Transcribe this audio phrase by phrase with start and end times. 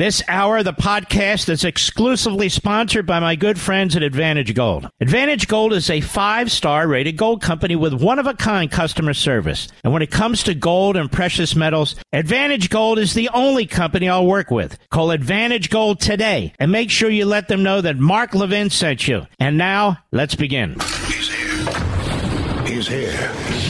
[0.00, 4.88] This hour the podcast is exclusively sponsored by my good friends at Advantage Gold.
[4.98, 9.12] Advantage Gold is a five star rated gold company with one of a kind customer
[9.12, 9.68] service.
[9.84, 14.08] And when it comes to gold and precious metals, Advantage Gold is the only company
[14.08, 14.78] I'll work with.
[14.88, 19.06] Call Advantage Gold today and make sure you let them know that Mark Levin sent
[19.06, 19.26] you.
[19.38, 20.80] And now, let's begin.
[21.08, 22.64] He's here.
[22.64, 23.69] He's here.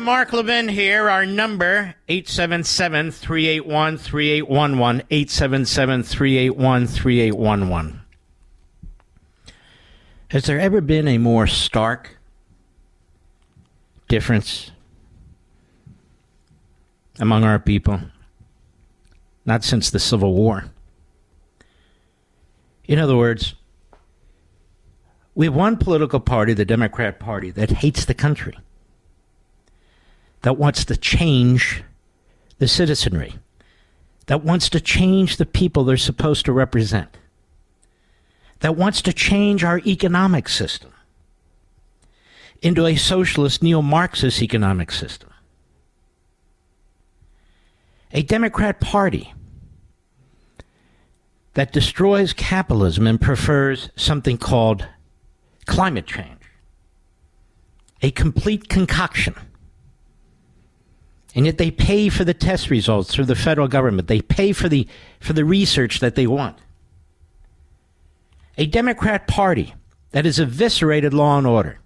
[0.00, 1.08] Mark Levin here.
[1.08, 8.00] Our number, 877-381-3811, 877-381-3811.
[10.28, 12.16] Has there ever been a more stark
[14.08, 14.70] difference
[17.18, 18.00] among our people?
[19.44, 20.70] Not since the Civil War.
[22.84, 23.54] In other words,
[25.34, 28.56] we have one political party, the Democrat Party, that hates the country
[30.46, 31.82] that wants to change
[32.60, 33.34] the citizenry,
[34.26, 37.16] that wants to change the people they're supposed to represent,
[38.60, 40.92] that wants to change our economic system
[42.62, 45.30] into a socialist neo Marxist economic system.
[48.12, 49.34] A Democrat Party
[51.54, 54.86] that destroys capitalism and prefers something called
[55.66, 56.38] climate change.
[58.00, 59.34] A complete concoction
[61.36, 64.08] and yet they pay for the test results through the federal government.
[64.08, 64.88] They pay for the
[65.20, 66.58] for the research that they want.
[68.56, 69.74] A Democrat Party
[70.12, 71.78] that has eviscerated law and order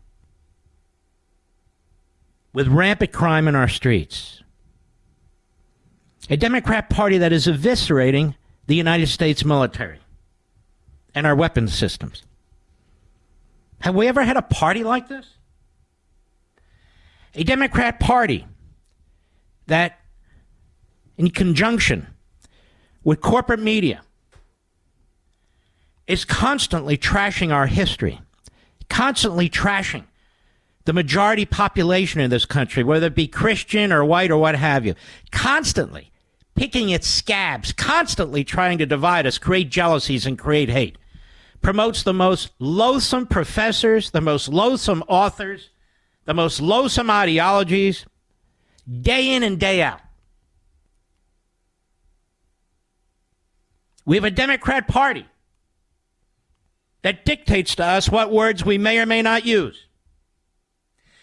[2.53, 4.45] with rampant crime in our streets.
[6.29, 8.37] A Democrat Party that is eviscerating
[8.69, 9.99] the United States military
[11.13, 12.23] and our weapons systems.
[13.81, 15.27] Have we ever had a party like this?
[17.35, 18.47] A Democrat Party
[19.71, 19.99] that,
[21.17, 22.07] in conjunction
[23.03, 24.03] with corporate media,
[26.07, 28.21] is constantly trashing our history,
[28.89, 30.05] constantly trashing
[30.85, 34.85] the majority population in this country, whether it be Christian or white or what have
[34.85, 34.95] you,
[35.31, 36.11] constantly
[36.57, 40.99] picking its scabs, constantly trying to divide us, create jealousies, and create hate.
[41.63, 45.71] Promotes the most loathsome professors, the most loathsome authors,
[46.25, 48.05] the most loathsome ideologies,
[48.91, 50.01] day in and day out.
[54.05, 55.27] We have a Democrat Party
[57.03, 59.87] that dictates to us what words we may or may not use.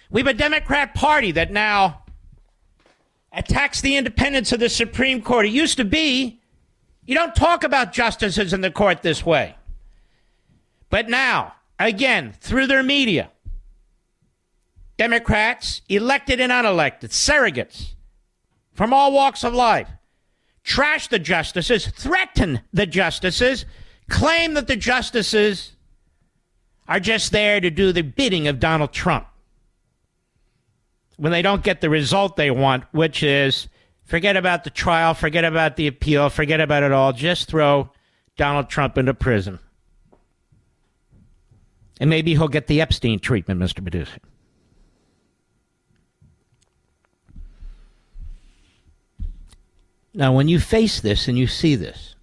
[0.09, 2.03] We have a Democrat Party that now
[3.33, 5.45] attacks the independence of the Supreme Court.
[5.45, 6.41] It used to be
[7.07, 9.55] you don't talk about justices in the court this way.
[10.89, 13.31] But now, again, through their media,
[14.97, 17.93] Democrats, elected and unelected, surrogates
[18.73, 19.89] from all walks of life,
[20.63, 23.65] trash the justices, threaten the justices,
[24.09, 25.73] claim that the justices
[26.87, 29.27] are just there to do the bidding of Donald Trump.
[31.17, 33.67] When they don't get the result they want, which is
[34.05, 37.91] forget about the trial, forget about the appeal, forget about it all, just throw
[38.35, 39.59] Donald Trump into prison.
[41.99, 43.81] And maybe he'll get the Epstein treatment, Mr.
[43.81, 44.19] Producer.
[50.17, 52.15] Now, when you face this and you see this,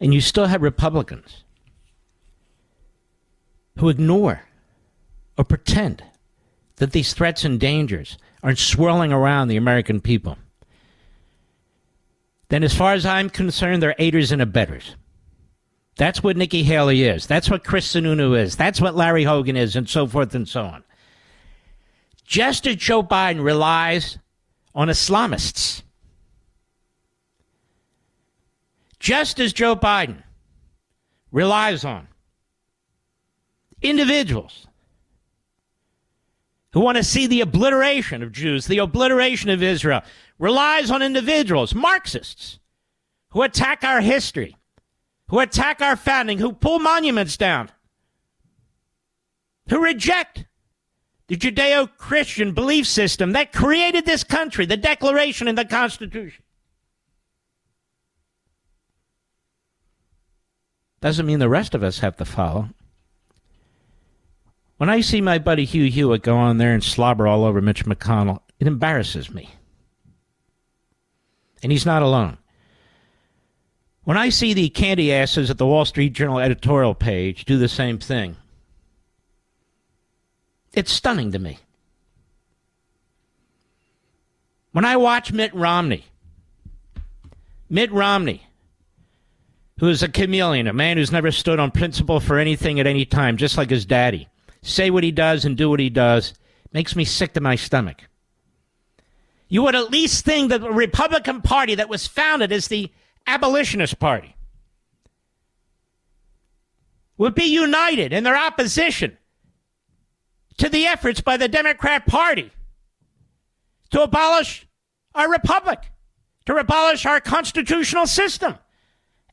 [0.00, 1.44] and you still have Republicans
[3.76, 4.44] who ignore
[5.36, 6.02] or pretend
[6.76, 10.38] that these threats and dangers are swirling around the American people,
[12.48, 14.96] then as far as I'm concerned, they're aiders and abettors.
[15.96, 17.26] That's what Nikki Haley is.
[17.26, 18.56] That's what Chris Sununu is.
[18.56, 20.82] That's what Larry Hogan is, and so forth and so on.
[22.24, 24.16] Just as Joe Biden relies
[24.74, 25.82] on Islamists,
[28.98, 30.22] just as Joe Biden
[31.30, 32.08] relies on
[33.82, 34.66] individuals
[36.72, 40.02] who want to see the obliteration of Jews, the obliteration of Israel,
[40.38, 42.58] relies on individuals, Marxists,
[43.30, 44.56] who attack our history,
[45.28, 47.70] who attack our founding, who pull monuments down,
[49.68, 50.46] who reject
[51.28, 56.42] the Judeo Christian belief system that created this country, the Declaration and the Constitution.
[61.00, 62.68] Doesn't mean the rest of us have to follow.
[64.76, 67.84] When I see my buddy Hugh Hewitt go on there and slobber all over Mitch
[67.84, 69.50] McConnell, it embarrasses me.
[71.62, 72.38] And he's not alone.
[74.04, 77.68] When I see the candy asses at the Wall Street Journal editorial page do the
[77.68, 78.36] same thing,
[80.72, 81.58] it's stunning to me.
[84.72, 86.04] When I watch Mitt Romney,
[87.68, 88.46] Mitt Romney,
[89.78, 93.04] who is a chameleon, a man who's never stood on principle for anything at any
[93.04, 94.28] time, just like his daddy,
[94.62, 96.34] say what he does and do what he does,
[96.72, 98.02] makes me sick to my stomach.
[99.48, 102.90] You would at least think that the Republican Party that was founded as the
[103.26, 104.34] abolitionist party
[107.18, 109.18] would be united in their opposition
[110.58, 112.50] to the efforts by the Democrat Party
[113.90, 114.66] to abolish
[115.14, 115.90] our republic,
[116.46, 118.56] to abolish our constitutional system,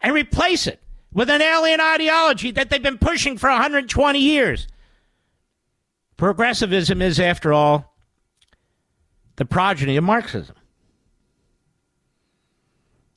[0.02, 0.82] and replace it
[1.14, 4.68] with an alien ideology that they've been pushing for 120 years.
[6.18, 7.96] Progressivism is, after all,
[9.38, 10.56] the progeny of Marxism.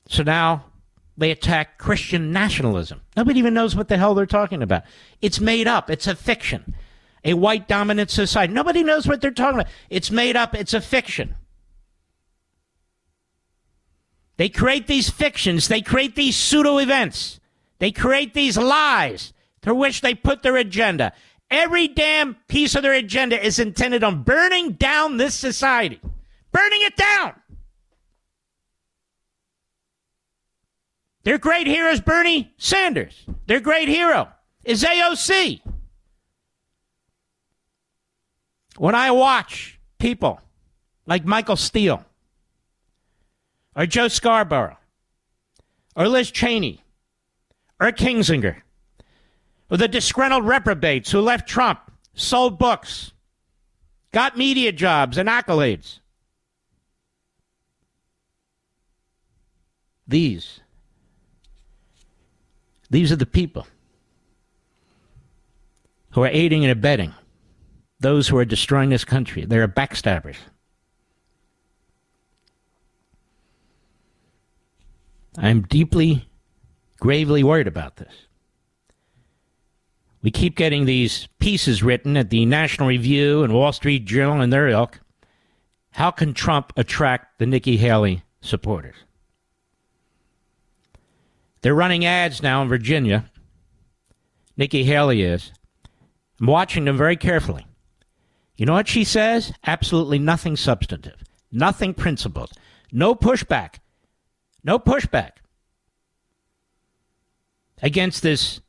[0.08, 0.66] So now
[1.16, 3.00] they attack Christian nationalism.
[3.16, 4.84] Nobody even knows what the hell they're talking about.
[5.20, 6.74] It's made up, it's a fiction.
[7.24, 8.52] A white dominant society.
[8.52, 9.72] Nobody knows what they're talking about.
[9.90, 11.36] It's made up, it's a fiction.
[14.36, 17.38] They create these fictions, they create these pseudo events,
[17.78, 21.12] they create these lies through which they put their agenda.
[21.50, 26.00] Every damn piece of their agenda is intended on burning down this society,
[26.50, 27.34] burning it down.
[31.24, 33.24] Their great hero is Bernie Sanders.
[33.46, 34.28] Their great hero
[34.64, 35.61] is AOC.
[38.78, 40.40] When I watch people
[41.06, 42.04] like Michael Steele
[43.76, 44.78] or Joe Scarborough
[45.94, 46.82] or Liz Cheney
[47.80, 48.62] or Kinzinger
[49.70, 51.80] or the disgruntled reprobates who left Trump,
[52.14, 53.12] sold books,
[54.12, 55.98] got media jobs and accolades.
[60.06, 60.60] These
[62.90, 63.66] these are the people
[66.10, 67.14] who are aiding and abetting
[68.02, 69.44] those who are destroying this country.
[69.44, 70.36] They are backstabbers.
[75.38, 76.28] I'm deeply,
[77.00, 78.12] gravely worried about this.
[80.22, 84.52] We keep getting these pieces written at the National Review and Wall Street Journal and
[84.52, 85.00] their ilk.
[85.92, 88.94] How can Trump attract the Nikki Haley supporters?
[91.62, 93.30] They're running ads now in Virginia.
[94.56, 95.52] Nikki Haley is.
[96.40, 97.66] I'm watching them very carefully.
[98.56, 99.52] You know what she says?
[99.66, 102.52] Absolutely nothing substantive, nothing principled,
[102.92, 103.76] no pushback,
[104.62, 105.32] no pushback
[107.82, 108.60] against this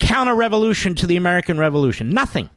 [0.00, 2.10] counter revolution to the American Revolution.
[2.10, 2.50] Nothing.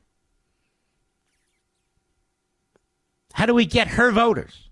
[3.34, 4.70] How do we get her voters?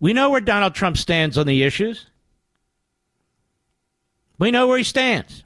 [0.00, 2.06] We know where Donald Trump stands on the issues.
[4.38, 5.44] We know where he stands.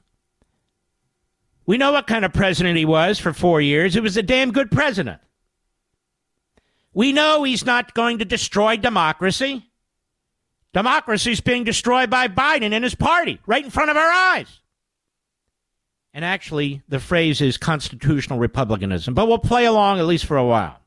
[1.65, 3.93] We know what kind of president he was for four years.
[3.93, 5.19] He was a damn good president.
[6.93, 9.69] We know he's not going to destroy democracy.
[10.73, 14.61] Democracy is being destroyed by Biden and his party right in front of our eyes.
[16.13, 20.45] And actually, the phrase is constitutional republicanism, but we'll play along at least for a
[20.45, 20.79] while.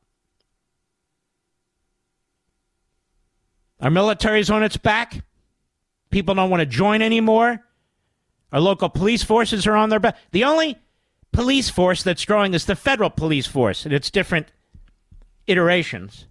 [3.79, 5.23] Our military's on its back.
[6.09, 7.63] People don't want to join anymore.
[8.51, 10.17] Our local police forces are on their back.
[10.31, 10.77] The only
[11.31, 14.47] police force that's growing is the federal police force, and it's different
[15.47, 16.25] iterations,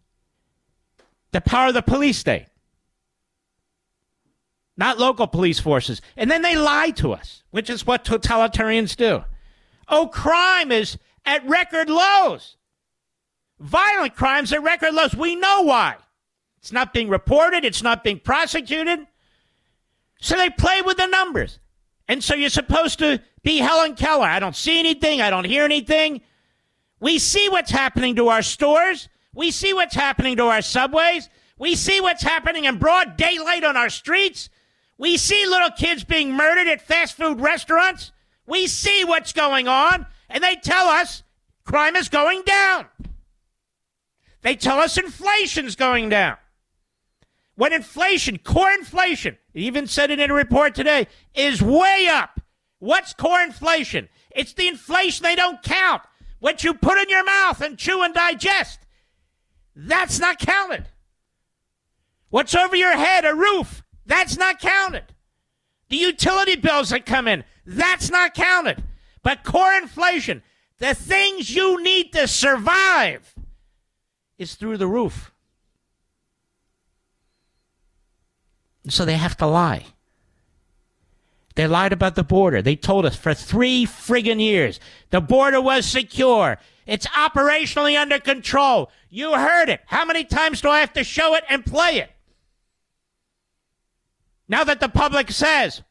[1.32, 2.46] the power of the police state,
[4.76, 6.00] not local police forces.
[6.16, 9.25] And then they lie to us, which is what totalitarians do.
[9.88, 12.56] Oh, crime is at record lows.
[13.60, 15.16] Violent crimes at record lows.
[15.16, 15.96] We know why.
[16.58, 19.00] It's not being reported, it's not being prosecuted.
[20.20, 21.58] So they play with the numbers.
[22.08, 24.26] And so you're supposed to be Helen Keller.
[24.26, 26.22] I don't see anything, I don't hear anything.
[27.00, 29.08] We see what's happening to our stores.
[29.34, 31.28] We see what's happening to our subways.
[31.58, 34.48] We see what's happening in broad daylight on our streets.
[34.96, 38.10] We see little kids being murdered at fast food restaurants.
[38.46, 41.22] We see what's going on, and they tell us
[41.64, 42.86] crime is going down.
[44.42, 46.36] They tell us inflation's going down.
[47.58, 52.40] When inflation, core inflation, even said it in a report today, is way up.
[52.78, 54.08] What's core inflation?
[54.30, 56.02] It's the inflation they don't count.
[56.38, 58.78] What you put in your mouth and chew and digest.
[59.74, 60.84] That's not counted.
[62.30, 65.12] What's over your head, a roof, that's not counted.
[65.88, 68.84] The utility bills that come in, that's not counted.
[69.24, 70.44] But core inflation,
[70.78, 73.34] the things you need to survive,
[74.38, 75.32] is through the roof.
[78.88, 79.87] So they have to lie.
[81.54, 82.62] They lied about the border.
[82.62, 84.78] They told us for three friggin' years
[85.11, 86.59] the border was secure.
[86.87, 88.90] It's operationally under control.
[89.11, 89.80] You heard it.
[89.87, 92.11] How many times do I have to show it and play it?
[94.49, 95.83] Now that the public says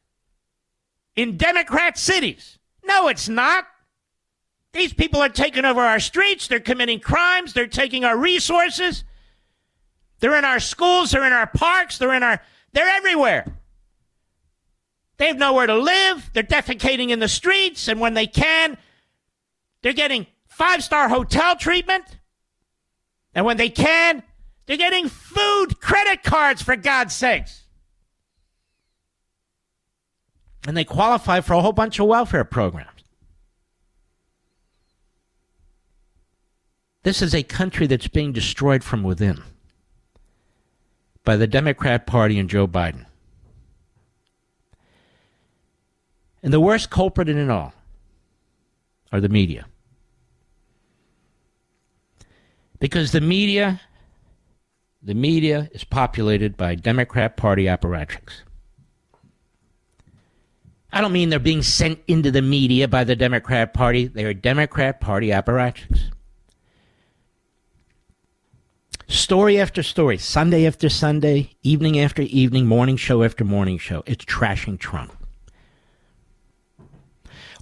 [1.15, 3.67] in Democrat cities, no, it's not.
[4.73, 6.47] These people are taking over our streets.
[6.47, 7.53] They're committing crimes.
[7.53, 9.03] They're taking our resources.
[10.19, 11.11] They're in our schools.
[11.11, 11.97] They're in our parks.
[11.97, 12.41] They're in our,
[12.77, 13.43] they're everywhere.
[15.17, 16.29] They have nowhere to live.
[16.33, 17.87] They're defecating in the streets.
[17.87, 18.77] And when they can,
[19.81, 22.03] they're getting five star hotel treatment.
[23.33, 24.21] And when they can,
[24.67, 27.63] they're getting food credit cards, for God's sakes.
[30.67, 32.91] And they qualify for a whole bunch of welfare programs.
[37.01, 39.41] This is a country that's being destroyed from within
[41.27, 43.05] by the Democrat Party and Joe Biden.
[46.41, 47.73] And the worst culprit in it all
[49.11, 49.65] are the media.
[52.79, 53.81] Because the media,
[55.03, 58.43] the media is populated by Democrat Party apparatchiks.
[60.93, 64.07] I don't mean they're being sent into the media by the Democrat Party.
[64.07, 66.03] They are Democrat Party apparatchiks.
[69.07, 74.03] Story after story, Sunday after Sunday, evening after evening, morning show after morning show.
[74.05, 75.15] It's trashing Trump.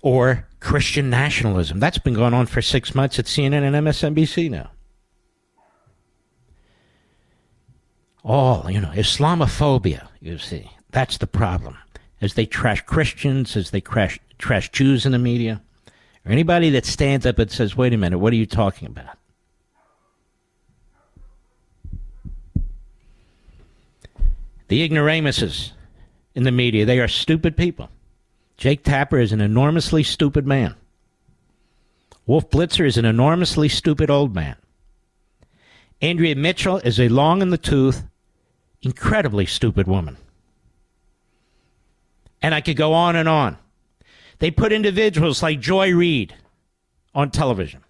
[0.02, 1.80] Or Christian nationalism.
[1.80, 4.72] That's been going on for six months at CNN and MSNBC now.
[8.24, 10.72] All, you know, Islamophobia, you see.
[10.90, 11.78] That's the problem
[12.22, 15.62] as they trash Christians, as they trash, trash Jews in the media,
[16.26, 19.15] or anybody that stands up and says, wait a minute, what are you talking about?
[24.68, 25.74] The ignoramuses
[26.34, 27.90] in the media, they are stupid people.
[28.58, 30.76] Jake Tapper is an enormously stupid man.
[32.26, 34.56] Wolf Blitzer is an enormously stupid old man.
[36.02, 38.04] Andrea Mitchell is a long in the tooth,
[38.82, 40.18] incredibly stupid woman.
[42.42, 43.58] And I could go on and on.
[44.40, 46.36] They put individuals like Joy Reid
[47.14, 47.84] on television,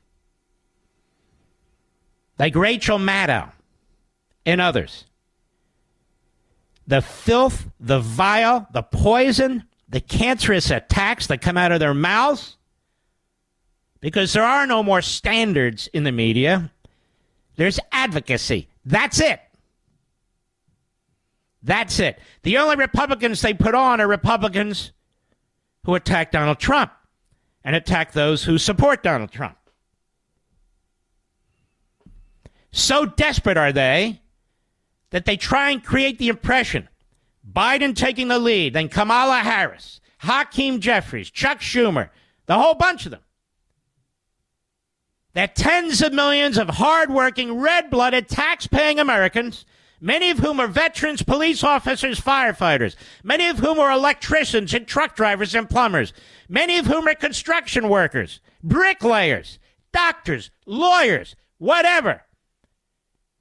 [2.38, 3.52] like Rachel Maddow
[4.46, 5.06] and others.
[6.88, 12.58] The filth, the vile, the poison, the cancerous attacks that come out of their mouths,
[14.02, 16.72] because there are no more standards in the media.
[17.56, 18.68] There's advocacy.
[18.86, 19.40] That's it.
[21.64, 22.20] That's it.
[22.44, 24.92] The only Republicans they put on are Republicans
[25.86, 26.92] who attack Donald Trump
[27.64, 29.58] and attack those who support Donald Trump.
[32.72, 34.22] So desperate are they
[35.16, 36.90] that they try and create the impression
[37.50, 42.10] Biden taking the lead, then Kamala Harris, Hakeem Jeffries, Chuck Schumer,
[42.48, 43.22] the whole bunch of them.
[45.32, 49.64] That tens of millions of hardworking, red blooded, tax paying Americans
[50.02, 55.16] many of whom are veterans, police officers, firefighters, many of whom are electricians and truck
[55.16, 56.12] drivers and plumbers,
[56.50, 59.60] many of whom are construction workers, bricklayers,
[59.94, 62.25] doctors, lawyers, whatever,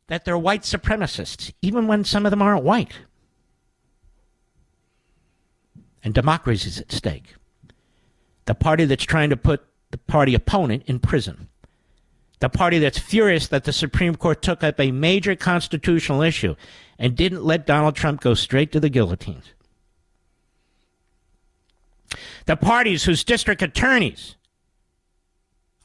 [0.09, 2.93] that they're white supremacists, even when some of them aren't white.
[6.03, 7.35] And democracy is at stake.
[8.45, 11.49] The party that's trying to put the party opponent in prison.
[12.45, 16.55] the party that's furious that the Supreme Court took up a major constitutional issue
[16.99, 19.55] and didn't let Donald Trump go straight to the guillotines.
[22.45, 24.37] The parties whose district attorneys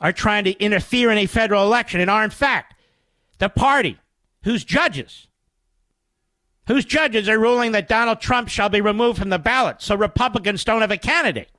[0.02, 2.74] are trying to interfere in a federal election and are, in fact,
[3.38, 3.98] the party
[4.44, 5.28] whose judges
[6.70, 10.64] whose judges are ruling that Donald Trump shall be removed from the ballot so Republicans
[10.64, 11.50] don't have a candidate.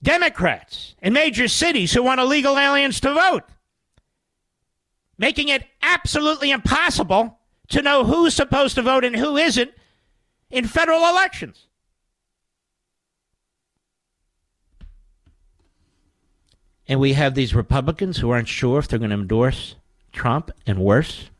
[0.00, 3.42] Democrats in major cities who want illegal aliens to vote,
[5.18, 9.72] making it absolutely impossible to know who's supposed to vote and who isn't
[10.50, 11.66] in federal elections.
[16.86, 19.76] And we have these Republicans who aren't sure if they're going to endorse
[20.12, 21.30] Trump and worse.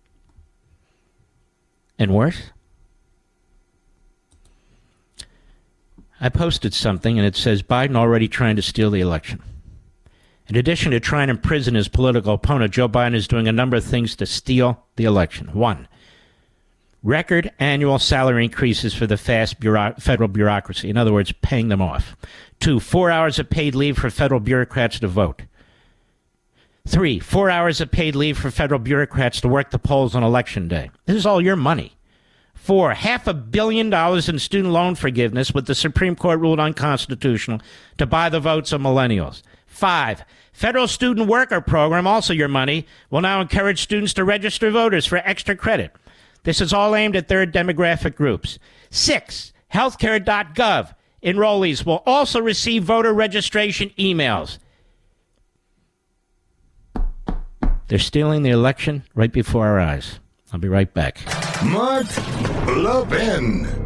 [1.98, 2.50] And worse.
[6.20, 9.42] I posted something and it says Biden already trying to steal the election.
[10.48, 13.76] In addition to trying to imprison his political opponent, Joe Biden is doing a number
[13.76, 15.48] of things to steal the election.
[15.52, 15.88] One,
[17.04, 20.88] record annual salary increases for the fast bureau- federal bureaucracy.
[20.88, 22.16] In other words, paying them off.
[22.58, 25.42] Two, four hours of paid leave for federal bureaucrats to vote.
[26.86, 30.66] Three, four hours of paid leave for federal bureaucrats to work the polls on election
[30.66, 30.90] day.
[31.06, 31.92] This is all your money.
[32.54, 37.60] Four, half a billion dollars in student loan forgiveness, with the Supreme Court ruled unconstitutional,
[37.98, 39.42] to buy the votes of millennials.
[39.66, 45.04] Five, federal student worker program, also your money, will now encourage students to register voters
[45.04, 45.94] for extra credit.
[46.44, 48.58] This is all aimed at third demographic groups.
[48.90, 54.58] Six, healthcare.gov enrollees will also receive voter registration emails.
[57.88, 60.20] They're stealing the election right before our eyes.
[60.52, 61.18] I'll be right back.
[61.64, 62.06] Mark
[62.66, 63.83] Levin.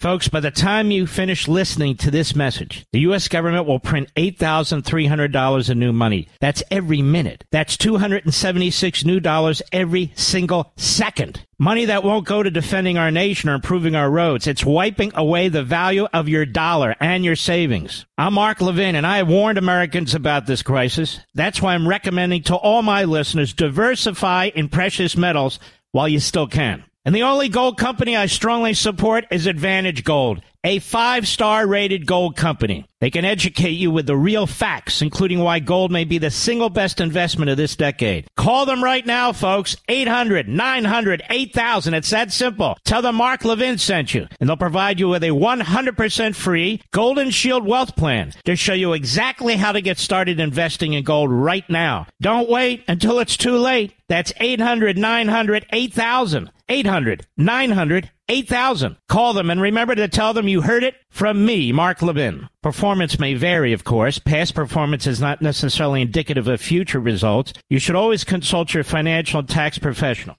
[0.00, 3.28] Folks, by the time you finish listening to this message, the U.S.
[3.28, 6.26] government will print $8,300 in new money.
[6.40, 7.44] That's every minute.
[7.50, 11.44] That's 276 new dollars every single second.
[11.58, 14.46] Money that won't go to defending our nation or improving our roads.
[14.46, 18.06] It's wiping away the value of your dollar and your savings.
[18.16, 21.20] I'm Mark Levin, and I warned Americans about this crisis.
[21.34, 25.58] That's why I'm recommending to all my listeners diversify in precious metals
[25.92, 26.84] while you still can.
[27.06, 32.04] And the only gold company I strongly support is Advantage Gold, a five star rated
[32.04, 32.84] gold company.
[33.00, 36.68] They can educate you with the real facts, including why gold may be the single
[36.68, 38.28] best investment of this decade.
[38.36, 39.74] Call them right now, folks.
[39.88, 41.94] 800 900 8000.
[41.94, 42.76] It's that simple.
[42.84, 47.30] Tell them Mark Levin sent you, and they'll provide you with a 100% free Golden
[47.30, 51.68] Shield Wealth Plan to show you exactly how to get started investing in gold right
[51.70, 52.06] now.
[52.20, 53.94] Don't wait until it's too late.
[54.08, 56.50] That's 800 900 8000.
[56.70, 58.96] 800 900 8000.
[59.08, 62.48] Call them and remember to tell them you heard it from me, Mark Levin.
[62.62, 64.20] Performance may vary, of course.
[64.20, 67.52] Past performance is not necessarily indicative of future results.
[67.68, 70.36] You should always consult your financial and tax professional.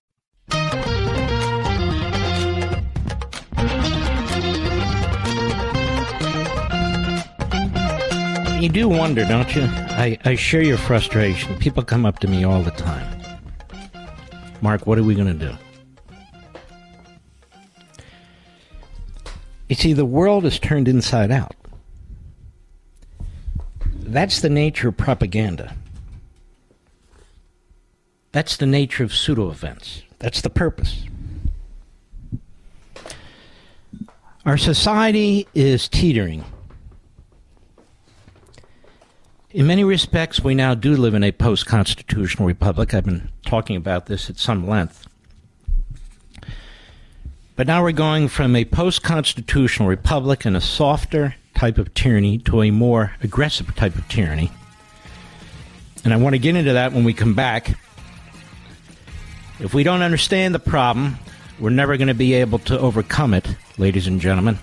[8.62, 9.64] You do wonder, don't you?
[9.64, 11.58] I, I share your frustration.
[11.58, 13.22] People come up to me all the time.
[14.62, 15.54] Mark, what are we going to do?
[19.72, 21.56] You see, the world is turned inside out.
[23.86, 25.74] That's the nature of propaganda.
[28.34, 30.04] That's the nature of pseudo events.
[30.20, 31.06] That's the purpose.
[34.46, 36.44] Our society is teetering.
[39.52, 42.94] In many respects, we now do live in a post constitutional republic.
[42.94, 45.08] I've been talking about this at some length.
[47.62, 52.40] But now we're going from a post constitutional republic and a softer type of tyranny
[52.40, 54.50] to a more aggressive type of tyranny.
[56.04, 57.78] And I want to get into that when we come back.
[59.60, 61.20] If we don't understand the problem,
[61.60, 63.48] we're never going to be able to overcome it,
[63.78, 64.58] ladies and gentlemen.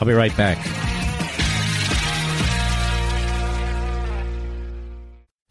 [0.00, 0.93] I'll be right back.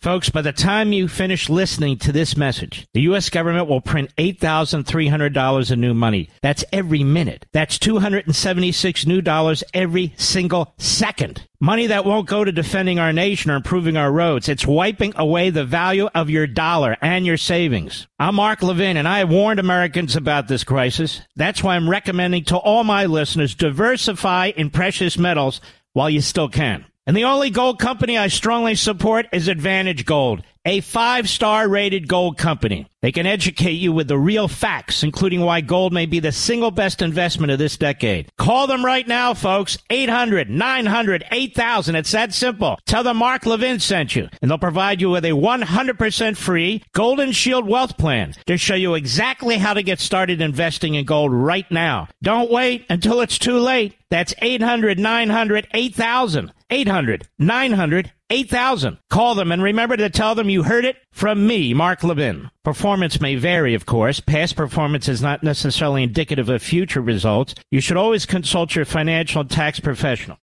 [0.04, 3.30] Folks, by the time you finish listening to this message, the U.S.
[3.30, 6.30] government will print $8,300 in new money.
[6.42, 7.46] That's every minute.
[7.54, 11.48] That's 276 new dollars every single second.
[11.62, 14.50] Money that won't go to defending our nation or improving our roads.
[14.50, 18.06] It's wiping away the value of your dollar and your savings.
[18.20, 21.22] I'm Mark Levin, and I have warned Americans about this crisis.
[21.38, 25.62] That's why I'm recommending to all my listeners diversify in precious metals
[25.94, 26.84] while you still can.
[27.06, 32.08] And the only gold company I strongly support is Advantage Gold, a five star rated
[32.08, 32.88] gold company.
[33.02, 36.72] They can educate you with the real facts, including why gold may be the single
[36.72, 38.30] best investment of this decade.
[38.38, 39.78] Call them right now, folks.
[39.90, 41.96] 800 900 8000.
[41.96, 42.78] It's that simple.
[42.86, 47.34] Tell them Mark Levin sent you, and they'll provide you with a 100% free Golden
[47.34, 51.70] Shield Wealth Plan to show you exactly how to get started investing in gold right
[51.70, 52.08] now.
[52.22, 53.96] Don't wait until it's too late.
[54.10, 56.54] That's 800 900 8000.
[56.70, 58.98] 800 900 8000.
[59.10, 62.50] Call them and remember to tell them you heard it from me, Mark Levin.
[62.64, 64.20] Performance may vary, of course.
[64.20, 67.54] Past performance is not necessarily indicative of future results.
[67.70, 70.40] You should always consult your financial and tax professional.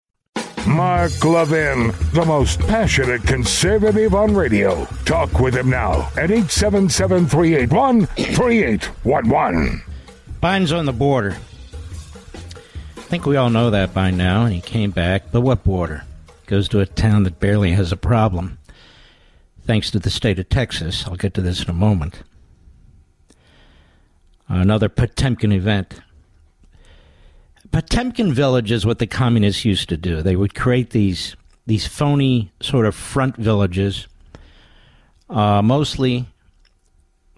[0.65, 4.85] Mark Levin, the most passionate conservative on radio.
[5.05, 9.81] Talk with him now at 877 381 3811.
[10.41, 11.35] Biden's on the border.
[12.95, 15.31] I think we all know that by now, and he came back.
[15.31, 16.05] But what border?
[16.51, 18.59] Goes to a town that barely has a problem,
[19.61, 21.07] thanks to the state of Texas.
[21.07, 22.23] I'll get to this in a moment.
[24.49, 26.01] Another Potemkin event.
[27.71, 30.21] Potemkin village is what the communists used to do.
[30.21, 31.37] They would create these
[31.67, 34.09] these phony sort of front villages,
[35.29, 36.25] uh, mostly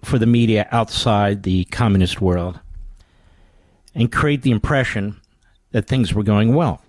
[0.02, 2.58] for the media outside the communist world,
[3.94, 5.20] and create the impression
[5.70, 6.83] that things were going well.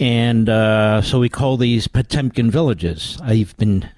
[0.00, 3.18] And uh, so we call these Potemkin villages.
[3.22, 3.88] I've been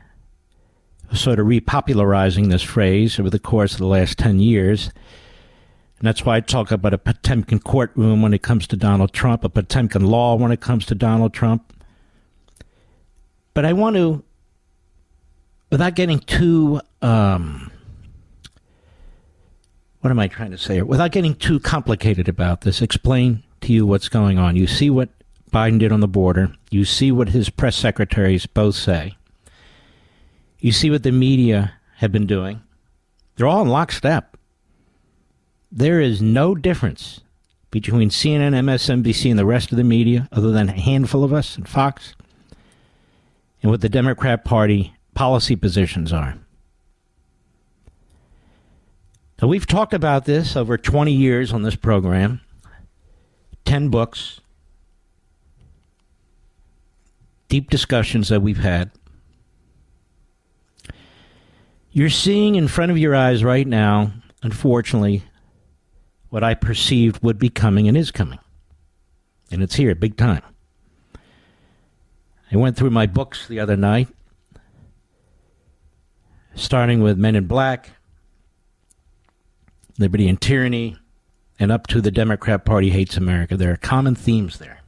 [1.12, 4.90] sort of repopularizing this phrase over the course of the last 10 years.
[5.98, 9.44] And that's why I talk about a Potemkin courtroom when it comes to Donald Trump,
[9.44, 11.72] a Potemkin law when it comes to Donald Trump.
[13.54, 14.22] But I want to,
[15.70, 17.70] without getting too, um,
[20.00, 20.82] what am I trying to say?
[20.82, 24.56] Without getting too complicated about this, explain to you what's going on.
[24.56, 25.08] You see what
[25.52, 26.52] Biden did on the border.
[26.70, 29.16] You see what his press secretaries both say.
[30.58, 32.62] You see what the media have been doing.
[33.36, 34.36] They're all in lockstep.
[35.70, 37.20] There is no difference
[37.70, 41.56] between CNN, MSNBC, and the rest of the media, other than a handful of us
[41.56, 42.14] and Fox,
[43.62, 46.38] and what the Democrat Party policy positions are.
[49.40, 52.40] Now, we've talked about this over 20 years on this program,
[53.66, 54.40] 10 books,
[57.48, 58.90] deep discussions that we've had.
[61.90, 65.22] You're seeing in front of your eyes right now, unfortunately,
[66.28, 68.38] what I perceived would be coming and is coming.
[69.50, 70.42] And it's here, big time.
[72.52, 74.08] I went through my books the other night,
[76.54, 77.90] starting with Men in Black,
[79.98, 80.96] Liberty and Tyranny,
[81.58, 83.56] and up to the Democrat Party Hates America.
[83.56, 84.82] There are common themes there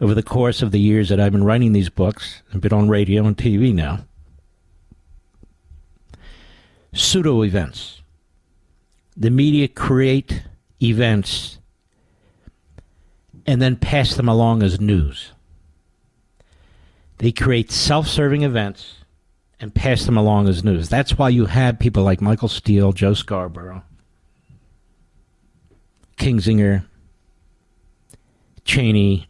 [0.00, 2.88] over the course of the years that I've been writing these books and been on
[2.88, 4.04] radio and TV now.
[6.92, 8.00] Pseudo events.
[9.16, 10.42] The media create
[10.82, 11.58] events
[13.46, 15.32] and then pass them along as news.
[17.18, 18.96] They create self serving events
[19.60, 20.88] and pass them along as news.
[20.88, 23.82] That's why you have people like Michael Steele, Joe Scarborough,
[26.16, 26.84] Kinzinger,
[28.64, 29.28] Cheney,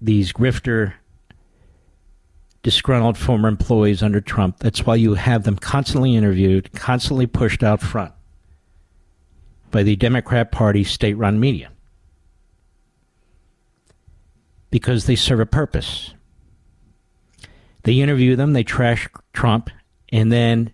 [0.00, 0.94] these grifter,
[2.62, 4.58] disgruntled former employees under Trump.
[4.58, 8.12] That's why you have them constantly interviewed, constantly pushed out front
[9.70, 11.70] by the Democrat Party state run media.
[14.70, 16.12] Because they serve a purpose.
[17.84, 19.70] They interview them, they trash Trump,
[20.10, 20.72] and then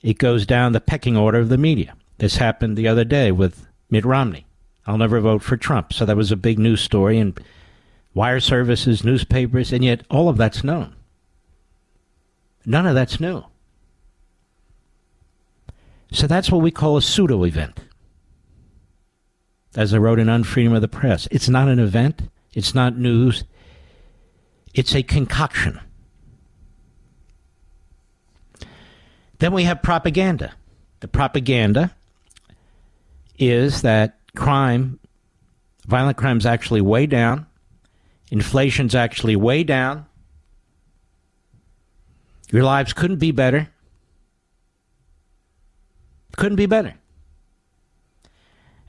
[0.00, 1.94] it goes down the pecking order of the media.
[2.18, 4.46] This happened the other day with Mitt Romney.
[4.86, 5.92] I'll never vote for Trump.
[5.92, 7.38] So that was a big news story, and
[8.18, 10.92] wire services, newspapers, and yet all of that's known.
[12.66, 13.44] None of that's new.
[16.10, 17.78] So that's what we call a pseudo event.
[19.76, 22.22] As I wrote in Unfreedom of the Press, it's not an event,
[22.54, 23.44] it's not news,
[24.74, 25.78] it's a concoction.
[29.38, 30.54] Then we have propaganda.
[30.98, 31.94] The propaganda
[33.38, 34.98] is that crime,
[35.86, 37.46] violent crime, is actually way down.
[38.30, 40.06] Inflation's actually way down.
[42.50, 43.68] Your lives couldn't be better.
[46.36, 46.94] Couldn't be better.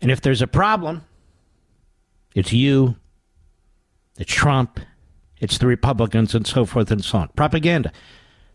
[0.02, 1.04] And if there's a problem,
[2.34, 2.96] it's you,
[4.18, 4.80] it's Trump,
[5.40, 7.30] it's the Republicans, and so forth and so on.
[7.30, 7.92] Propaganda.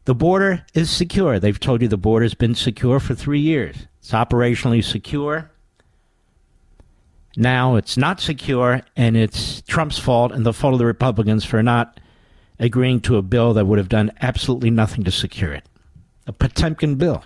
[0.05, 1.41] The border is secure.
[1.41, 3.87] They've told you the border's been secure for three years.
[4.01, 5.51] It's operationally secure.
[7.37, 11.63] Now it's not secure, and it's Trump's fault and the fault of the Republicans for
[11.63, 11.99] not
[12.59, 15.69] agreeing to a bill that would have done absolutely nothing to secure it.
[16.27, 17.25] A Potemkin bill.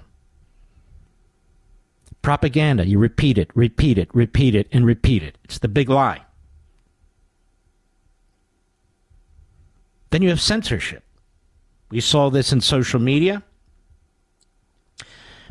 [2.23, 2.87] Propaganda.
[2.87, 5.39] You repeat it, repeat it, repeat it, and repeat it.
[5.45, 6.23] It's the big lie.
[10.11, 11.05] Then you have censorship.
[11.91, 13.43] We saw this in social media.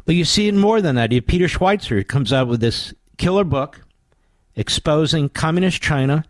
[0.06, 1.12] But you see it more than that.
[1.12, 3.82] You have Peter Schweizer comes out with this killer book
[4.58, 6.26] exposing communist China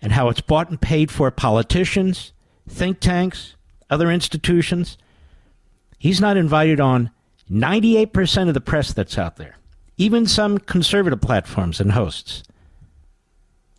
[0.00, 2.32] and how it's bought and paid for politicians,
[2.68, 3.56] think tanks,
[3.90, 4.96] other institutions.
[5.98, 7.10] He's not invited on
[7.50, 9.56] 98% of the press that's out there,
[9.96, 12.44] even some conservative platforms and hosts,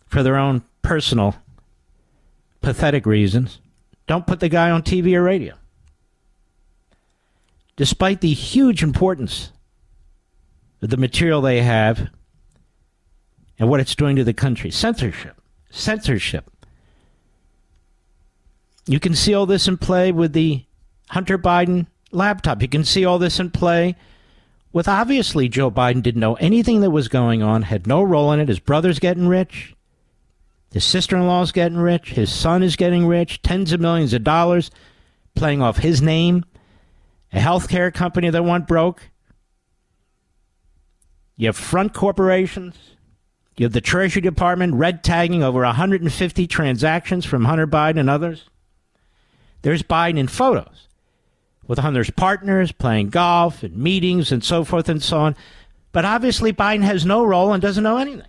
[0.06, 1.36] for their own personal,
[2.60, 3.60] pathetic reasons.
[4.06, 5.54] Don't put the guy on TV or radio.
[7.76, 9.52] Despite the huge importance
[10.82, 12.10] of the material they have
[13.60, 16.50] and what it's doing to the country, censorship, censorship.
[18.86, 20.64] You can see all this in play with the
[21.10, 22.62] Hunter Biden laptop.
[22.62, 23.94] You can see all this in play
[24.72, 28.40] with obviously Joe Biden didn't know anything that was going on, had no role in
[28.40, 28.48] it.
[28.48, 29.74] His brother's getting rich.
[30.72, 32.10] His sister in law's getting rich.
[32.10, 33.42] His son is getting rich.
[33.42, 34.70] Tens of millions of dollars
[35.34, 36.44] playing off his name.
[37.32, 39.10] A healthcare company that went broke.
[41.36, 42.76] You have front corporations.
[43.60, 48.48] You have the Treasury Department red tagging over 150 transactions from Hunter Biden and others.
[49.60, 50.88] There's Biden in photos
[51.66, 55.36] with Hunter's partners playing golf and meetings and so forth and so on.
[55.92, 58.24] But obviously, Biden has no role and doesn't know anything.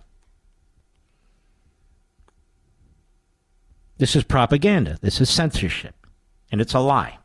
[3.96, 4.98] This is propaganda.
[5.00, 5.94] This is censorship.
[6.50, 7.16] And it's a lie.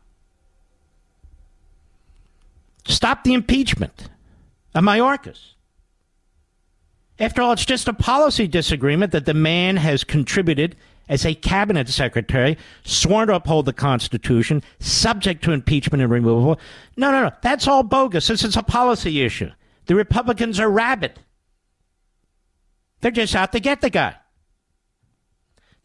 [2.86, 4.08] Stop the impeachment
[4.74, 5.56] of Mayorkas.
[7.20, 10.76] After all, it's just a policy disagreement that the man has contributed
[11.10, 16.60] as a cabinet secretary, sworn to uphold the Constitution, subject to impeachment and removal.
[16.96, 17.32] No, no, no.
[17.42, 18.28] That's all bogus.
[18.28, 19.50] This is a policy issue.
[19.86, 21.20] The Republicans are rabid.
[23.02, 24.16] They're just out to get the guy.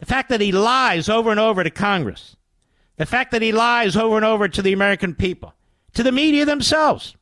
[0.01, 2.37] The fact that he lies over and over to Congress,
[2.97, 5.55] the fact that he lies over and over to the American people,
[5.95, 7.15] to the media themselves,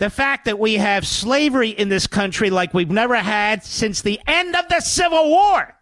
[0.00, 4.18] the fact that we have slavery in this country like we've never had since the
[4.26, 5.76] end of the Civil War.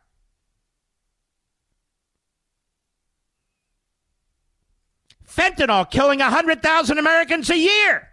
[5.24, 8.08] Fentanyl killing 100,000 Americans a year.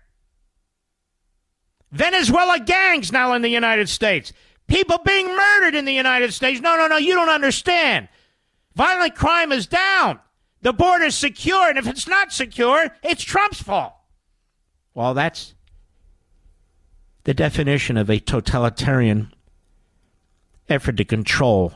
[1.91, 4.32] Venezuela gangs now in the United States.
[4.68, 6.62] People being murdered in the United States.
[6.62, 8.10] No, no, no, you don't understand.
[8.76, 10.20] Violent crime is down.
[10.62, 13.96] The border's secure, and if it's not secure, it's Trump's fault.
[14.94, 15.55] Well, that's
[17.26, 19.32] the definition of a totalitarian
[20.70, 21.74] effort to control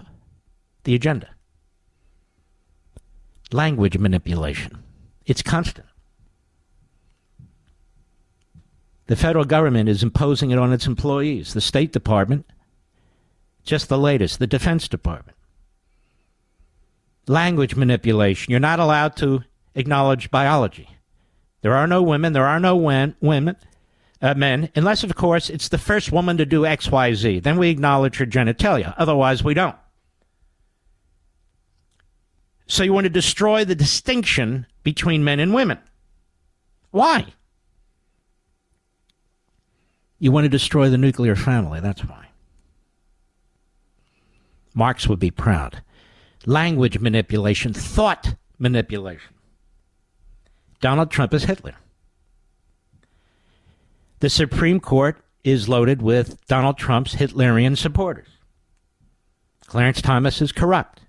[0.85, 1.29] the agenda.
[3.51, 4.83] Language manipulation.
[5.25, 5.87] It's constant.
[9.07, 11.53] The federal government is imposing it on its employees.
[11.53, 12.45] The State Department
[13.63, 14.39] just the latest.
[14.39, 15.37] The Defense Department.
[17.27, 18.49] Language manipulation.
[18.51, 19.43] You're not allowed to
[19.75, 20.89] acknowledge biology.
[21.61, 22.33] There are no women.
[22.33, 23.55] There are no women,
[24.21, 27.39] uh, men, unless, of course, it's the first woman to do X, Y, Z.
[27.39, 28.93] Then we acknowledge her genitalia.
[28.97, 29.75] Otherwise, we don't.
[32.67, 35.79] So you want to destroy the distinction between men and women.
[36.91, 37.25] Why?
[40.19, 41.79] You want to destroy the nuclear family.
[41.79, 42.27] That's why.
[44.73, 45.81] Marx would be proud.
[46.45, 49.33] Language manipulation, thought manipulation.
[50.81, 51.75] Donald Trump is Hitler.
[54.19, 58.27] The Supreme Court is loaded with Donald Trump's Hitlerian supporters.
[59.65, 61.01] Clarence Thomas is corrupt.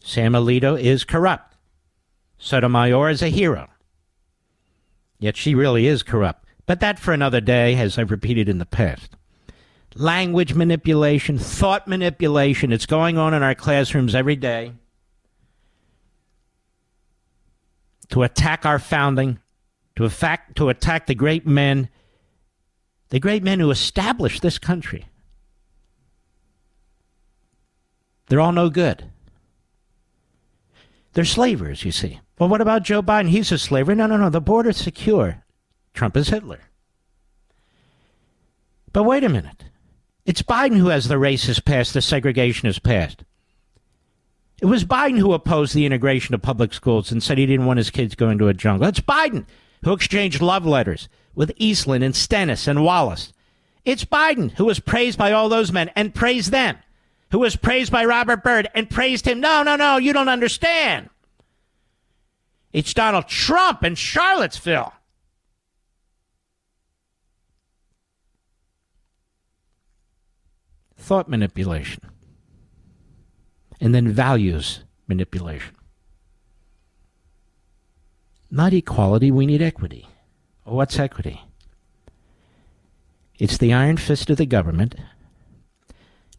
[0.00, 1.56] Sam Alito is corrupt.
[2.38, 3.68] Sotomayor is a hero.
[5.18, 6.44] Yet she really is corrupt.
[6.66, 9.16] But that for another day, as I've repeated in the past
[9.94, 12.72] language manipulation, thought manipulation.
[12.72, 14.72] It's going on in our classrooms every day
[18.10, 19.38] to attack our founding,
[19.96, 20.08] to,
[20.54, 21.88] to attack the great men,
[23.10, 25.06] the great men who established this country.
[28.28, 29.04] They're all no good.
[31.14, 32.20] They're slavers, you see.
[32.38, 33.30] Well, what about Joe Biden?
[33.30, 33.94] He's a slaver.
[33.94, 34.30] No, no, no.
[34.30, 35.42] The border's secure.
[35.94, 36.60] Trump is Hitler.
[38.92, 39.64] But wait a minute.
[40.24, 43.24] It's Biden who has the racist past, the segregationist past.
[44.60, 47.78] It was Biden who opposed the integration of public schools and said he didn't want
[47.78, 48.86] his kids going to a jungle.
[48.88, 49.46] It's Biden
[49.84, 53.32] who exchanged love letters with Eastland and Stennis and Wallace.
[53.84, 56.76] It's Biden who was praised by all those men and praised them,
[57.30, 59.38] who was praised by Robert Byrd and praised him.
[59.38, 61.10] No, no, no, you don't understand.
[62.72, 64.92] It's Donald Trump and Charlottesville.
[70.96, 72.02] Thought manipulation.
[73.80, 75.76] And then values manipulation.
[78.50, 80.08] Not equality, we need equity.
[80.68, 81.40] What's equity?
[83.38, 84.96] It's the iron fist of the government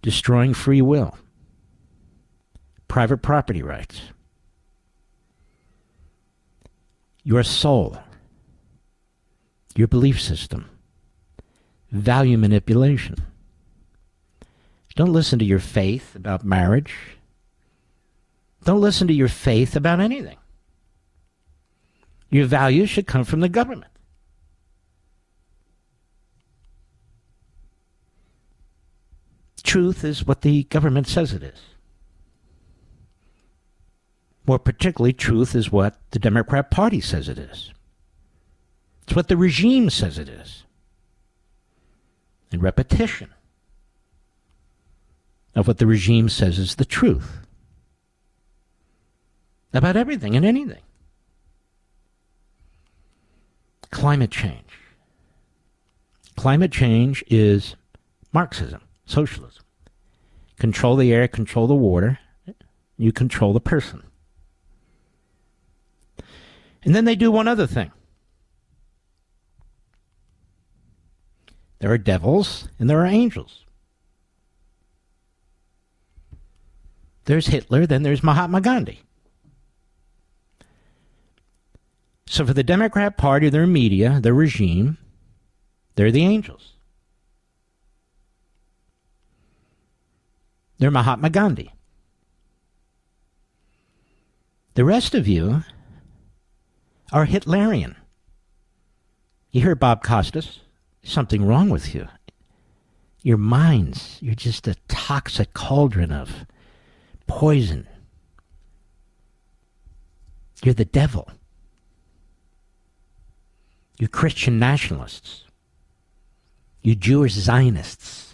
[0.03, 1.17] destroying free will,
[2.87, 4.01] private property rights,
[7.23, 7.97] your soul,
[9.75, 10.69] your belief system,
[11.91, 13.15] value manipulation.
[14.95, 16.95] Don't listen to your faith about marriage.
[18.63, 20.37] Don't listen to your faith about anything.
[22.29, 23.91] Your values should come from the government.
[29.61, 31.59] Truth is what the government says it is.
[34.45, 37.71] More particularly, truth is what the Democrat Party says it is.
[39.03, 40.63] It's what the regime says it is.
[42.51, 43.29] And repetition
[45.55, 47.39] of what the regime says is the truth
[49.73, 50.81] about everything and anything.
[53.91, 54.79] Climate change.
[56.35, 57.75] Climate change is
[58.31, 59.63] Marxism, socialism.
[60.57, 62.19] Control the air, control the water,
[62.97, 64.03] you control the person.
[66.83, 67.91] And then they do one other thing.
[71.79, 73.65] There are devils and there are angels.
[77.25, 79.01] There's Hitler, then there's Mahatma Gandhi.
[82.27, 84.97] So for the Democrat Party, their media, their regime,
[85.95, 86.73] they're the angels.
[90.79, 91.73] They're Mahatma Gandhi.
[94.75, 95.63] The rest of you
[97.11, 97.95] are Hitlerian.
[99.51, 100.61] You hear Bob Costas?
[101.03, 102.07] Something wrong with you.
[103.23, 106.45] Your minds, you're just a toxic cauldron of
[107.27, 107.85] poison.
[110.63, 111.29] You're the devil.
[113.97, 115.43] You Christian nationalists.
[116.81, 118.28] You Jewish Zionists.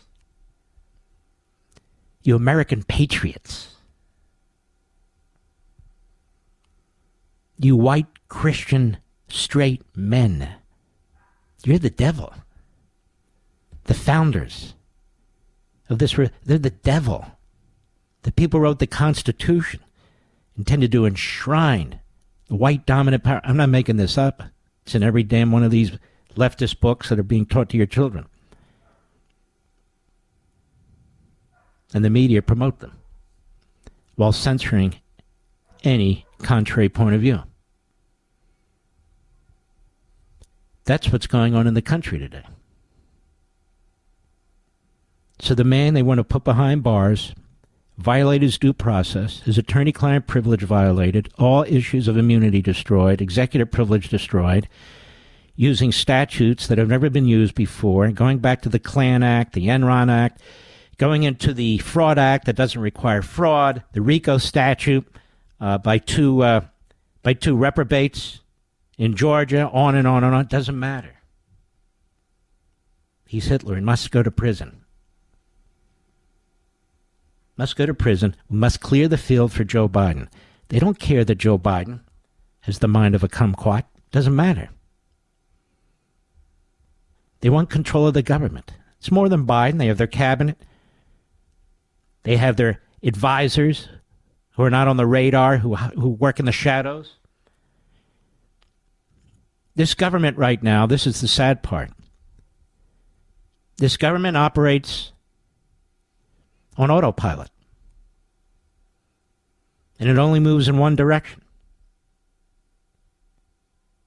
[2.25, 3.75] You American patriots.
[7.59, 8.97] You white Christian
[9.29, 10.49] straight men.
[11.63, 12.33] You're the devil.
[13.83, 14.73] The founders
[15.87, 17.27] of this, they're the devil.
[18.23, 19.81] The people wrote the Constitution,
[20.57, 21.99] intended to enshrine
[22.47, 23.39] the white dominant power.
[23.43, 24.41] I'm not making this up.
[24.83, 25.91] It's in every damn one of these
[26.35, 28.25] leftist books that are being taught to your children.
[31.93, 32.93] And the media promote them
[34.15, 34.95] while censoring
[35.83, 37.43] any contrary point of view.
[40.85, 42.43] That's what's going on in the country today.
[45.39, 47.33] So the man they want to put behind bars
[47.97, 53.71] violated his due process, his attorney client privilege violated, all issues of immunity destroyed, executive
[53.71, 54.67] privilege destroyed,
[55.55, 59.53] using statutes that have never been used before, and going back to the Klan Act,
[59.53, 60.41] the Enron Act,
[60.97, 65.05] going into the Fraud Act that doesn't require fraud, the RICO statute
[65.59, 66.61] uh, by two uh,
[67.23, 68.41] by two reprobates
[68.97, 70.41] in Georgia, on and on and on.
[70.41, 71.15] It doesn't matter.
[73.27, 74.85] He's Hitler and must go to prison
[77.57, 78.35] must go to prison.
[78.49, 80.27] Must clear the field for Joe Biden.
[80.69, 82.01] They don't care that Joe Biden
[82.61, 83.83] has the mind of a kumquat.
[84.11, 84.69] Doesn't matter.
[87.41, 88.73] They want control of the government.
[88.97, 89.77] It's more than Biden.
[89.77, 90.57] They have their cabinet.
[92.25, 93.87] They have their advisors
[94.53, 97.17] who are not on the radar, who, who work in the shadows.
[99.75, 101.91] This government right now, this is the sad part.
[103.77, 105.11] This government operates
[106.77, 107.51] on autopilot.
[109.99, 111.43] And it only moves in one direction.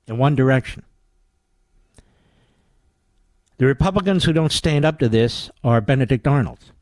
[0.09, 0.83] In one direction.
[3.59, 6.73] The Republicans who don't stand up to this are Benedict Arnold.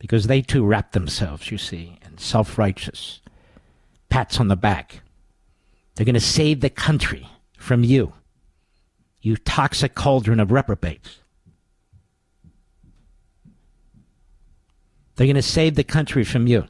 [0.00, 3.20] Because they too wrap themselves, you see, in self righteous
[4.08, 5.02] pats on the back.
[5.94, 8.12] They're going to save the country from you,
[9.22, 11.18] you toxic cauldron of reprobates.
[15.14, 16.66] They're going to save the country from you.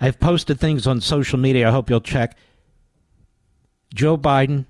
[0.00, 1.68] I've posted things on social media.
[1.68, 2.36] I hope you'll check.
[3.94, 4.66] Joe Biden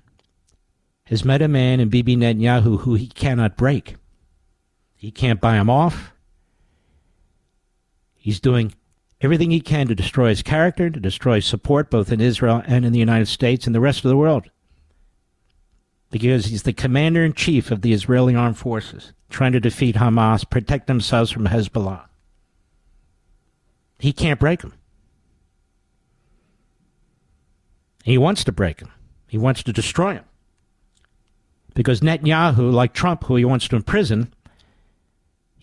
[1.07, 3.95] has met a man in Bibi Netanyahu who he cannot break.
[4.95, 6.12] He can't buy him off.
[8.23, 8.73] He's doing
[9.19, 12.85] everything he can to destroy his character, to destroy his support both in Israel and
[12.85, 14.49] in the United States and the rest of the world.
[16.09, 20.49] Because he's the commander in chief of the Israeli armed forces, trying to defeat Hamas,
[20.49, 22.05] protect themselves from Hezbollah.
[23.99, 24.73] He can't break him.
[28.05, 28.91] He wants to break him.
[29.27, 30.25] He wants to destroy him.
[31.75, 34.33] Because Netanyahu, like Trump, who he wants to imprison,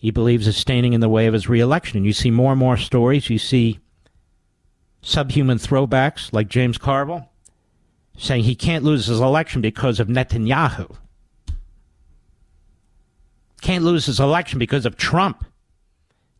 [0.01, 1.97] he believes is standing in the way of his reelection.
[1.97, 3.29] And you see more and more stories.
[3.29, 3.79] You see
[5.03, 7.29] subhuman throwbacks like James Carville
[8.17, 10.97] saying he can't lose his election because of Netanyahu.
[13.61, 15.45] Can't lose his election because of Trump.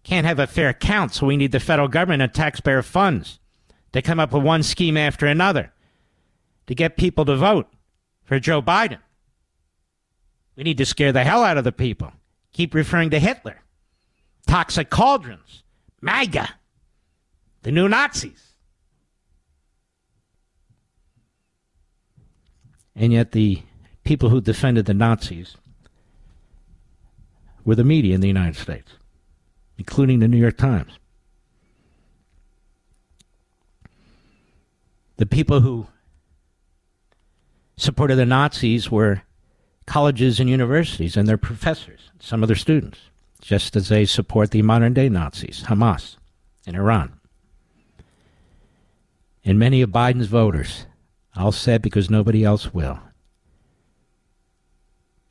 [0.01, 3.39] Can't have a fair count, so we need the federal government and taxpayer funds
[3.93, 5.72] to come up with one scheme after another
[6.66, 7.68] to get people to vote
[8.24, 8.97] for Joe Biden.
[10.55, 12.12] We need to scare the hell out of the people
[12.53, 13.61] keep referring to Hitler,
[14.47, 15.63] toxic cauldrons,
[16.01, 16.49] MAGA,
[17.63, 18.53] the new Nazis.
[22.95, 23.61] And yet, the
[24.03, 25.55] people who defended the Nazis
[27.63, 28.93] were the media in the United States,
[29.77, 30.91] including the New York Times.
[35.17, 35.87] The people who
[37.77, 39.21] supported the Nazis were
[39.91, 42.97] colleges and universities and their professors, some of their students,
[43.41, 46.15] just as they support the modern day Nazis, Hamas,
[46.65, 47.19] in Iran.
[49.43, 50.85] And many of Biden's voters,
[51.35, 52.99] I'll say it because nobody else will,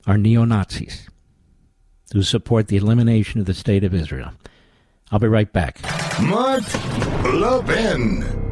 [0.07, 1.09] are neo Nazis
[2.13, 4.33] who support the elimination of the state of Israel.
[5.11, 5.81] I'll be right back.
[6.21, 6.65] Mark
[7.25, 8.50] Levin.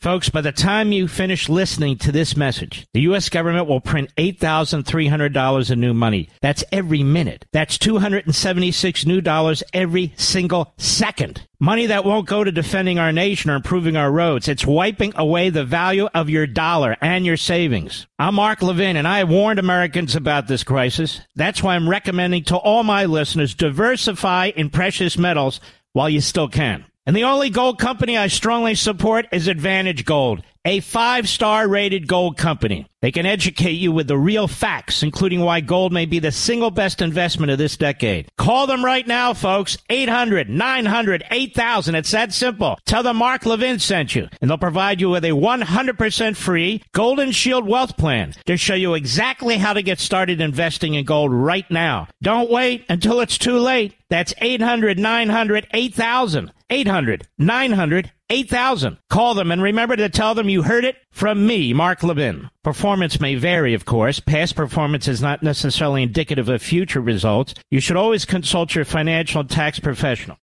[0.00, 3.28] Folks, by the time you finish listening to this message, the U.S.
[3.28, 6.30] government will print $8,300 in new money.
[6.40, 7.44] That's every minute.
[7.52, 11.46] That's 276 new dollars every single second.
[11.58, 14.48] Money that won't go to defending our nation or improving our roads.
[14.48, 18.06] It's wiping away the value of your dollar and your savings.
[18.18, 21.20] I'm Mark Levin, and I warned Americans about this crisis.
[21.36, 25.60] That's why I'm recommending to all my listeners diversify in precious metals
[25.92, 26.86] while you still can.
[27.06, 32.06] And the only gold company I strongly support is Advantage Gold, a five star rated
[32.06, 32.86] gold company.
[33.00, 36.70] They can educate you with the real facts, including why gold may be the single
[36.70, 38.28] best investment of this decade.
[38.36, 39.78] Call them right now, folks.
[39.88, 41.94] 800 900 8000.
[41.94, 42.78] It's that simple.
[42.84, 47.30] Tell them Mark Levin sent you, and they'll provide you with a 100% free Golden
[47.32, 51.68] Shield Wealth Plan to show you exactly how to get started investing in gold right
[51.70, 52.06] now.
[52.20, 53.94] Don't wait until it's too late.
[54.10, 56.52] That's 800 900 8000.
[56.68, 58.96] 800 900 8000.
[59.10, 62.48] Call them and remember to tell them you heard it from me, Mark Levin.
[62.62, 64.20] Performance may vary, of course.
[64.20, 67.54] Past performance is not necessarily indicative of future results.
[67.70, 70.36] You should always consult your financial and tax professional.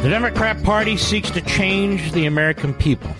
[0.00, 3.14] The Democrat Party seeks to change the American people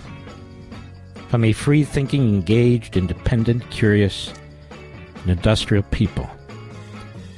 [1.27, 4.33] from a free thinking, engaged, independent, curious,
[5.21, 6.27] and industrial people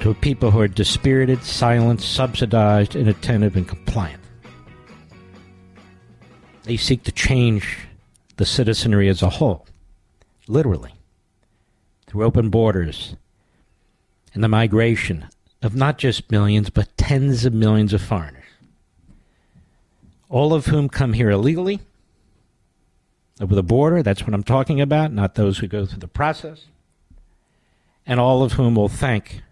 [0.04, 4.22] to people who are dispirited, silent, subsidized, inattentive, and compliant.
[6.64, 7.78] They seek to change
[8.36, 9.66] the citizenry as a whole,
[10.46, 10.94] literally,
[12.06, 13.16] through open borders
[14.34, 15.26] and the migration
[15.62, 18.44] of not just millions, but tens of millions of foreigners,
[20.28, 21.80] all of whom come here illegally
[23.40, 24.04] over the border.
[24.04, 26.66] That's what I'm talking about, not those who go through the process,
[28.06, 29.44] and all of whom will thank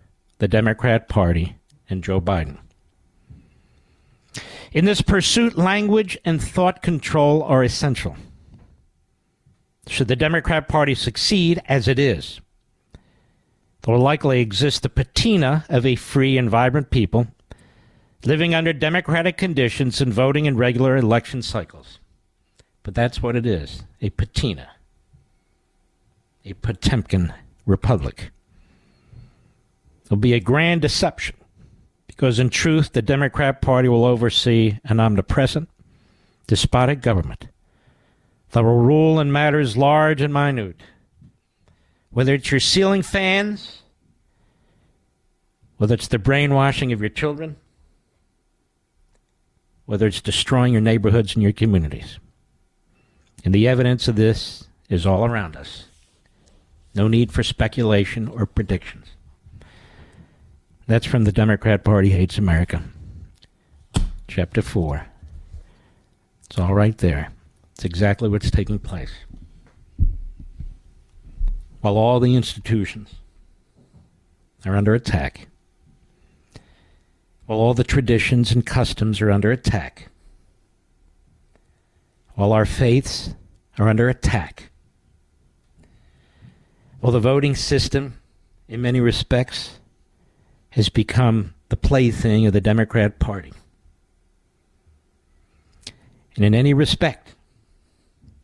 [0.41, 1.55] the Democrat Party,
[1.87, 2.57] and Joe Biden.
[4.71, 8.15] In this pursuit, language and thought control are essential.
[9.85, 12.41] Should the Democrat Party succeed, as it is,
[13.83, 17.27] there will likely exist the patina of a free and vibrant people
[18.25, 21.99] living under democratic conditions and voting in regular election cycles.
[22.81, 24.71] But that's what it is a patina,
[26.43, 27.31] a Potemkin
[27.67, 28.31] republic.
[30.11, 31.37] It'll be a grand deception
[32.05, 35.69] because, in truth, the Democrat Party will oversee an omnipresent,
[36.47, 37.47] despotic government
[38.49, 40.81] that will rule in matters large and minute.
[42.09, 43.83] Whether it's your ceiling fans,
[45.77, 47.55] whether it's the brainwashing of your children,
[49.85, 52.19] whether it's destroying your neighborhoods and your communities.
[53.45, 55.85] And the evidence of this is all around us.
[56.93, 59.10] No need for speculation or predictions.
[60.87, 62.83] That's from the Democrat Party Hates America.
[64.27, 65.05] Chapter 4.
[66.45, 67.31] It's all right there.
[67.73, 69.11] It's exactly what's taking place.
[71.81, 73.15] while all the institutions
[74.65, 75.47] are under attack,
[77.47, 80.09] while all the traditions and customs are under attack,
[82.35, 83.33] while our faiths
[83.79, 84.69] are under attack,
[86.99, 88.19] while the voting system,
[88.67, 89.79] in many respects,
[90.71, 93.53] has become the plaything of the Democrat Party.
[96.35, 97.35] And in any respect,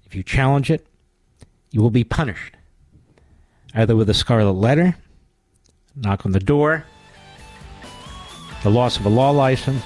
[0.06, 0.86] if you challenge it,
[1.72, 2.56] you will be punished.
[3.74, 4.96] Either with a scarlet letter,
[5.96, 6.86] knock on the door,
[8.64, 9.84] the loss of a law license,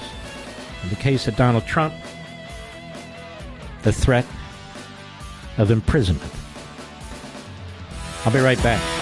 [0.82, 1.94] in the case of Donald Trump,
[3.82, 4.26] the threat
[5.58, 6.32] of imprisonment.
[8.24, 9.01] I'll be right back.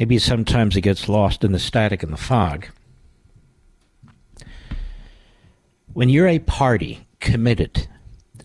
[0.00, 2.66] maybe sometimes it gets lost in the static and the fog.
[5.92, 7.86] When you're a party committed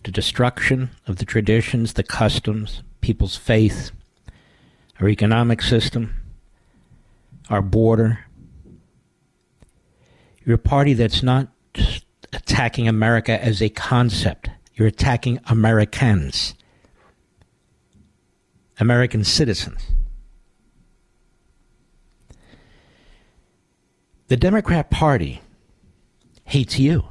[0.04, 3.90] to destruction of the traditions, the customs, people's faith,
[5.00, 6.14] our economic system,
[7.48, 8.26] our border.
[10.44, 11.48] You're a party that's not
[12.34, 14.50] attacking America as a concept.
[14.74, 16.54] You're attacking Americans,
[18.78, 19.95] American citizens.
[24.28, 25.40] The Democrat Party
[26.44, 27.04] hates you.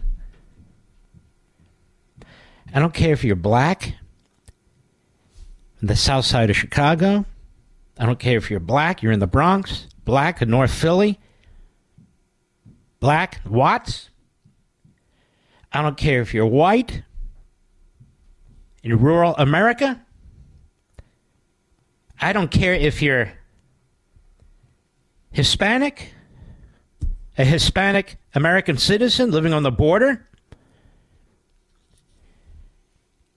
[2.73, 3.95] I don't care if you're black,
[5.81, 7.25] in the south side of Chicago.
[7.97, 11.19] I don't care if you're black, you're in the Bronx black in North Philly,
[12.99, 14.09] black Watts.
[15.73, 17.03] I don't care if you're white
[18.83, 20.01] in rural America.
[22.21, 23.33] I don't care if you're
[25.31, 26.13] Hispanic,
[27.37, 30.27] a Hispanic American citizen living on the border.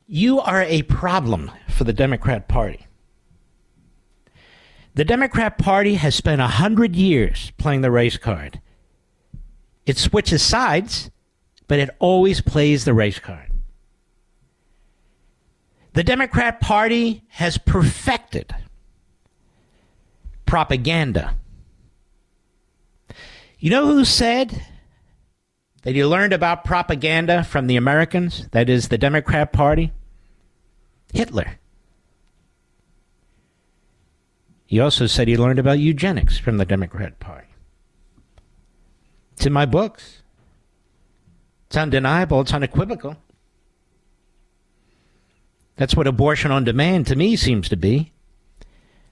[0.06, 2.86] You are a problem for the Democrat Party.
[4.94, 8.60] The Democrat Party has spent a hundred years playing the race card.
[9.86, 11.10] It switches sides,
[11.68, 13.50] but it always plays the race card.
[15.92, 18.54] The Democrat Party has perfected
[20.46, 21.37] propaganda.
[23.60, 24.62] You know who said
[25.82, 28.48] that you learned about propaganda from the Americans?
[28.52, 29.92] That is the Democrat Party?
[31.12, 31.58] Hitler.
[34.66, 37.48] He also said he learned about eugenics from the Democrat Party.
[39.32, 40.22] It's in my books.
[41.66, 43.16] It's undeniable, it's unequivocal.
[45.76, 48.12] That's what abortion on demand to me seems to be.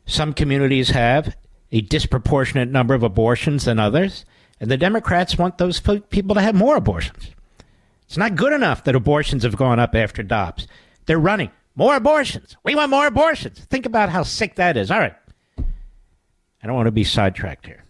[0.05, 1.37] Some communities have
[1.73, 4.25] a disproportionate number of abortions than others,
[4.61, 7.31] and the Democrats want those people to have more abortions.
[8.07, 10.67] It's not good enough that abortions have gone up after Dobbs.
[11.07, 12.57] They're running more abortions.
[12.65, 13.59] We want more abortions.
[13.59, 14.91] Think about how sick that is.
[14.91, 15.15] All right.
[15.59, 17.85] I don't want to be sidetracked here.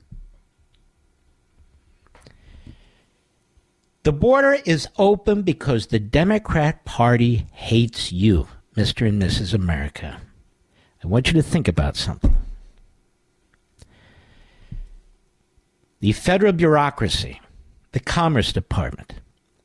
[4.02, 9.08] The border is open because the Democrat Party hates you, Mr.
[9.08, 9.52] and Mrs.
[9.52, 10.20] America.
[11.02, 12.36] I want you to think about something.
[16.06, 17.40] The federal bureaucracy,
[17.90, 19.14] the Commerce Department,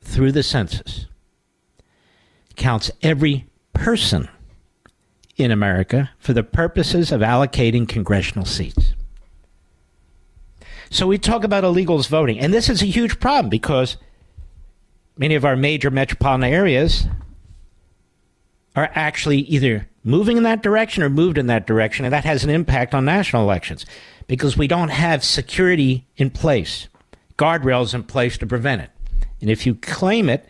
[0.00, 1.06] through the census,
[2.56, 4.28] counts every person
[5.36, 8.94] in America for the purposes of allocating congressional seats.
[10.90, 13.96] So we talk about illegals voting, and this is a huge problem because
[15.16, 17.06] many of our major metropolitan areas
[18.74, 22.44] are actually either moving in that direction or moved in that direction, and that has
[22.44, 23.86] an impact on national elections
[24.26, 26.88] because we don't have security in place,
[27.38, 28.90] guardrails in place to prevent it.
[29.40, 30.48] And if you claim it,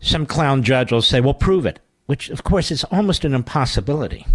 [0.00, 4.26] some clown judge will say, well, prove it, which of course is almost an impossibility.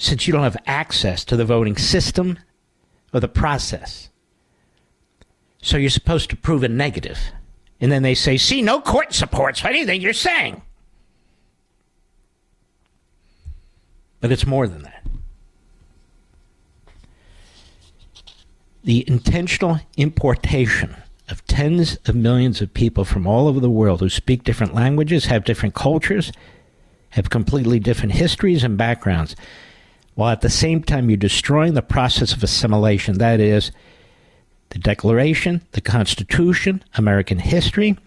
[0.00, 2.38] since you don't have access to the voting system
[3.12, 4.08] or the process.
[5.60, 7.18] So you're supposed to prove a negative.
[7.82, 10.62] And then they say, see, no court supports anything you're saying.
[14.20, 15.04] But it's more than that.
[18.84, 20.96] The intentional importation
[21.28, 25.26] of tens of millions of people from all over the world who speak different languages,
[25.26, 26.32] have different cultures,
[27.10, 29.36] have completely different histories and backgrounds,
[30.14, 33.18] while at the same time you're destroying the process of assimilation.
[33.18, 33.70] That is,
[34.70, 37.98] the Declaration, the Constitution, American history,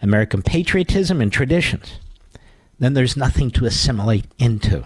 [0.00, 1.98] American patriotism, and traditions.
[2.78, 4.84] Then there's nothing to assimilate into.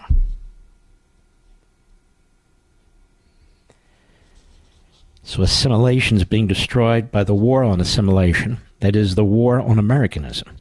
[5.27, 9.77] So assimilation is being destroyed by the war on assimilation, that is, the war on
[9.77, 10.57] Americanism.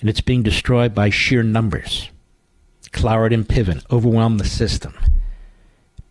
[0.00, 2.08] And it's being destroyed by sheer numbers.
[2.92, 4.94] Cloward and Piven overwhelm the system.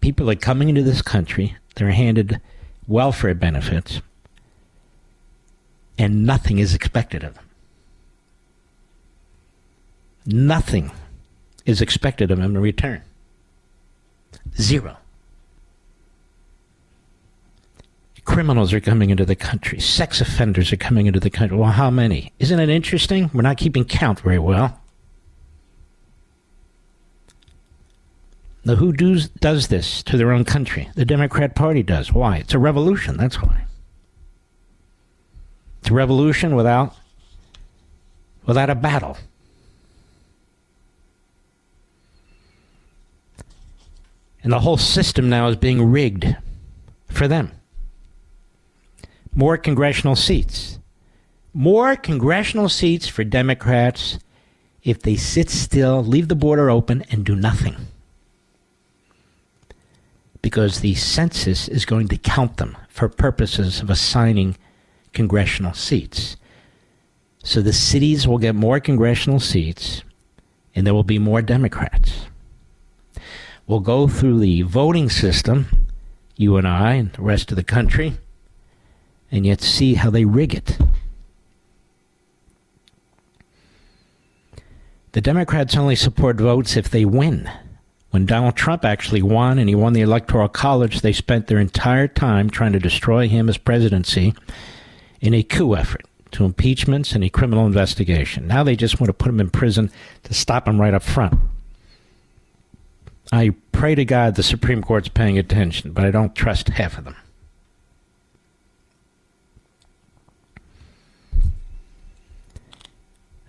[0.01, 2.41] People are coming into this country, they're handed
[2.85, 4.01] welfare benefits,
[5.97, 7.45] and nothing is expected of them.
[10.25, 10.91] Nothing
[11.65, 13.01] is expected of them in return.
[14.59, 14.97] Zero.
[18.25, 19.79] Criminals are coming into the country.
[19.79, 21.57] Sex offenders are coming into the country.
[21.57, 22.31] Well, how many?
[22.39, 23.29] Isn't it interesting?
[23.33, 24.79] We're not keeping count very well.
[28.63, 30.89] Now, who does, does this to their own country?
[30.95, 32.13] The Democrat Party does.
[32.13, 32.37] Why?
[32.37, 33.17] It's a revolution.
[33.17, 33.65] That's why.
[35.79, 36.95] It's a revolution without,
[38.45, 39.17] without a battle.
[44.43, 46.35] And the whole system now is being rigged
[47.07, 47.51] for them
[49.33, 50.79] more congressional seats.
[51.53, 54.19] More congressional seats for Democrats
[54.83, 57.75] if they sit still, leave the border open, and do nothing.
[60.41, 64.57] Because the census is going to count them for purposes of assigning
[65.13, 66.35] congressional seats.
[67.43, 70.03] So the cities will get more congressional seats,
[70.73, 72.25] and there will be more Democrats.
[73.67, 75.87] We'll go through the voting system,
[76.37, 78.15] you and I, and the rest of the country
[79.31, 80.77] and yet see how they rig it.
[85.13, 87.49] The Democrats only support votes if they win.
[88.11, 92.07] When Donald Trump actually won and he won the Electoral College, they spent their entire
[92.07, 94.33] time trying to destroy him as presidency
[95.21, 98.47] in a coup effort to impeachments and a criminal investigation.
[98.47, 99.91] Now they just want to put him in prison
[100.23, 101.39] to stop him right up front.
[103.31, 107.05] I pray to God the Supreme Court's paying attention, but I don't trust half of
[107.05, 107.15] them.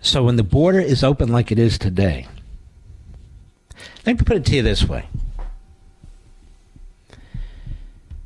[0.03, 2.27] So when the border is open like it is today,
[4.05, 5.07] let me put it to you this way.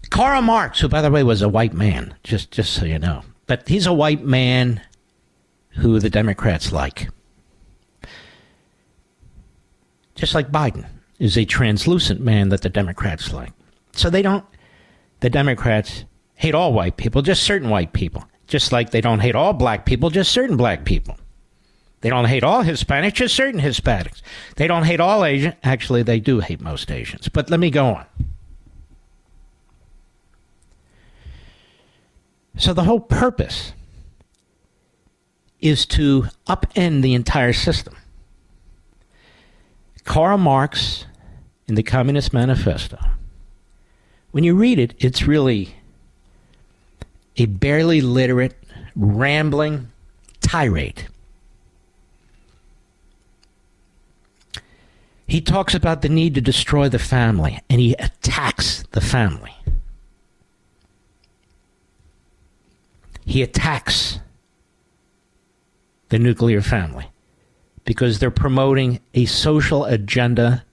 [0.09, 3.21] Karl Marx, who by the way was a white man, just just so you know,
[3.45, 4.81] but he's a white man
[5.69, 7.09] who the Democrats like.
[10.15, 10.87] Just like Biden
[11.19, 13.53] is a translucent man that the Democrats like.
[13.91, 14.43] So they don't
[15.19, 18.25] the Democrats hate all white people, just certain white people.
[18.47, 21.19] Just like they don't hate all black people, just certain black people.
[22.01, 24.21] They don't hate all Hispanics, just certain Hispanics.
[24.55, 25.55] They don't hate all Asians.
[25.63, 27.27] Actually, they do hate most Asians.
[27.27, 28.05] But let me go on.
[32.57, 33.73] So the whole purpose
[35.59, 37.95] is to upend the entire system.
[40.03, 41.05] Karl Marx
[41.67, 42.97] in the Communist Manifesto,
[44.31, 45.75] when you read it, it's really
[47.37, 48.55] a barely literate,
[48.95, 49.91] rambling
[50.41, 51.07] tirade
[55.27, 59.53] He talks about the need to destroy the family, and he attacks the family.
[63.25, 64.19] He attacks
[66.07, 67.11] the nuclear family
[67.83, 70.63] because they're promoting a social agenda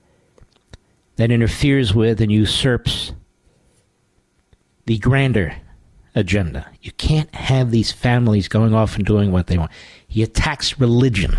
[1.17, 3.13] that interferes with and usurps
[4.87, 5.57] the grander
[6.15, 6.67] agenda.
[6.81, 9.73] You can't have these families going off and doing what they want.
[10.07, 11.39] He attacks religion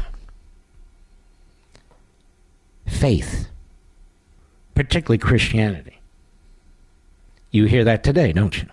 [2.86, 3.48] faith,
[4.74, 6.00] particularly Christianity.
[7.52, 8.68] You hear that today, don't you?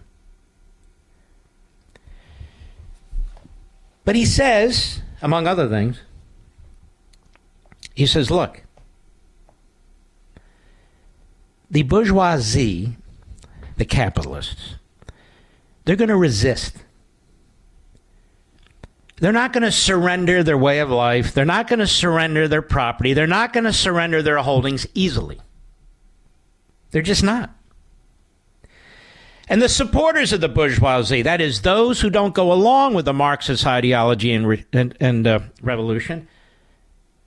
[4.05, 6.01] But he says, among other things,
[7.95, 8.63] he says, look,
[11.71, 12.97] the bourgeoisie,
[13.77, 14.75] the capitalists,
[15.85, 16.77] they're going to resist
[19.17, 21.33] they're not going to surrender their way of life.
[21.33, 23.15] They're not going to surrender their property.
[23.15, 25.41] They're not going to surrender their holdings easily.
[26.91, 27.55] They're just not.
[29.49, 33.13] And the supporters of the bourgeoisie, that is, those who don't go along with the
[33.13, 36.29] Marxist ideology and, re- and, and uh, revolution,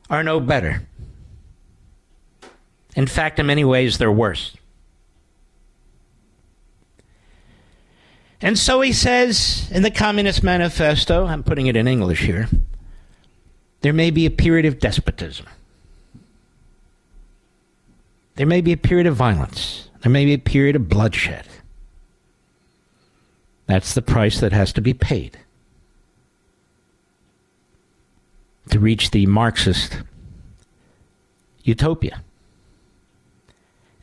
[0.10, 0.88] are no better.
[2.96, 4.56] In fact, in many ways, they're worse.
[8.42, 12.50] And so he says in the Communist Manifesto, I'm putting it in English here,
[13.82, 15.46] there may be a period of despotism.
[18.36, 19.90] There may be a period of violence.
[20.02, 21.48] There may be a period of bloodshed.
[23.68, 25.40] That's the price that has to be paid
[28.70, 30.02] to reach the Marxist
[31.64, 32.22] utopia.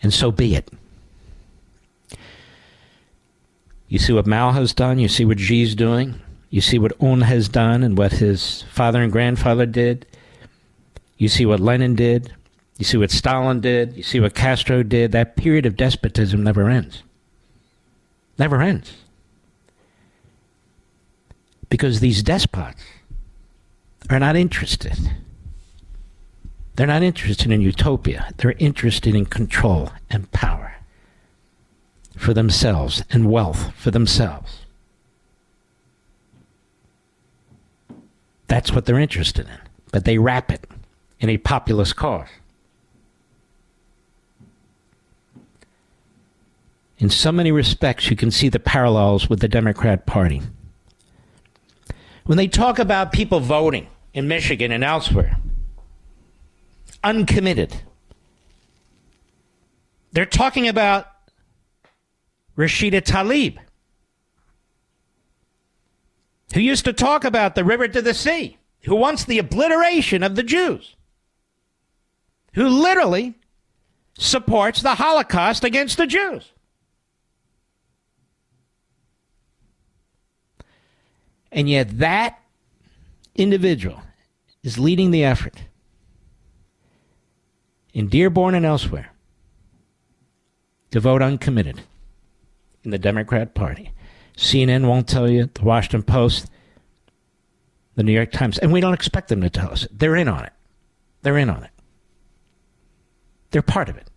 [0.02, 0.70] And so be it.
[3.92, 6.14] You see what Mao has done, you see what Xi's doing,
[6.48, 10.06] you see what Un has done and what his father and grandfather did.
[11.18, 12.32] You see what Lenin did,
[12.78, 15.12] you see what Stalin did, you see what Castro did.
[15.12, 17.02] That period of despotism never ends.
[18.38, 18.94] Never ends.
[21.68, 22.82] Because these despots
[24.08, 24.96] are not interested.
[26.76, 28.30] They're not interested in utopia.
[28.38, 30.71] They're interested in control and power
[32.22, 34.60] for themselves and wealth for themselves.
[38.46, 39.58] That's what they're interested in.
[39.90, 40.64] But they wrap it
[41.18, 42.28] in a populist cause.
[46.98, 50.42] In so many respects, you can see the parallels with the Democrat Party.
[52.24, 55.38] When they talk about people voting in Michigan and elsewhere,
[57.02, 57.82] uncommitted,
[60.12, 61.11] they're talking about
[62.56, 63.58] Rashida Tlaib,
[66.54, 70.34] who used to talk about the river to the sea, who wants the obliteration of
[70.34, 70.96] the Jews,
[72.54, 73.34] who literally
[74.18, 76.52] supports the Holocaust against the Jews.
[81.50, 82.40] And yet, that
[83.34, 84.02] individual
[84.62, 85.62] is leading the effort
[87.92, 89.12] in Dearborn and elsewhere
[90.90, 91.82] to vote uncommitted
[92.84, 93.92] in the Democrat Party.
[94.36, 96.50] CNN won't tell you, the Washington Post,
[97.94, 99.86] the New York Times, and we don't expect them to tell us.
[99.90, 100.52] They're in on it.
[101.22, 101.70] They're in on it.
[103.50, 104.08] They're part of it.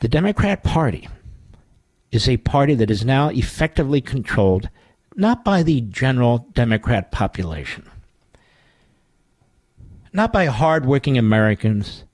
[0.00, 1.08] The Democrat Party
[2.12, 4.68] is a party that is now effectively controlled
[5.16, 7.88] not by the general Democrat population,
[10.12, 12.04] not by hardworking Americans,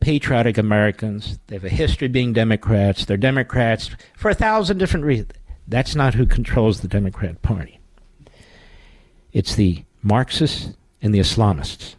[0.00, 1.38] patriotic Americans.
[1.46, 3.04] They have a history being Democrats.
[3.04, 5.32] They're Democrats for a thousand different reasons.
[5.66, 7.78] That's not who controls the Democrat Party.
[9.32, 10.72] It's the Marxists
[11.02, 11.94] and the Islamists.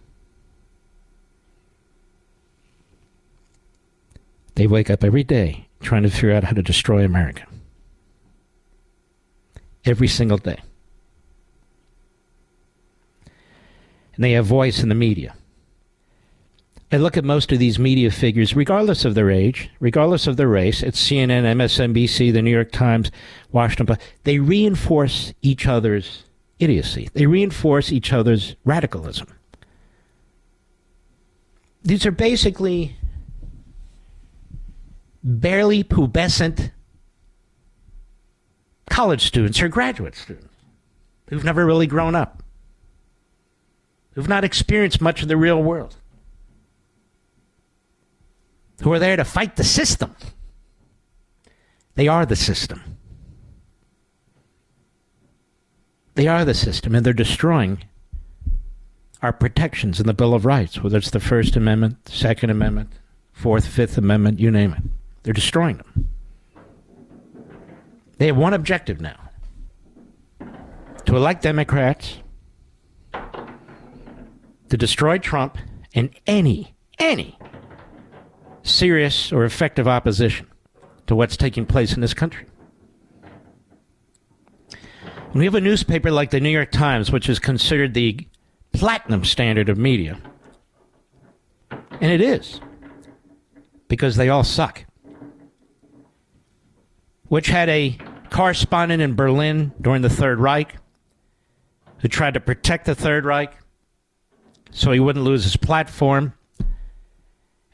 [4.56, 7.46] They wake up every day trying to figure out how to destroy America.
[9.86, 10.60] Every single day.
[14.16, 15.34] And they have voice in the media.
[16.92, 20.48] I look at most of these media figures, regardless of their age, regardless of their
[20.48, 23.12] race, it's CNN, MSNBC, the New York Times,
[23.52, 26.24] Washington Post, they reinforce each other's
[26.58, 27.08] idiocy.
[27.14, 29.28] They reinforce each other's radicalism.
[31.84, 32.96] These are basically
[35.24, 36.72] barely pubescent
[38.90, 40.54] college students or graduate students
[41.30, 42.42] who've never really grown up,
[44.14, 45.96] who've not experienced much of the real world,
[48.82, 50.16] who are there to fight the system.
[51.96, 52.98] They are the system.
[56.16, 57.84] They are the system, and they're destroying
[59.22, 62.92] our protections in the Bill of Rights, whether it's the First Amendment, Second Amendment,
[63.34, 64.84] Fourth, Fifth Amendment, you name it.
[65.24, 66.10] They're destroying them.
[68.18, 69.30] They have one objective now
[71.06, 72.18] to elect Democrats,
[73.14, 75.58] to destroy Trump
[75.96, 77.39] and any, any
[78.70, 80.48] serious or effective opposition
[81.08, 82.46] to what's taking place in this country.
[85.34, 88.28] We have a newspaper like the New York Times, which is considered the
[88.74, 90.20] platinum standard of media,
[91.70, 92.62] and it is,
[93.88, 94.86] because they all suck
[97.30, 97.98] which had a
[98.30, 100.76] correspondent in Berlin during the Third Reich
[102.00, 103.56] who tried to protect the Third Reich
[104.72, 106.34] so he wouldn't lose his platform.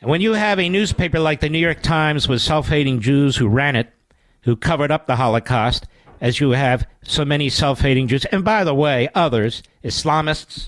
[0.06, 3.38] And when you have a newspaper like the New York Times with self hating Jews
[3.38, 3.92] who ran it,
[4.44, 5.88] who covered up the Holocaust,
[6.22, 10.68] as you have so many self hating Jews, and by the way, others, Islamists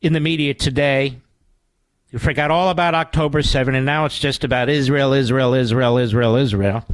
[0.00, 1.20] in the media today,
[2.10, 6.34] You forgot all about October 7, and now it's just about Israel, Israel, Israel, Israel,
[6.34, 6.84] Israel.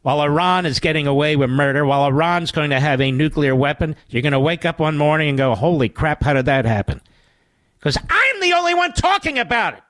[0.00, 3.94] While Iran is getting away with murder, while Iran's going to have a nuclear weapon,
[4.08, 7.02] you're going to wake up one morning and go, holy crap, how did that happen?
[7.78, 9.82] Because I'm the only one talking about it.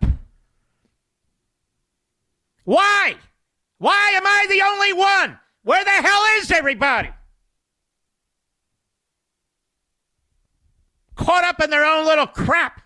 [2.68, 3.14] Why?
[3.78, 5.38] Why am I the only one?
[5.62, 7.08] Where the hell is everybody?
[11.16, 12.82] Caught up in their own little crap.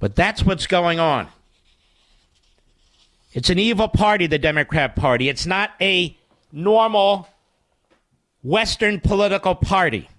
[0.00, 1.28] But that's what's going on.
[3.32, 5.28] It's an evil party, the Democrat Party.
[5.28, 6.18] It's not a
[6.50, 7.28] normal
[8.42, 10.09] Western political party.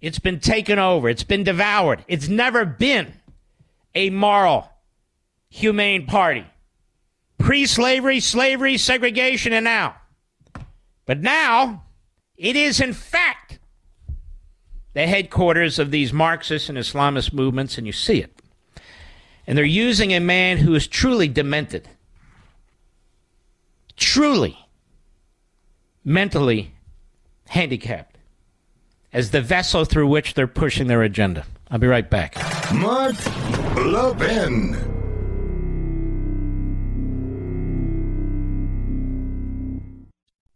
[0.00, 2.04] It's been taken over, it's been devoured.
[2.08, 3.14] It's never been
[3.94, 4.68] a moral,
[5.48, 6.46] humane party.
[7.38, 9.96] Pre slavery, slavery, segregation, and now.
[11.06, 11.84] But now,
[12.36, 13.58] it is in fact
[14.92, 18.42] the headquarters of these Marxist and Islamist movements, and you see it.
[19.46, 21.88] And they're using a man who is truly demented,
[23.96, 24.58] truly
[26.04, 26.72] mentally
[27.48, 28.15] handicapped,
[29.16, 31.46] as the vessel through which they're pushing their agenda.
[31.70, 32.36] I'll be right back.
[32.74, 33.16] Mark
[33.74, 34.76] Levin.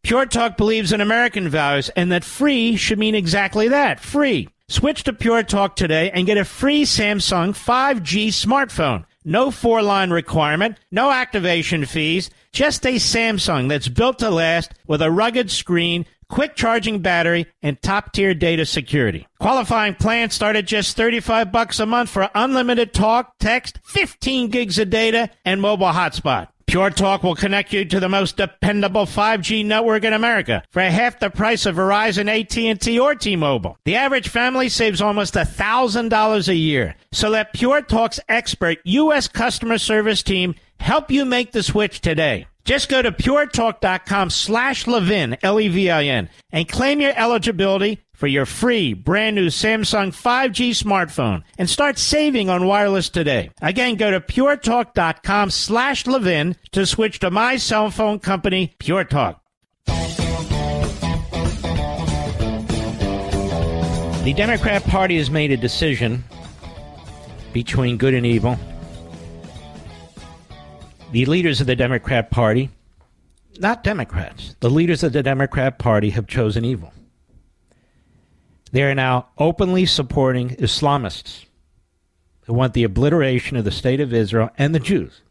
[0.03, 4.51] Pure Talk believes in American values and that free should mean exactly that free.
[4.69, 9.07] Switch to Pure Talk today and get a free Samsung 5G smartphone.
[9.25, 15.01] No four line requirement, no activation fees, just a Samsung that's built to last with
[15.01, 19.27] a rugged screen, quick charging battery, and top tier data security.
[19.39, 24.79] Qualifying plans start at just 35 bucks a month for unlimited talk, text, 15 gigs
[24.79, 26.49] of data, and mobile hotspot.
[26.71, 31.19] Pure Talk will connect you to the most dependable 5G network in America for half
[31.19, 33.77] the price of Verizon, AT&T, or T-Mobile.
[33.85, 36.95] The average family saves almost $1,000 a year.
[37.11, 39.27] So let Pure Talk's expert U.S.
[39.27, 42.47] customer service team help you make the switch today.
[42.65, 49.35] Just go to puretalk.com slash Levin, L-E-V-I-N, and claim your eligibility for your free brand
[49.35, 53.51] new Samsung 5G smartphone and start saving on wireless today.
[53.63, 59.43] Again, go to puretalk.com slash Levin to switch to my cell phone company, Pure Talk.
[64.23, 66.23] The Democrat Party has made a decision
[67.55, 68.59] between good and evil.
[71.13, 72.71] The leaders of the Democrat Party,
[73.59, 76.93] not Democrats, the leaders of the Democrat Party have chosen evil.
[78.71, 81.47] They are now openly supporting Islamists
[82.43, 85.23] who want the obliteration of the state of Israel and the Jews.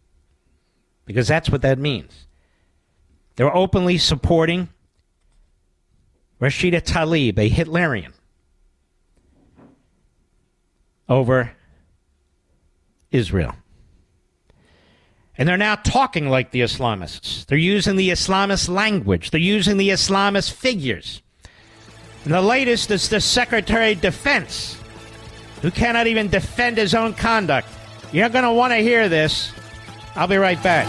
[1.05, 2.27] Because that's what that means.
[3.37, 4.67] They're openly supporting
[6.41, 8.11] Rashida Tlaib, a Hitlerian,
[11.07, 11.53] over
[13.11, 13.55] Israel.
[15.39, 17.45] And they're now talking like the Islamists.
[17.45, 19.31] They're using the Islamist language.
[19.31, 21.21] They're using the Islamist figures.
[22.25, 24.77] And the latest is the Secretary of Defense,
[25.61, 27.69] who cannot even defend his own conduct.
[28.11, 29.53] You're going to want to hear this.
[30.13, 30.87] I'll be right back.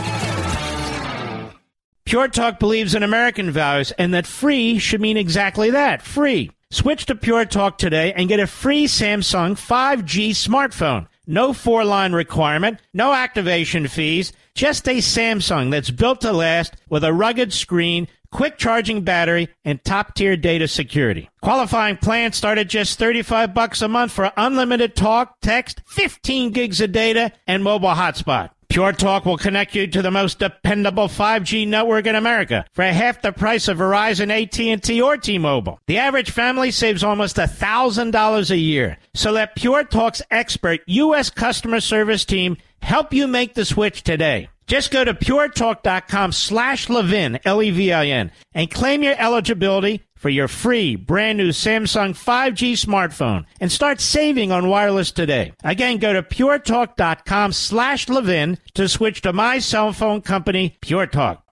[2.05, 6.51] Pure Talk believes in American values and that free should mean exactly that free.
[6.72, 11.07] Switch to Pure Talk today and get a free Samsung 5G smartphone.
[11.31, 17.05] No four line requirement, no activation fees, just a Samsung that's built to last with
[17.05, 21.28] a rugged screen quick charging battery, and top tier data security.
[21.43, 26.81] Qualifying plans start at just 35 bucks a month for unlimited talk, text, 15 gigs
[26.81, 28.51] of data, and mobile hotspot.
[28.70, 33.20] Pure Talk will connect you to the most dependable 5G network in America for half
[33.20, 35.80] the price of Verizon, AT&T, or T-Mobile.
[35.88, 38.98] The average family saves almost $1,000 a year.
[39.12, 41.30] So let Pure Talk's expert U.S.
[41.30, 44.48] customer service team help you make the switch today.
[44.68, 51.38] Just go to puretalk.com slash Levin, L-E-V-I-N, and claim your eligibility for your free brand
[51.38, 55.54] new Samsung 5G smartphone and start saving on wireless today.
[55.64, 61.42] Again, go to puretalk.com slash Levin to switch to my cell phone company, Pure Talk.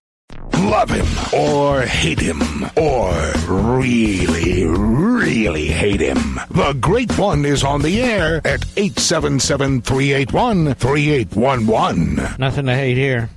[0.52, 2.42] Love him or hate him
[2.76, 6.38] or really, really hate him.
[6.50, 12.36] The Great One is on the air at 877 381 3811.
[12.38, 13.30] Nothing to hate here.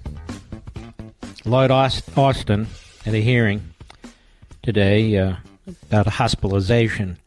[1.45, 2.67] Lloyd Austin
[3.05, 3.70] at a hearing
[4.63, 5.35] today uh,
[5.83, 7.17] about hospitalization.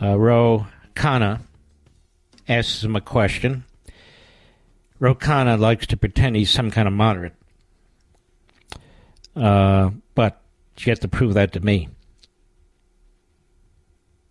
[0.00, 1.40] Uh, Ro Khanna
[2.48, 3.64] asks him a question.
[4.98, 7.34] Ro Khanna likes to pretend he's some kind of moderate.
[9.36, 10.40] Uh, but
[10.76, 11.88] she has to prove that to me.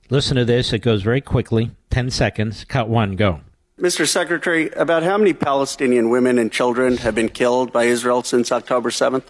[0.09, 0.73] Listen to this.
[0.73, 2.65] It goes very quickly 10 seconds.
[2.65, 3.41] Cut one, go.
[3.79, 4.07] Mr.
[4.07, 8.89] Secretary, about how many Palestinian women and children have been killed by Israel since October
[8.89, 9.23] 7th?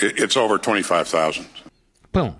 [0.00, 1.46] It's over 25,000.
[2.16, 2.34] Boom.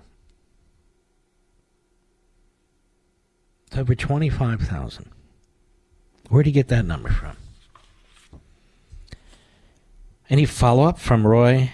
[3.67, 5.11] It's over 25,000.
[6.29, 7.37] Where'd he get that number from?
[10.31, 11.71] Any follow up from Roy?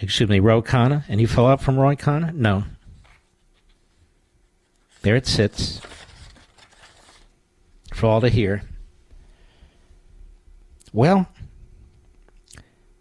[0.00, 1.04] Excuse me, Roy Khanna?
[1.08, 2.34] Any follow up from Roy Khanna?
[2.34, 2.64] No.
[5.02, 5.80] There it sits
[7.94, 8.64] for all to hear.
[10.92, 11.28] Well,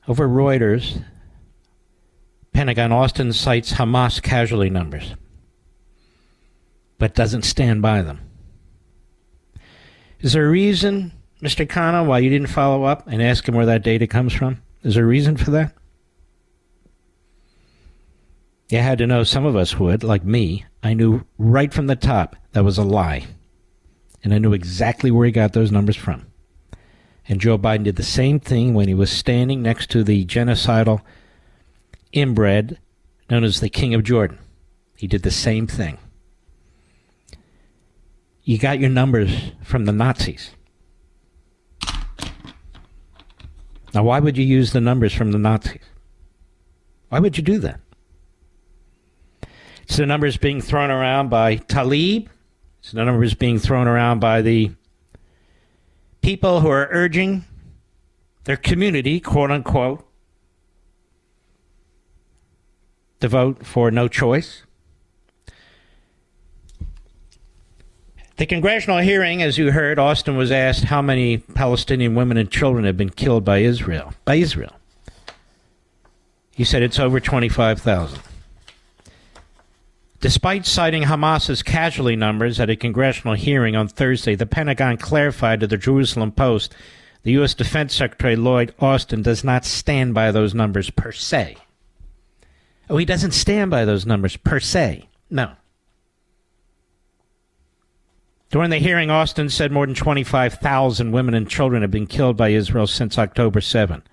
[0.08, 1.04] over Reuters,
[2.56, 5.14] Pentagon Austin cites Hamas casualty numbers,
[6.98, 8.22] but doesn't stand by them.
[10.22, 11.68] Is there a reason, Mr.
[11.68, 14.62] Khanna, why you didn't follow up and ask him where that data comes from?
[14.84, 15.74] Is there a reason for that?
[18.70, 20.66] You had to know some of us would, like me.
[20.82, 23.26] I knew right from the top that was a lie.
[24.24, 26.26] And I knew exactly where he got those numbers from.
[27.28, 31.02] And Joe Biden did the same thing when he was standing next to the genocidal
[32.16, 32.80] inbred
[33.30, 34.40] known as the King of Jordan.
[34.96, 36.00] He did the same thing.
[38.44, 40.52] You got your numbers from the Nazis.
[43.94, 45.82] Now, why would you use the numbers from the Nazis?
[47.10, 47.80] Why would you do that?
[49.84, 52.28] It's the numbers being thrown around by Tlaib.
[52.80, 54.72] It's the numbers being thrown around by the
[56.22, 57.46] people who are urging
[58.44, 60.05] their community, quote unquote,
[63.20, 64.64] to vote for no choice.
[68.38, 72.84] The congressional hearing, as you heard, Austin was asked how many Palestinian women and children
[72.84, 74.14] have been killed by Israel.
[74.26, 74.74] By Israel.
[76.52, 78.20] He said it's over 25,000.
[80.20, 85.68] Despite citing Hamas's casualty numbers at a congressional hearing on Thursday, the Pentagon clarified to
[85.68, 86.74] the Jerusalem Post
[87.26, 87.56] the U.S.
[87.56, 91.58] Defense Secretary Lloyd Austin does not stand by those numbers per se.
[92.90, 95.08] Oh, he doesn't stand by those numbers per se.
[95.30, 95.54] No.
[98.52, 102.50] During the hearing, Austin said more than 25,000 women and children have been killed by
[102.50, 104.04] Israel since October 7,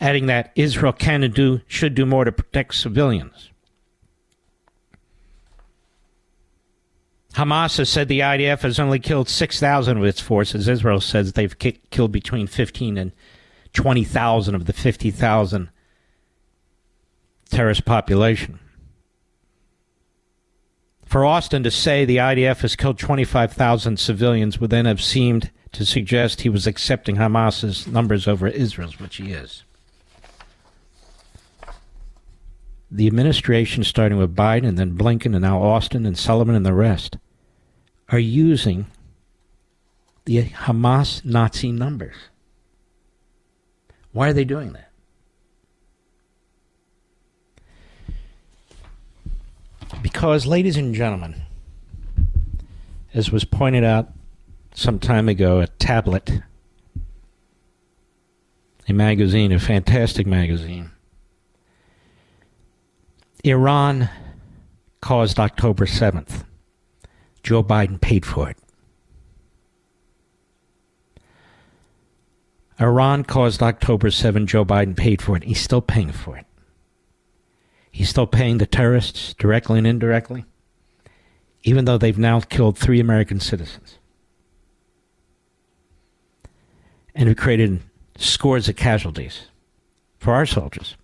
[0.00, 3.50] adding that Israel can and do, should do more to protect civilians.
[7.34, 10.68] Hamas has said the IDF has only killed 6,000 of its forces.
[10.68, 13.12] Israel says they've ki- killed between 15 and
[13.72, 15.70] 20,000 of the 50,000
[17.54, 18.58] terrorist population.
[21.04, 25.86] For Austin to say the IDF has killed 25,000 civilians would then have seemed to
[25.86, 29.62] suggest he was accepting Hamas's numbers over Israel's, which he is.
[32.90, 36.74] The administration, starting with Biden and then Blinken and now Austin and Sullivan and the
[36.74, 37.18] rest,
[38.08, 38.86] are using
[40.24, 42.16] the Hamas Nazi numbers.
[44.12, 44.90] Why are they doing that?
[50.02, 51.42] Because, ladies and gentlemen,
[53.12, 54.12] as was pointed out
[54.74, 56.42] some time ago, a tablet,
[58.88, 60.90] a magazine, a fantastic magazine,
[63.44, 64.08] Iran
[65.00, 66.44] caused October 7th.
[67.42, 68.56] Joe Biden paid for it.
[72.80, 74.46] Iran caused October 7.
[74.46, 75.44] Joe Biden paid for it.
[75.44, 76.46] He's still paying for it.
[77.94, 80.44] He's still paying the terrorists directly and indirectly,
[81.62, 83.98] even though they've now killed three American citizens
[87.14, 87.82] and have created
[88.18, 89.46] scores of casualties
[90.18, 90.96] for our soldiers.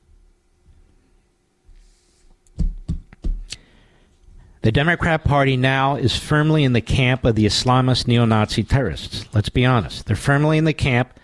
[4.63, 9.27] The Democrat Party now is firmly in the camp of the Islamist neo Nazi terrorists.
[9.33, 10.07] Let's be honest.
[10.07, 11.21] They're firmly in the camp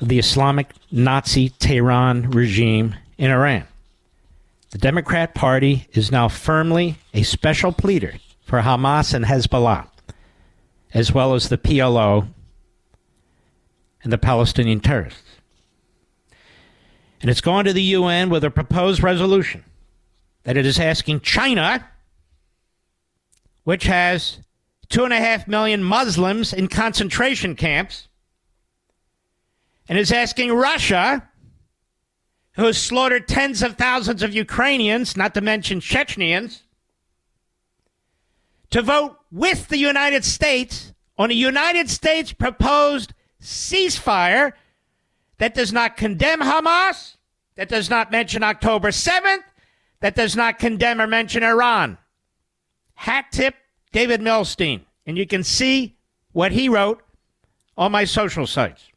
[0.00, 3.66] of the Islamic Nazi Tehran regime in Iran.
[4.76, 9.88] The Democrat Party is now firmly a special pleader for Hamas and Hezbollah,
[10.92, 12.28] as well as the PLO
[14.02, 15.40] and the Palestinian terrorists.
[17.22, 19.64] And it's gone to the UN with a proposed resolution
[20.42, 21.88] that it is asking China
[23.64, 24.40] which has
[24.90, 28.08] two and a half million Muslims in concentration camps,
[29.88, 31.26] and is asking Russia,
[32.56, 36.62] who has slaughtered tens of thousands of Ukrainians, not to mention Chechens,
[38.70, 44.52] to vote with the United States on a United States proposed ceasefire
[45.38, 47.16] that does not condemn Hamas,
[47.56, 49.44] that does not mention October 7th,
[50.00, 51.98] that does not condemn or mention Iran.
[52.94, 53.54] hat tip
[53.92, 55.96] David Milstein, and you can see
[56.32, 57.02] what he wrote
[57.76, 58.88] on my social sites.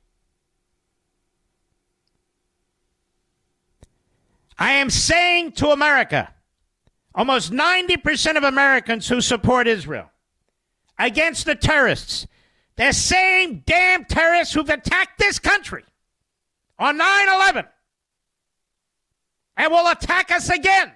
[4.60, 6.34] I am saying to America,
[7.16, 10.12] almost 90% of Americans who support Israel
[10.98, 12.28] against the terrorists,
[12.76, 15.86] the same damn terrorists who've attacked this country
[16.78, 17.66] on 9 11
[19.56, 20.92] and will attack us again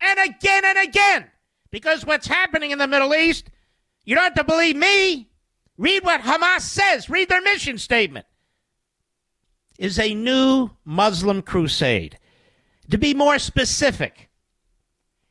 [0.00, 1.30] and again and again.
[1.70, 3.50] Because what's happening in the Middle East,
[4.06, 5.28] you don't have to believe me.
[5.76, 8.26] Read what Hamas says, read their mission statement.
[9.78, 12.17] Is a new Muslim crusade.
[12.90, 14.30] To be more specific,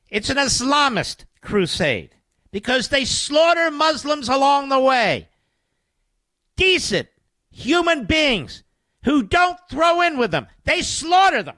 [0.10, 2.16] it's an Islamist crusade
[2.52, 5.28] because they slaughter Muslims along the way.
[6.56, 7.08] Decent
[7.50, 8.64] human beings
[9.04, 11.58] who don't throw in with them, they slaughter them.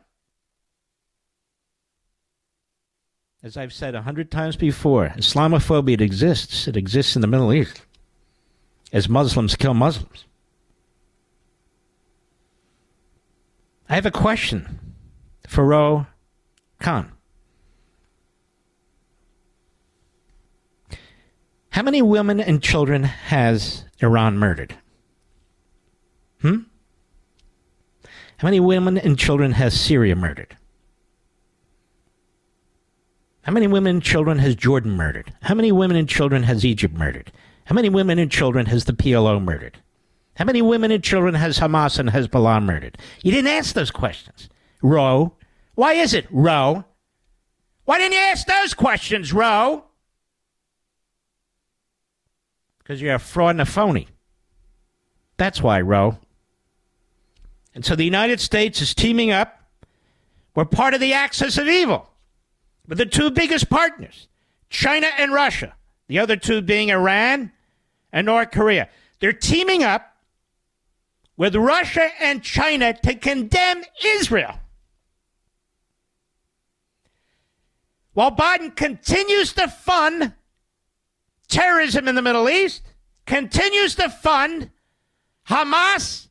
[3.42, 6.68] As I've said a hundred times before, Islamophobia exists.
[6.68, 7.82] It exists in the Middle East
[8.92, 10.26] as Muslims kill Muslims.
[13.88, 14.89] I have a question.
[15.50, 16.06] Farouk
[16.80, 17.12] Khan.
[21.72, 24.76] How many women and children has Iran murdered?
[26.42, 26.60] Hmm?
[28.38, 30.56] How many women and children has Syria murdered?
[33.42, 35.34] How many women and children has Jordan murdered?
[35.42, 37.32] How many women and children has Egypt murdered?
[37.66, 39.78] How many women and children has the PLO murdered?
[40.36, 42.98] How many women and children has Hamas and Hezbollah murdered?
[43.24, 44.50] You didn't ask those questions.
[44.82, 45.34] Ro.
[45.80, 46.84] Why is it, Ro?
[47.86, 49.86] Why didn't you ask those questions, Ro?
[52.80, 54.10] Because you're a fraud and a phony.
[55.38, 56.18] That's why, Ro.
[57.74, 59.58] And so the United States is teaming up.
[60.54, 62.10] We're part of the axis of evil
[62.86, 64.28] with the two biggest partners,
[64.70, 65.76] China and Russia.
[66.08, 67.54] The other two being Iran
[68.12, 68.90] and North Korea.
[69.22, 70.14] They're teaming up
[71.38, 74.60] with Russia and China to condemn Israel.
[78.20, 80.34] While Biden continues to fund
[81.48, 82.82] terrorism in the Middle East,
[83.26, 84.72] continues to fund
[85.48, 86.28] Hamas,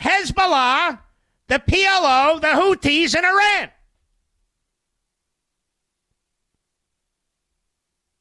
[0.00, 1.00] Hezbollah,
[1.48, 3.70] the PLO, the Houthis, and Iran.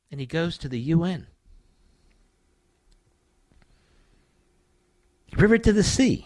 [0.09, 1.27] And he goes to the UN.
[5.37, 6.25] River to the sea.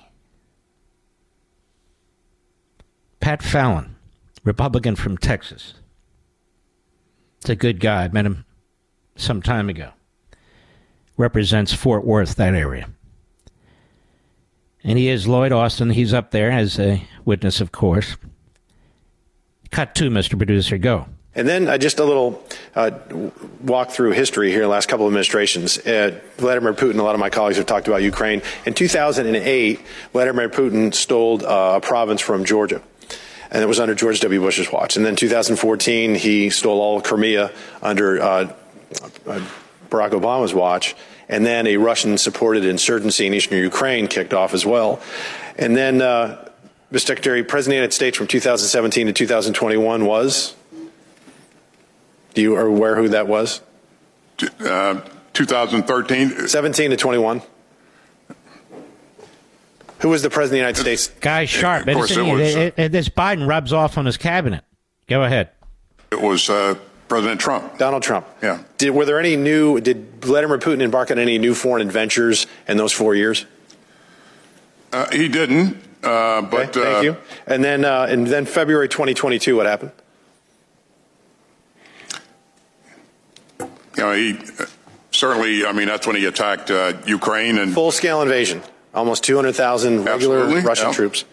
[3.19, 3.97] Pat Fallon,
[4.45, 5.73] Republican from Texas.
[7.45, 8.05] It's a good guy.
[8.05, 8.43] I met him
[9.15, 9.91] some time ago.
[11.15, 12.89] Represents Fort Worth, that area.
[14.83, 15.91] And he is Lloyd Austin.
[15.91, 18.17] He's up there as a witness, of course.
[19.69, 20.37] Cut two, Mr.
[20.37, 20.79] Producer.
[20.79, 21.05] Go.
[21.35, 22.43] And then uh, just a little
[22.75, 22.89] uh,
[23.61, 25.77] walk through history here in the last couple of administrations.
[25.77, 28.41] Uh, Vladimir Putin, a lot of my colleagues have talked about Ukraine.
[28.65, 29.79] In 2008,
[30.13, 32.81] Vladimir Putin stole uh, a province from Georgia.
[33.55, 34.41] And it was under George W.
[34.41, 34.97] Bush's watch.
[34.97, 38.53] And then 2014, he stole all of Crimea under uh,
[39.25, 39.41] uh,
[39.89, 40.93] Barack Obama's watch.
[41.29, 45.01] And then a Russian supported insurgency in eastern Ukraine kicked off as well.
[45.57, 46.99] And then, Mr.
[46.99, 50.53] Secretary, President of the United States from 2017 to 2021 was
[52.33, 53.61] do you are aware who that was?
[54.59, 54.99] Uh,
[55.31, 56.49] 2013.
[56.49, 57.41] 17 to 21.
[60.05, 61.19] Who was the president of the United States?
[61.19, 61.87] Guy Sharp.
[61.87, 64.63] Of course it was, uh, this Biden rubs off on his cabinet.
[65.07, 65.49] Go ahead.
[66.11, 66.75] It was uh,
[67.07, 67.79] President Trump.
[67.79, 68.27] Donald Trump.
[68.43, 68.61] Yeah.
[68.77, 69.81] Did, were there any new?
[69.81, 73.47] Did Vladimir Putin embark on any new foreign adventures in those four years?
[74.93, 75.75] Uh, he didn't.
[76.03, 77.17] Uh, but Okay, thank uh, you.
[77.47, 79.91] And then, uh, and then February 2022, what happened?
[83.59, 83.67] you
[83.97, 84.39] know, he
[85.09, 85.65] certainly.
[85.65, 88.61] I mean, that's when he attacked uh, Ukraine and Full scale invasion,
[88.95, 90.93] almost 200,000 regular Absolutely, Russian yeah.
[90.93, 91.25] troops.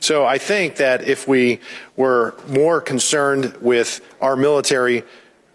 [0.00, 1.60] So I think that if we
[1.96, 5.04] were more concerned with our military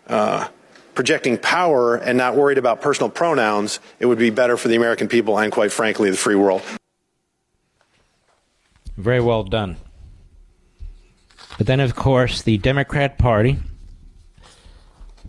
[0.07, 0.47] uh,
[0.95, 5.07] projecting power and not worried about personal pronouns, it would be better for the American
[5.07, 6.61] people and, quite frankly, the free world.
[8.97, 9.77] Very well done.
[11.57, 13.59] But then, of course, the Democrat Party,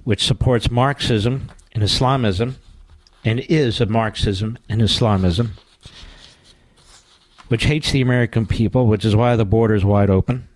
[0.05, 2.57] which supports Marxism and Islamism,
[3.25, 5.53] and is a Marxism and Islamism,
[7.51, 10.47] which hates the American people, which is why the border is wide open,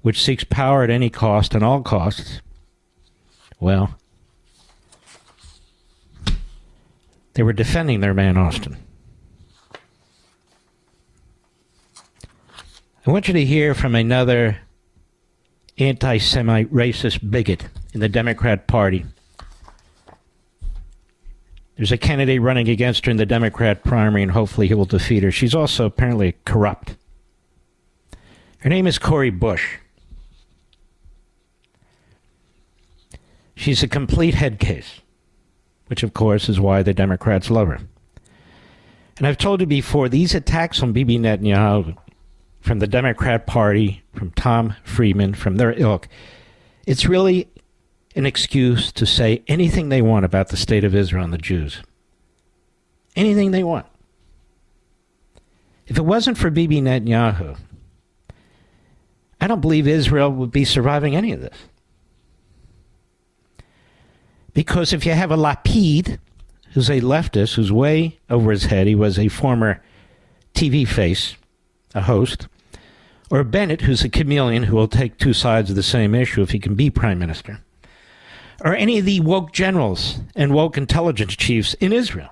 [0.00, 2.40] which seeks power at any cost and all costs,
[3.60, 3.94] well,
[7.34, 8.78] they were defending their man Austin.
[13.06, 14.60] I want you to hear from another
[15.76, 19.04] anti Semite racist bigot in the Democrat Party
[21.76, 25.22] There's a candidate running against her in the Democrat primary, and hopefully he will defeat
[25.22, 25.32] her.
[25.32, 26.96] She's also apparently corrupt.
[28.58, 29.78] Her name is Cori Bush.
[33.56, 35.00] She's a complete head case,
[35.86, 37.80] which, of course, is why the Democrats love her.
[39.18, 41.96] And I've told you before, these attacks on Bibi Netanyahu
[42.60, 46.08] from the Democrat Party, from Tom Friedman, from their ilk,
[46.86, 47.48] it's really
[48.14, 51.82] an excuse to say anything they want about the state of Israel and the Jews.
[53.16, 53.86] Anything they want.
[55.86, 57.58] If it wasn't for Bibi Netanyahu,
[59.40, 61.56] I don't believe Israel would be surviving any of this.
[64.54, 66.18] Because if you have a Lapid,
[66.72, 69.82] who's a leftist, who's way over his head, he was a former
[70.54, 71.36] TV face,
[71.94, 72.46] a host,
[73.30, 76.50] or Bennett, who's a chameleon who will take two sides of the same issue if
[76.50, 77.60] he can be prime minister,
[78.62, 82.30] or any of the woke generals and woke intelligence chiefs in Israel,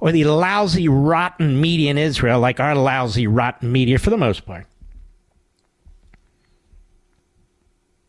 [0.00, 4.44] or the lousy, rotten media in Israel, like our lousy, rotten media for the most
[4.46, 4.66] part.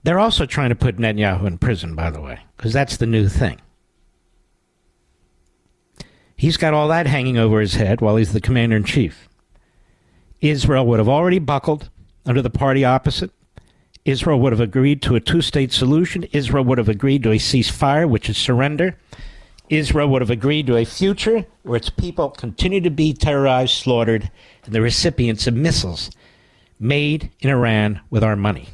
[0.04, 3.30] They're also trying to put Netanyahu in prison, by the way, because that's the new
[3.30, 3.62] thing.
[6.36, 9.30] He's got all that hanging over his head while he's the commander in chief.
[10.42, 11.90] Israel would have already buckled
[12.26, 13.32] under the party opposite.
[14.06, 16.24] Israel would have agreed to a two state solution.
[16.32, 18.98] Israel would have agreed to a ceasefire, which is surrender.
[19.70, 24.30] Israel would have agreed to a future where its people continue to be terrorized, slaughtered,
[24.66, 26.12] and the recipients of missiles
[26.80, 28.70] made in Iran with our money.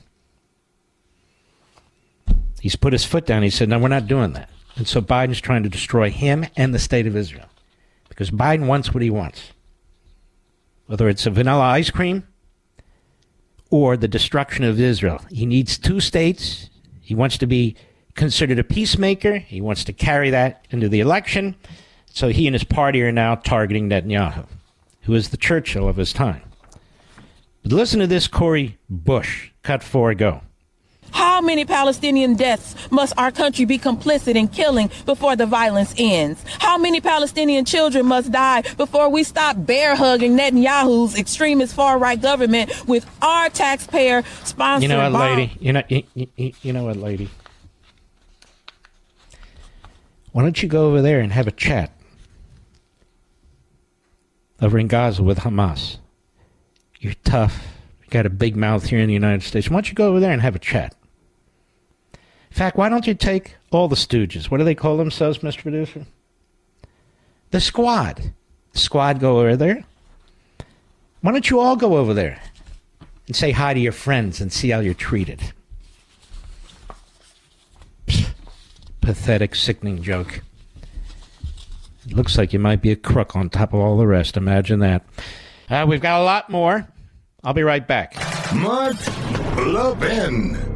[2.60, 3.44] He's put his foot down.
[3.44, 4.50] He said, No, we're not doing that.
[4.76, 7.50] And so Biden's trying to destroy him and the state of Israel
[8.10, 9.52] because Biden wants what he wants
[10.90, 12.24] whether it's a vanilla ice cream
[13.70, 15.22] or the destruction of Israel.
[15.30, 16.70] He needs two states.
[17.02, 17.76] He wants to be
[18.16, 19.38] considered a peacemaker.
[19.38, 21.56] He wants to carry that into the election.
[22.08, 24.46] So he and his party are now targeting Netanyahu,
[25.04, 26.42] who is the Churchill of his time.
[27.64, 30.42] But listen to this Cori Bush, cut four, go.
[31.12, 36.44] How many Palestinian deaths must our country be complicit in killing before the violence ends?
[36.60, 42.22] How many Palestinian children must die before we stop bear hugging Netanyahu's extremist far right
[42.22, 44.84] government with our taxpayer sponsored?
[44.84, 45.58] You know what, bomb- lady?
[45.60, 47.30] You know, you, you, you know what, lady?
[50.32, 51.92] Why don't you go over there and have a chat
[54.62, 55.98] over in Gaza with Hamas?
[57.00, 57.66] You're tough.
[58.04, 59.70] You got a big mouth here in the United States.
[59.70, 60.96] Why don't you go over there and have a chat?
[62.52, 64.50] In fact, why don't you take all the stooges?
[64.50, 65.62] What do they call themselves, Mr.
[65.62, 66.06] Producer?
[67.52, 68.34] The squad.
[68.74, 69.86] The squad go over there.
[71.22, 72.42] Why don't you all go over there
[73.28, 75.54] and say hi to your friends and see how you're treated?
[79.02, 80.42] Pathetic, sickening joke.
[82.06, 84.38] It looks like you might be a crook on top of all the rest.
[84.38, 85.04] Imagine that.
[85.70, 86.88] Uh, we've got a lot more.
[87.44, 88.16] I'll be right back.
[88.54, 88.96] Mark
[89.58, 90.69] Levin.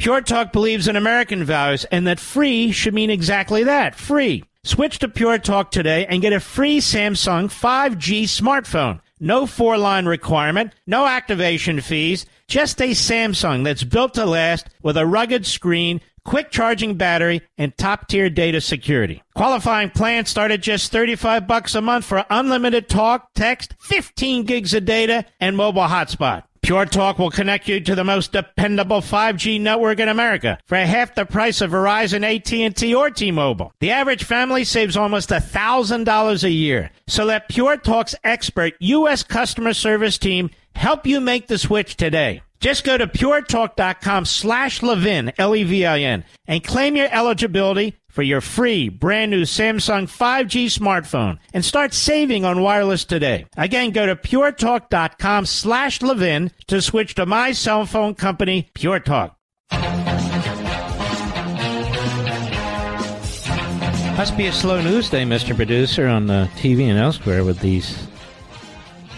[0.00, 4.42] Pure Talk believes in American values and that free should mean exactly that free.
[4.64, 9.02] Switch to Pure Talk today and get a free Samsung 5G smartphone.
[9.20, 14.96] No four line requirement, no activation fees, just a Samsung that's built to last with
[14.96, 19.22] a rugged screen, quick charging battery, and top tier data security.
[19.34, 24.72] Qualifying plans start at just 35 bucks a month for unlimited talk, text, 15 gigs
[24.72, 26.44] of data, and mobile hotspot.
[26.62, 31.14] Pure Talk will connect you to the most dependable 5G network in America for half
[31.14, 33.72] the price of Verizon, AT&T, or T-Mobile.
[33.80, 36.90] The average family saves almost $1,000 a year.
[37.06, 39.22] So let Pure Talk's expert U.S.
[39.22, 42.42] customer service team help you make the switch today.
[42.60, 49.30] Just go to puretalk.com slash Levin, L-E-V-I-N, and claim your eligibility for your free brand
[49.30, 53.46] new Samsung 5G smartphone and start saving on wireless today.
[53.56, 59.38] Again, go to puretalk.com slash Levin to switch to my cell phone company, Pure Talk.
[64.18, 65.56] Must be a slow news day, Mr.
[65.56, 68.06] Producer, on the TV and elsewhere with these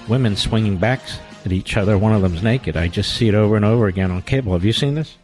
[0.08, 1.98] women swinging backs at each other.
[1.98, 2.76] One of them's naked.
[2.76, 4.52] I just see it over and over again on cable.
[4.52, 5.16] Have you seen this?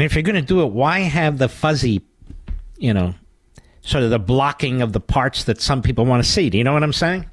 [0.00, 2.00] Mean, if you're going to do it, why have the fuzzy,
[2.78, 3.14] you know,
[3.82, 6.48] sort of the blocking of the parts that some people want to see?
[6.48, 7.28] Do you know what I'm saying?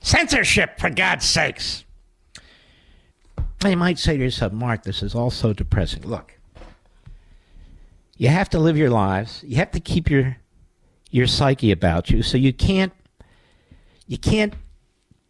[0.00, 1.84] Censorship, for God's sakes.
[3.62, 6.04] You might say to yourself, Mark, this is all so depressing.
[6.04, 6.38] Look,
[8.16, 9.44] you have to live your lives.
[9.46, 10.38] You have to keep your
[11.10, 12.94] your psyche about you, so you can't
[14.06, 14.54] you can't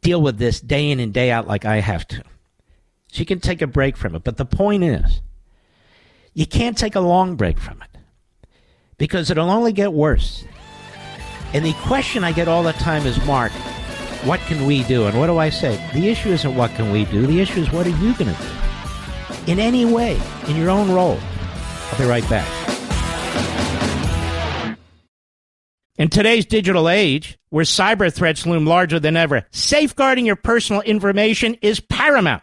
[0.03, 2.23] deal with this day in and day out like I have to.
[3.15, 4.25] You can take a break from it.
[4.25, 5.21] But the point is,
[6.35, 8.01] you can't take a long break from it
[8.99, 10.45] because it'll only get worse.
[11.53, 13.51] And the question I get all the time is, Mark,
[14.25, 15.07] what can we do?
[15.07, 15.83] And what do I say?
[15.95, 17.27] The issue isn't what can we do.
[17.27, 19.53] The issue is what are you going to do?
[19.53, 21.19] In any way, in your own role.
[21.91, 22.47] I'll be right back.
[25.97, 31.57] In today's digital age, where cyber threats loom larger than ever, safeguarding your personal information
[31.61, 32.43] is paramount.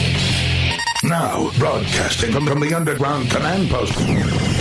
[1.11, 3.93] Now, broadcasting from, the underground command post,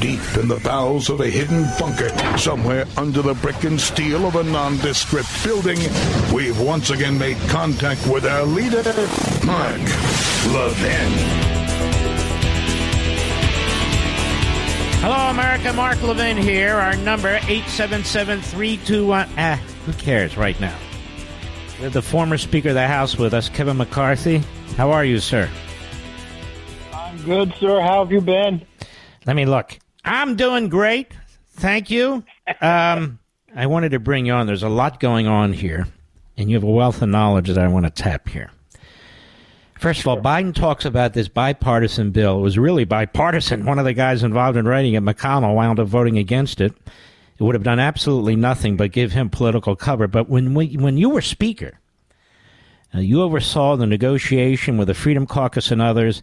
[0.00, 4.34] deep in the bowels of a hidden bunker, somewhere under the brick and steel of
[4.34, 5.78] a nondescript building,
[6.34, 8.82] we've once again made contact with our leader,
[9.46, 9.78] Mark
[10.52, 11.12] Levin.
[14.98, 15.72] Hello, America.
[15.72, 16.74] Mark Levin here.
[16.74, 19.28] Our number, 877-321...
[19.38, 20.76] Ah, who cares right now?
[21.78, 24.42] We have the former Speaker of the House with us, Kevin McCarthy.
[24.76, 25.48] How are you, sir?
[27.24, 27.80] Good, sir.
[27.80, 28.66] How have you been?
[29.26, 29.78] Let me look.
[30.04, 31.12] I'm doing great.
[31.50, 32.24] Thank you.
[32.60, 33.18] Um,
[33.54, 34.46] I wanted to bring you on.
[34.46, 35.86] There's a lot going on here,
[36.36, 38.50] and you have a wealth of knowledge that I want to tap here.
[39.78, 42.38] First of all, Biden talks about this bipartisan bill.
[42.38, 43.64] It was really bipartisan.
[43.64, 46.72] One of the guys involved in writing it, McConnell, wound up voting against it.
[47.38, 50.06] It would have done absolutely nothing but give him political cover.
[50.06, 51.80] But when we, when you were Speaker,
[52.94, 56.20] uh, you oversaw the negotiation with the Freedom Caucus and others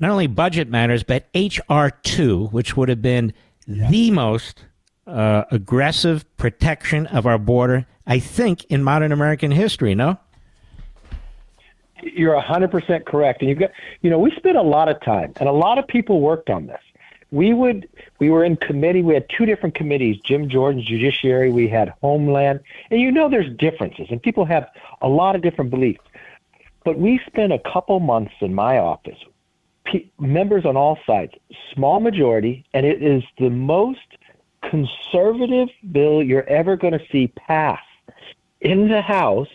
[0.00, 1.90] not only budget matters, but H.R.
[1.90, 3.32] 2, which would have been
[3.66, 4.64] the most
[5.06, 10.18] uh, aggressive protection of our border, I think, in modern American history, no?
[12.02, 13.42] You're 100% correct.
[13.42, 13.70] And you've got,
[14.00, 16.66] you know, we spent a lot of time and a lot of people worked on
[16.66, 16.80] this.
[17.30, 19.02] We would, we were in committee.
[19.02, 21.50] We had two different committees, Jim Jordan's Judiciary.
[21.50, 22.60] We had Homeland.
[22.90, 24.68] And you know, there's differences and people have
[25.02, 26.00] a lot of different beliefs.
[26.84, 29.18] But we spent a couple months in my office
[30.18, 31.32] members on all sides,
[31.74, 33.98] small majority, and it is the most
[34.62, 37.80] conservative bill you're ever going to see pass
[38.60, 39.48] in the House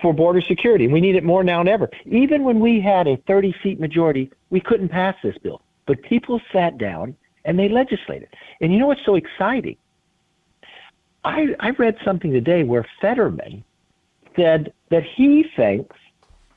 [0.00, 0.88] for border security.
[0.88, 1.90] We need it more now than ever.
[2.04, 5.62] Even when we had a 30 seat majority, we couldn't pass this bill.
[5.86, 8.28] But people sat down and they legislated.
[8.60, 9.76] And you know what's so exciting?
[11.24, 13.64] I, I read something today where Fetterman
[14.36, 15.96] said that he thinks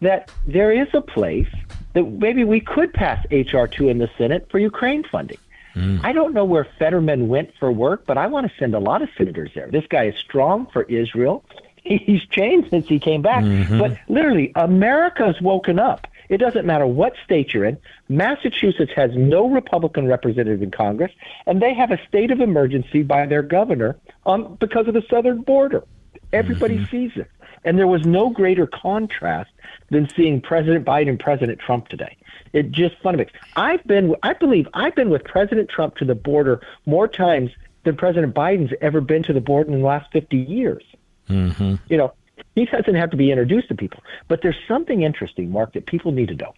[0.01, 1.47] that there is a place
[1.93, 5.37] that maybe we could pass HR 2 in the Senate for Ukraine funding.
[5.75, 6.03] Mm.
[6.03, 9.01] I don't know where Fetterman went for work, but I want to send a lot
[9.01, 9.69] of senators there.
[9.69, 11.43] This guy is strong for Israel.
[11.83, 13.43] He's changed since he came back.
[13.43, 13.79] Mm-hmm.
[13.79, 16.07] But literally, America's woken up.
[16.27, 17.77] It doesn't matter what state you're in.
[18.07, 21.11] Massachusetts has no Republican representative in Congress,
[21.47, 23.97] and they have a state of emergency by their governor
[24.27, 25.83] um, because of the southern border.
[26.31, 26.85] Everybody mm-hmm.
[26.85, 27.29] sees it.
[27.63, 29.51] And there was no greater contrast
[29.89, 32.17] than seeing President Biden and President Trump today.
[32.53, 33.39] It just fundamentally.
[33.55, 37.51] I've been, I believe, I've been with President Trump to the border more times
[37.83, 40.83] than President Biden's ever been to the border in the last 50 years.
[41.29, 41.75] Mm-hmm.
[41.87, 42.13] You know,
[42.55, 44.03] he doesn't have to be introduced to people.
[44.27, 46.53] But there's something interesting, Mark, that people need to know.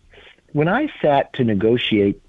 [0.54, 2.22] When I sat to negotiate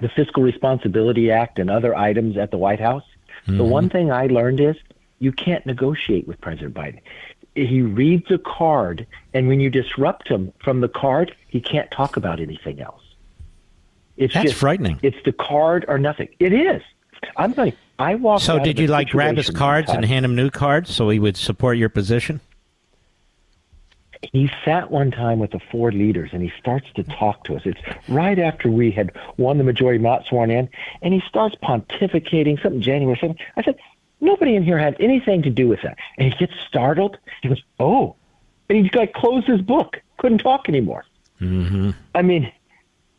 [0.00, 3.04] the Fiscal Responsibility Act and other items at the White House,
[3.46, 3.56] mm-hmm.
[3.56, 4.76] the one thing I learned is
[5.18, 7.00] you can't negotiate with President Biden
[7.54, 12.16] he reads a card, and when you disrupt him from the card, he can't talk
[12.16, 13.02] about anything else.
[14.16, 14.98] It's That's just, frightening.
[15.02, 16.28] It's the card or nothing.
[16.38, 16.82] It is.
[17.36, 18.40] I'm like, I walk.
[18.40, 21.36] So, did you like grab his cards and hand him new cards so he would
[21.36, 22.40] support your position?
[24.32, 27.62] He sat one time with the four leaders and he starts to talk to us.
[27.64, 30.68] It's right after we had won the majority, not sworn in,
[31.02, 33.36] and he starts pontificating something January 7th.
[33.56, 33.76] I said,
[34.24, 35.96] Nobody in here had anything to do with that.
[36.18, 37.18] And he gets startled.
[37.42, 38.16] He goes, "Oh,"
[38.68, 41.04] and he like closed his book, couldn't talk anymore.
[41.40, 41.90] Mm-hmm.
[42.14, 42.50] I mean,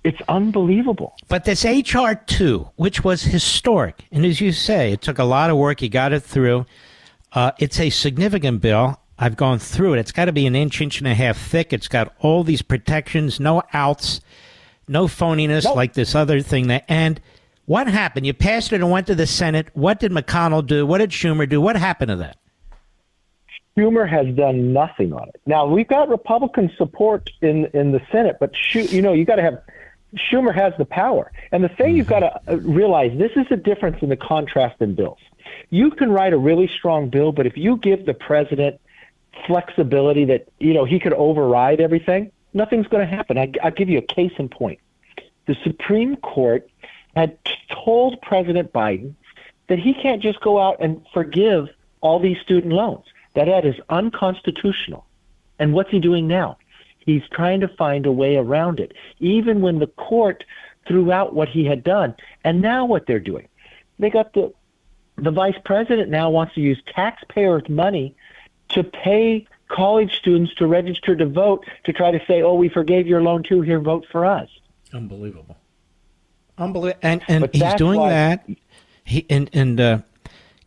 [0.03, 1.15] It's unbelievable.
[1.29, 5.49] But this HR two, which was historic, and as you say, it took a lot
[5.49, 5.81] of work.
[5.81, 6.65] You got it through.
[7.33, 8.99] Uh, it's a significant bill.
[9.17, 9.99] I've gone through it.
[9.99, 11.73] It's got to be an inch, inch and a half thick.
[11.73, 14.21] It's got all these protections, no outs,
[14.87, 15.75] no phoniness Nope.
[15.75, 16.67] like this other thing.
[16.67, 17.19] That and
[17.65, 18.25] what happened?
[18.25, 19.69] You passed it and went to the Senate.
[19.73, 20.85] What did McConnell do?
[20.85, 21.59] What did Schumer do?
[21.59, 22.37] What happened to that?
[23.77, 25.41] Schumer has done nothing on it.
[25.45, 29.41] Now we've got Republican support in in the Senate, but you know you got to
[29.41, 29.61] have
[30.15, 31.31] Schumer has the power.
[31.51, 34.81] And the thing you've got to uh, realize this is the difference in the contrast
[34.81, 35.19] in bills.
[35.69, 38.79] You can write a really strong bill, but if you give the president
[39.45, 43.37] flexibility that you know he could override everything, nothing's going to happen.
[43.37, 44.79] I, I'll give you a case in point.
[45.47, 46.67] The Supreme Court
[47.15, 47.37] had
[47.69, 49.13] told President Biden
[49.67, 51.69] that he can't just go out and forgive
[52.01, 53.05] all these student loans.
[53.33, 55.05] That that is unconstitutional.
[55.59, 56.57] And what's he doing now?
[56.99, 60.43] He's trying to find a way around it, even when the court
[60.87, 62.15] threw out what he had done.
[62.43, 63.47] And now what they're doing,
[63.99, 64.53] they got the
[65.17, 68.13] the vice president now wants to use taxpayers' money
[68.69, 73.07] to pay college students to register to vote to try to say, "Oh, we forgave
[73.07, 73.61] your loan too.
[73.61, 74.49] Here, vote for us."
[74.93, 75.57] Unbelievable.
[76.57, 76.99] Unbelievable.
[77.03, 78.49] And and he's doing why- that.
[79.03, 79.99] He and and uh,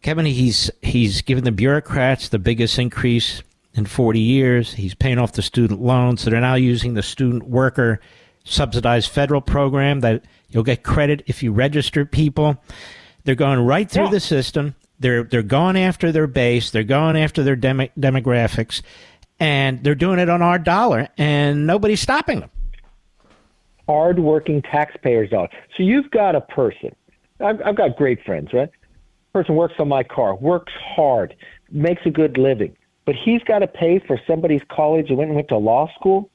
[0.02, 3.42] Kevin, he's he's given the bureaucrats the biggest increase
[3.74, 4.72] in 40 years.
[4.74, 8.00] He's paying off the student loans, so they're now using the student worker
[8.44, 12.56] subsidized federal program that you'll get credit if you register people.
[13.24, 14.10] They're going right through Yeah.
[14.10, 14.74] the system.
[15.00, 16.70] They're they're going after their base.
[16.70, 18.82] They're going after their demo, demographics,
[19.40, 22.50] and they're doing it on our dollar, and nobody's stopping them.
[23.88, 25.50] Hardworking taxpayers dollars.
[25.76, 26.94] So you've got a person.
[27.40, 28.68] I've, I've got great friends, right?
[29.32, 31.34] Person works on my car, works hard,
[31.70, 35.36] makes a good living, but he's got to pay for somebody's college and went and
[35.36, 36.30] went to law school.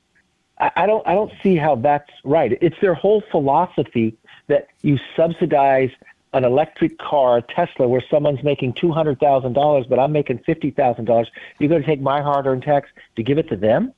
[0.60, 1.08] I, I don't.
[1.08, 2.58] I don't see how that's right.
[2.62, 4.18] It's their whole philosophy
[4.48, 5.90] that you subsidize
[6.34, 10.72] an electric car, Tesla, where someone's making two hundred thousand dollars, but I'm making fifty
[10.72, 11.30] thousand dollars.
[11.60, 13.94] You're going to take my hard-earned tax to give it to them?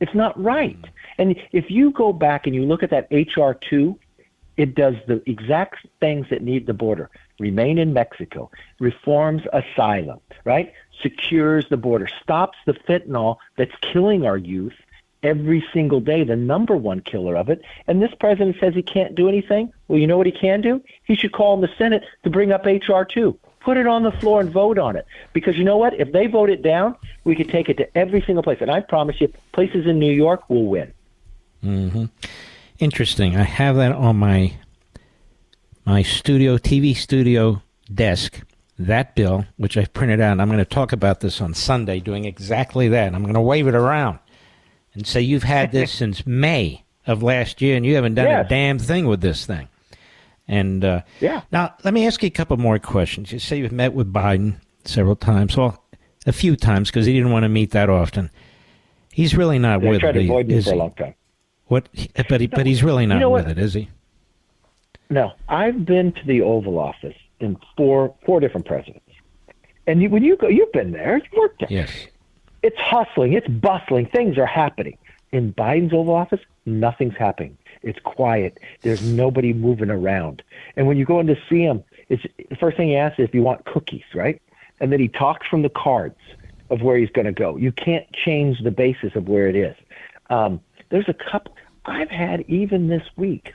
[0.00, 0.78] It's not right.
[1.18, 3.98] And if you go back and you look at that HR two,
[4.56, 7.10] it does the exact things that need the border.
[7.38, 10.72] Remain in Mexico, reforms asylum, right?
[11.02, 14.72] Secures the border, stops the fentanyl that's killing our youth
[15.22, 17.60] every single day, the number one killer of it.
[17.86, 19.72] And this president says he can't do anything.
[19.88, 20.80] Well, you know what he can do?
[21.04, 23.38] He should call in the Senate to bring up HR two.
[23.60, 25.06] Put it on the floor and vote on it.
[25.32, 25.98] Because you know what?
[25.98, 26.94] If they vote it down,
[27.24, 28.58] we could take it to every single place.
[28.60, 30.92] And I promise you, places in New York will win.
[32.78, 33.36] Interesting.
[33.36, 34.54] I have that on my
[35.84, 37.62] my studio TV studio
[37.92, 38.40] desk.
[38.78, 41.98] That bill, which I've printed out, and I'm going to talk about this on Sunday,
[41.98, 43.14] doing exactly that.
[43.14, 44.18] I'm going to wave it around
[44.92, 48.44] and say you've had this since May of last year, and you haven't done Yes.
[48.44, 49.68] a damn thing with this thing.
[50.46, 51.40] And uh, Yeah.
[51.50, 53.32] now let me ask you a couple more questions.
[53.32, 55.82] You say you've met with Biden several times, well,
[56.26, 58.30] a few times because he didn't want to meet that often.
[59.10, 61.14] He's really not They with tried to avoid me for a long time.
[61.66, 61.88] What?
[62.28, 63.58] But he, but he's really not know with what?
[63.58, 63.88] it, is he?
[65.10, 69.10] No, I've been to the Oval Office in four four different presidents,
[69.86, 71.18] and you, when you go, you've been there.
[71.18, 71.68] You worked there.
[71.70, 71.90] Yes.
[72.62, 73.32] It's hustling.
[73.32, 74.06] It's bustling.
[74.06, 74.98] Things are happening.
[75.32, 77.56] In Biden's Oval Office, nothing's happening.
[77.82, 78.58] It's quiet.
[78.82, 80.42] There's nobody moving around.
[80.76, 83.28] And when you go in to see him, it's the first thing he asks is
[83.28, 84.40] if you want cookies, right?
[84.80, 86.18] And then he talks from the cards
[86.70, 87.56] of where he's going to go.
[87.56, 89.76] You can't change the basis of where it is.
[90.30, 90.60] Um,
[90.96, 91.54] there's a couple.
[91.84, 93.52] I've had even this week.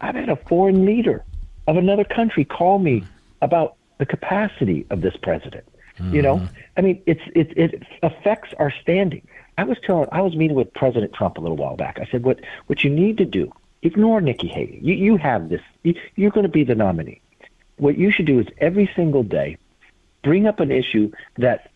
[0.00, 1.24] I've had a foreign leader
[1.66, 3.02] of another country call me
[3.42, 5.64] about the capacity of this president.
[6.12, 6.54] You know, mm-hmm.
[6.76, 9.26] I mean, it's it it affects our standing.
[9.58, 11.98] I was telling, I was meeting with President Trump a little while back.
[12.00, 13.50] I said, what what you need to do,
[13.82, 14.78] ignore Nikki Haley.
[14.82, 15.62] You you have this.
[15.82, 17.20] You, you're going to be the nominee.
[17.78, 19.56] What you should do is every single day,
[20.22, 21.72] bring up an issue that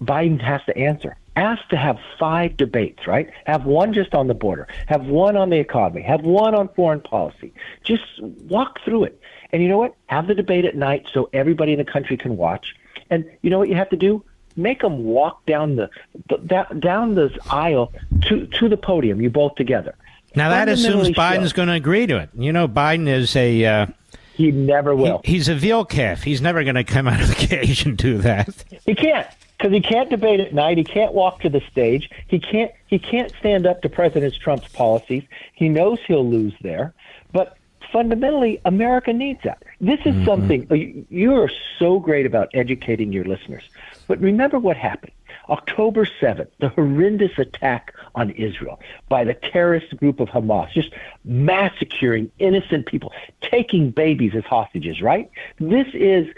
[0.00, 1.16] Biden has to answer.
[1.34, 3.30] Ask to have five debates, right?
[3.46, 7.00] Have one just on the border, have one on the economy, have one on foreign
[7.00, 7.54] policy.
[7.84, 9.18] Just walk through it.
[9.50, 9.94] And you know what?
[10.06, 12.74] Have the debate at night so everybody in the country can watch.
[13.08, 14.22] And you know what you have to do?
[14.56, 15.88] Make them walk down the,
[16.28, 17.92] the down, down this aisle
[18.28, 19.20] to to the podium.
[19.22, 19.94] You both together.
[20.34, 22.28] Now that assumes Biden's show- going to agree to it.
[22.34, 23.86] You know, Biden is a uh,
[24.34, 25.22] He never he- will.
[25.24, 26.22] he's a veal calf.
[26.22, 28.48] He's never going to come out of the cage and do that.
[28.84, 29.26] He can't
[29.62, 30.76] because he can't debate at night.
[30.76, 32.10] He can't walk to the stage.
[32.26, 32.72] He can't.
[32.88, 35.22] He can't stand up to President Trump's policies.
[35.54, 36.94] He knows he'll lose there.
[37.32, 37.56] But
[37.92, 39.62] fundamentally, America needs that.
[39.80, 40.24] This is mm-hmm.
[40.24, 40.74] something uh,
[41.08, 43.62] you are so great about educating your listeners.
[44.08, 45.12] But remember what happened.
[45.48, 50.90] October 7th, the horrendous attack on Israel by the terrorist group of Hamas, just
[51.24, 55.30] massacring innocent people, taking babies as hostages, right?
[55.58, 56.28] This is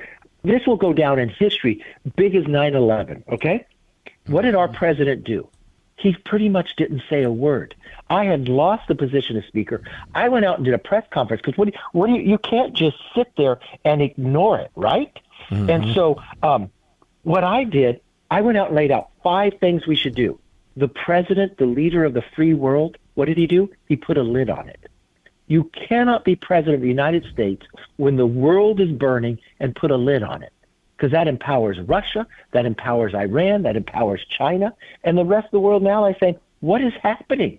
[0.45, 1.85] this will go down in history
[2.17, 3.67] big as 9/11, okay?
[4.27, 5.49] What did our president do?
[5.97, 7.75] He pretty much didn't say a word.
[8.11, 9.83] I had lost the position of speaker.
[10.15, 12.21] I went out and did a press conference because what, do you, what do you,
[12.23, 15.17] you can't just sit there and ignore it, right?
[15.51, 15.71] Mm-hmm.
[15.71, 16.71] And so, um,
[17.23, 18.01] what I did,
[18.31, 20.39] I went out and laid out five things we should do.
[20.77, 23.71] The president, the leader of the free world, what did he do?
[23.89, 24.91] He put a lid on it.
[25.47, 27.67] You cannot be president of the United States
[27.97, 30.53] when the world is burning and put a lid on it.
[30.97, 34.73] Because that empowers Russia, that empowers Iran, that empowers China,
[35.03, 37.59] and the rest of the world now is saying, what is happening?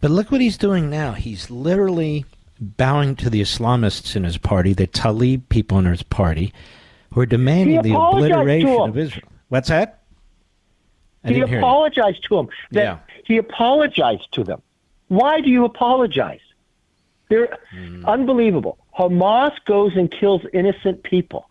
[0.00, 1.12] But look what he's doing now.
[1.12, 2.26] He's literally
[2.60, 6.52] bowing to the Islamists in his party, the Tlaib people in his party,
[7.12, 9.28] who are demanding the obliteration of Israel.
[9.48, 10.02] What's that?
[11.24, 12.48] I he apologized to them.
[12.70, 12.98] Yeah.
[13.24, 14.62] He apologized to them.
[15.08, 16.40] Why do you apologize?
[17.28, 18.04] They're mm.
[18.04, 18.78] unbelievable.
[18.98, 21.48] Hamas goes and kills innocent people.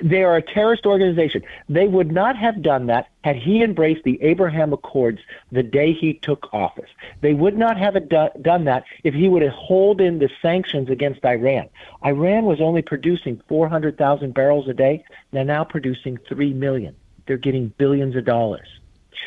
[0.00, 1.42] They are a terrorist organization.
[1.68, 5.18] They would not have done that had he embraced the Abraham Accords
[5.50, 6.88] the day he took office.
[7.20, 10.88] They would not have do- done that if he would have held in the sanctions
[10.88, 11.68] against Iran.
[12.04, 15.04] Iran was only producing 400,000 barrels a day.
[15.32, 16.94] They're now producing 3 million.
[17.26, 18.68] They're getting billions of dollars.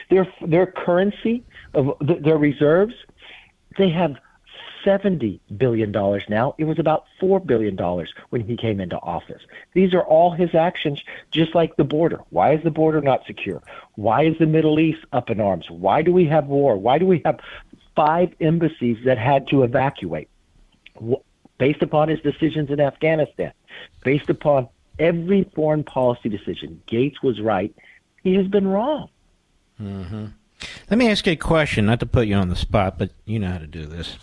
[0.10, 2.94] Their, their currency, of their reserves,
[3.78, 4.18] they have
[4.86, 5.92] $70 billion
[6.30, 6.56] now.
[6.58, 7.78] It was about $4 billion
[8.30, 9.42] when he came into office.
[9.74, 12.20] These are all his actions, just like the border.
[12.30, 13.62] Why is the border not secure?
[13.96, 15.70] Why is the Middle East up in arms?
[15.70, 16.78] Why do we have war?
[16.78, 17.40] Why do we have
[17.96, 20.30] five embassies that had to evacuate?
[21.58, 23.54] Based upon his decisions in Afghanistan,
[24.04, 24.68] based upon
[24.98, 27.74] every foreign policy decision, Gates was right.
[28.24, 29.10] He has been wrong.
[29.80, 30.26] Mm-hmm.
[30.90, 33.40] Let me ask you a question, not to put you on the spot, but you
[33.40, 34.18] know how to do this.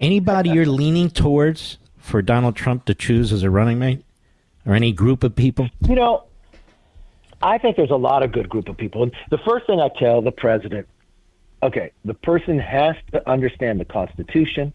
[0.00, 4.04] Anybody you're leaning towards for Donald Trump to choose as a running mate,
[4.66, 5.68] or any group of people?
[5.88, 6.24] You know,
[7.42, 9.02] I think there's a lot of good group of people.
[9.02, 10.88] And the first thing I tell the president,
[11.62, 14.72] okay, the person has to understand the Constitution.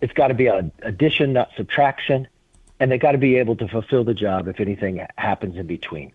[0.00, 2.28] It's got to be an addition, not subtraction,
[2.78, 6.12] and they got to be able to fulfill the job if anything happens in between.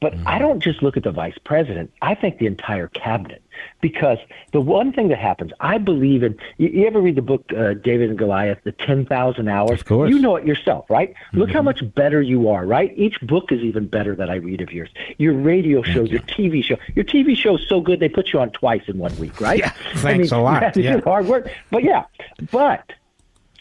[0.00, 0.28] But mm-hmm.
[0.28, 1.92] I don't just look at the vice president.
[2.00, 3.42] I think the entire cabinet.
[3.82, 4.16] Because
[4.52, 6.38] the one thing that happens, I believe in.
[6.56, 9.80] You, you ever read the book uh, David and Goliath, the ten thousand hours?
[9.80, 10.10] Of course.
[10.10, 11.10] You know it yourself, right?
[11.10, 11.38] Mm-hmm.
[11.38, 11.66] Look how mm-hmm.
[11.66, 12.92] much better you are, right?
[12.96, 14.88] Each book is even better that I read of yours.
[15.18, 16.18] Your radio shows, you.
[16.18, 16.76] your TV show.
[16.94, 19.58] Your TV show is so good they put you on twice in one week, right?
[19.58, 20.76] Yeah, thanks I mean, a lot.
[20.80, 21.00] Yeah.
[21.00, 22.04] hard work, but yeah,
[22.50, 22.92] but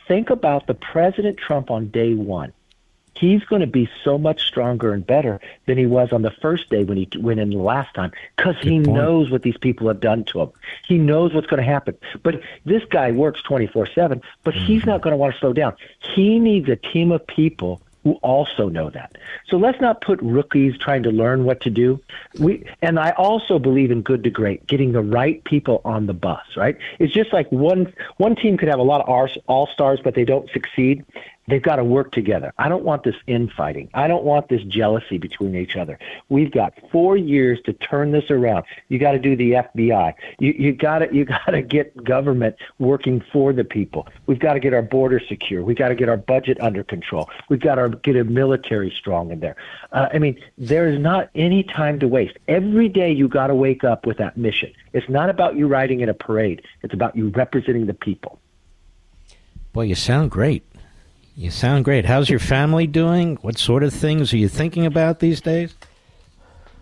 [0.08, 2.54] think about the President Trump on day one
[3.20, 6.70] he's going to be so much stronger and better than he was on the first
[6.70, 8.88] day when he went in the last time because he point.
[8.88, 10.52] knows what these people have done to him.
[10.88, 11.98] He knows what's going to happen.
[12.24, 14.66] But this guy works 24 7, but mm-hmm.
[14.66, 15.76] he's not going to want to slow down.
[16.16, 19.18] He needs a team of people who also know that.
[19.48, 22.00] So let's not put rookies trying to learn what to do.
[22.40, 26.14] We and I also believe in good to great, getting the right people on the
[26.14, 26.78] bus, right?
[27.00, 30.26] It's just like one one team could have a lot of all stars but they
[30.26, 31.04] don't succeed.
[31.50, 32.54] They've got to work together.
[32.60, 33.90] I don't want this infighting.
[33.96, 35.98] I don't want this jealousy between each other.
[36.30, 38.66] We've got four years to turn this around.
[38.90, 40.14] You got to do the FBI.
[40.40, 44.08] You you got to you got to get government working for the people.
[44.28, 45.64] We've got to get our border secure.
[45.64, 47.30] We've got to get our budget under control.
[47.50, 49.56] We've got to get a military strong in there.
[49.92, 52.38] Uh, I mean, there is not any time to waste.
[52.48, 54.72] Every day you got to wake up with that mission.
[54.94, 56.62] It's not about you riding in a parade.
[56.84, 58.40] It's about you representing the people.
[59.74, 60.64] Boy, you sound great.
[61.40, 62.04] You sound great.
[62.04, 63.38] How's your family doing?
[63.38, 65.74] What sort of things are you thinking about these days?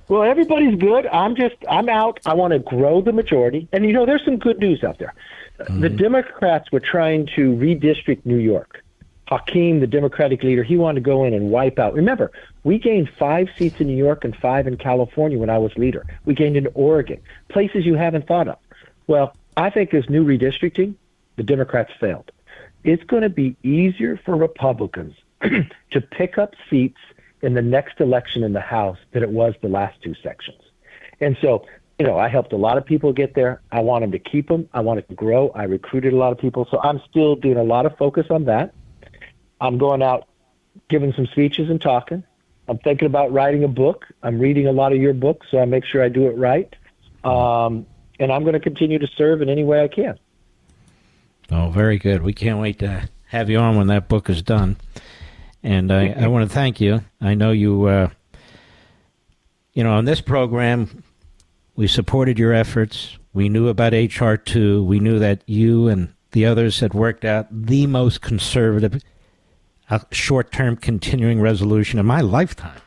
[0.08, 1.06] Well, everybody's good.
[1.06, 2.20] I'm just I'm out.
[2.26, 5.14] I want to grow the majority, and you know, there's some good news out there.
[5.60, 5.82] Mm-hmm.
[5.82, 8.84] The Democrats were trying to redistrict New York.
[9.28, 11.94] Hakeem, the Democratic leader, he wanted to go in and wipe out.
[11.94, 12.32] Remember,
[12.64, 16.04] we gained five seats in New York and five in California when I was leader.
[16.26, 18.58] We gained in Oregon, places you haven't thought of.
[19.06, 20.96] Well, I think this new redistricting,
[21.36, 22.32] the Democrats failed
[22.84, 27.00] it's going to be easier for Republicans to pick up seats
[27.42, 30.62] in the next election in the House than it was the last two sections.
[31.20, 31.66] And so,
[32.00, 33.62] you know, I helped a lot of people get there.
[33.72, 34.70] I want them to keep them.
[34.74, 35.50] I want it to grow.
[35.50, 36.68] I recruited a lot of people.
[36.70, 38.74] So I'm still doing a lot of focus on that.
[39.60, 40.28] I'm going out
[40.90, 42.24] giving some speeches and talking.
[42.68, 44.06] I'm thinking about writing a book.
[44.22, 46.74] I'm reading a lot of your books, so I make sure I do it right.
[47.24, 47.86] Um,
[48.20, 50.20] and I'm going to continue to serve in any way I can.
[51.52, 52.22] Oh, very good.
[52.24, 54.78] We can't wait to have you on when that book is done.
[55.64, 57.02] And I, I want to thank you.
[57.22, 58.10] I know you, uh,
[59.74, 61.04] you know, on this program,
[61.76, 63.18] we supported your efforts.
[63.34, 64.84] We knew about HR 2.
[64.84, 69.02] We knew that you and the others had worked out the most conservative
[69.90, 72.82] uh, short term continuing resolution in my lifetime.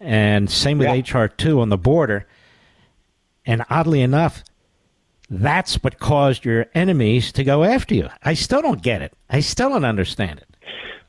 [0.00, 1.22] And same with Yeah.
[1.24, 2.26] HR 2 on the border.
[3.46, 4.42] And oddly enough,
[5.30, 8.08] that's what caused your enemies to go after you.
[8.22, 9.12] I still don't get it.
[9.30, 10.48] I still don't understand it.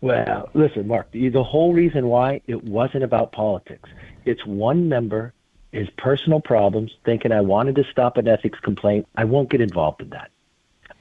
[0.01, 3.89] Well, listen, Mark, the whole reason why it wasn't about politics.
[4.25, 5.33] It's one member,
[5.71, 9.07] his personal problems, thinking I wanted to stop an ethics complaint.
[9.15, 10.31] I won't get involved in that.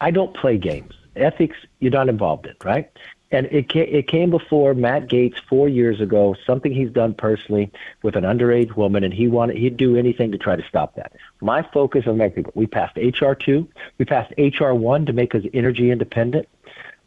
[0.01, 0.95] I don't play games.
[1.17, 2.91] Ethics, you're not involved in, right?
[3.31, 7.73] And it came, it came before Matt Gaetz four years ago, something he's done personally
[8.03, 11.13] with an underage woman, and he wanted he'd do anything to try to stop that.
[11.41, 13.67] My focus on Mexico, we passed HR two,
[13.99, 16.49] we passed HR one to make us energy independent.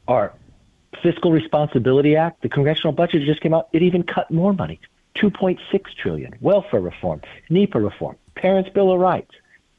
[0.07, 0.33] Our
[1.01, 3.69] Fiscal Responsibility Act, the congressional budget just came out.
[3.71, 4.79] It even cut more money,
[5.15, 5.59] 2.6
[5.95, 6.35] trillion.
[6.41, 9.33] Welfare reform, NEPA reform, Parents Bill of Rights.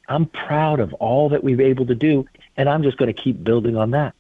[0.08, 3.42] I'm proud of all that we've able to do, and I'm just going to keep
[3.44, 4.14] building on that.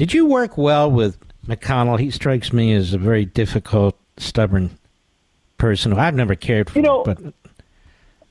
[0.00, 2.00] Did you work well with McConnell?
[2.00, 4.70] He strikes me as a very difficult, stubborn
[5.58, 6.78] person who I've never cared for.
[6.78, 7.18] You know, but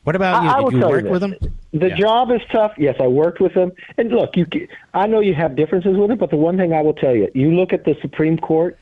[0.04, 0.50] what about you?
[0.50, 1.36] I, I Did you work you with him?
[1.72, 1.96] The Yeah.
[1.96, 2.72] job is tough.
[2.80, 3.72] Yes, I worked with him.
[4.00, 4.48] And look, you,
[4.96, 7.30] I know you have differences with him, but the one thing I will tell you,
[7.36, 8.76] you look at the Supreme Court.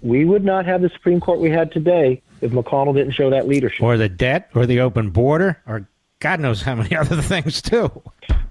[0.00, 3.48] We would not have the Supreme Court we had today if McConnell didn't show that
[3.48, 3.82] leadership.
[3.82, 5.88] Or the debt, or the open border, or
[6.20, 7.90] God knows how many other things too.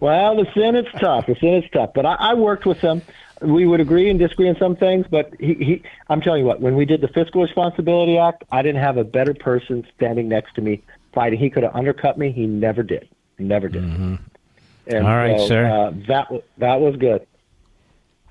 [0.01, 1.27] Well, the Senate's tough.
[1.27, 1.91] The Senate's tough.
[1.95, 3.01] But I, I worked with him.
[3.41, 6.59] We would agree and disagree on some things, but he, he, I'm telling you what,
[6.59, 10.55] when we did the Fiscal Responsibility Act, I didn't have a better person standing next
[10.55, 10.81] to me
[11.13, 11.37] fighting.
[11.39, 12.31] He could have undercut me.
[12.31, 13.07] He never did.
[13.37, 13.83] Never did.
[13.83, 14.19] And
[14.87, 15.05] Mm-hmm.
[15.05, 15.65] All right, so, sir.
[15.65, 16.27] Uh, that,
[16.59, 17.27] that was good.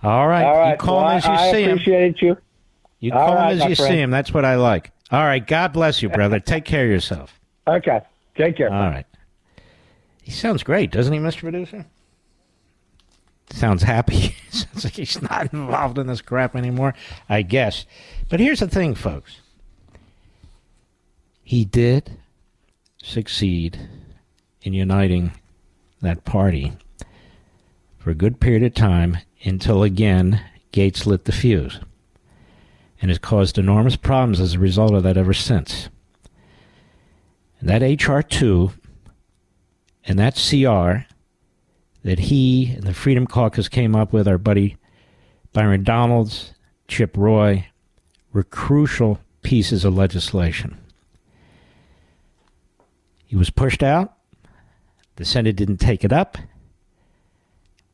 [0.03, 0.70] All right, All right.
[0.73, 1.70] you call well, him as you I, I see him.
[1.73, 2.37] appreciate you.
[3.01, 3.93] You call right, him as you friend.
[3.93, 4.11] see him.
[4.11, 4.91] That's what I like.
[5.12, 6.41] All right, God bless you, brother.
[6.41, 7.39] Take care of yourself.
[7.69, 8.01] Okay.
[8.37, 8.73] Take care.
[8.73, 9.07] All right.
[10.23, 11.41] He sounds great, doesn't he, Mr.
[11.41, 11.85] Producer?
[13.51, 14.35] Sounds happy.
[14.51, 16.94] sounds like he's not involved in this crap anymore,
[17.28, 17.86] I guess.
[18.28, 19.40] But here's the thing, folks.
[21.43, 22.18] He did
[23.02, 23.78] succeed
[24.62, 25.32] in uniting
[26.02, 26.73] that party
[27.98, 30.40] for a good period of time until again
[30.73, 31.81] Gaetz lit the fuse.
[33.01, 35.90] And has caused enormous problems as a result of that ever since.
[37.60, 38.73] And that HR 2
[40.06, 41.06] and that CR
[42.07, 44.77] that he and the Freedom Caucus came up with, our buddy
[45.53, 46.55] Byron Donalds,
[46.87, 47.66] Chip Roy,
[48.33, 50.78] were crucial pieces of legislation.
[53.27, 54.15] He was pushed out.
[55.16, 56.39] The Senate didn't take it up.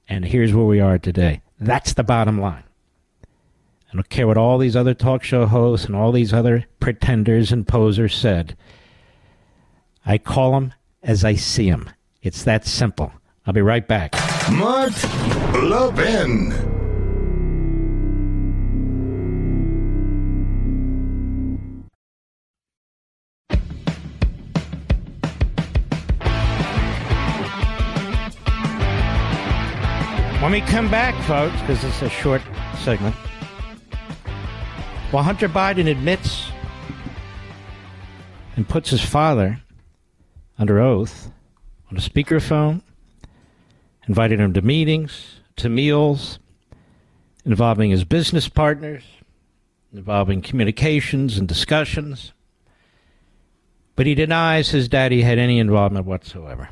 [0.07, 1.41] And here's where we are today.
[1.59, 2.65] That's the bottom line.
[3.25, 7.51] I don't care what all these other talk show hosts and all these other pretenders
[7.51, 8.59] and posers said.
[10.05, 11.89] I call them as I see them.
[12.21, 13.15] It's that simple.
[13.45, 14.15] I'll be right back.
[14.53, 14.93] Mark
[15.55, 16.53] Levin.
[30.41, 32.43] When we come back, folks, because it's a short
[32.81, 33.15] segment,
[35.11, 36.47] while Hunter Biden admits
[38.57, 39.61] and puts his father
[40.59, 41.31] under oath
[41.91, 42.83] on a speakerphone,
[44.09, 46.39] invited him to meetings, to meals,
[47.45, 49.05] involving his business partners,
[49.93, 52.33] involving communications and discussions,
[53.97, 56.71] but he denies his daddy had any involvement whatsoever.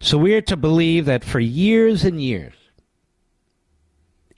[0.00, 2.54] So we are to believe that for years and years,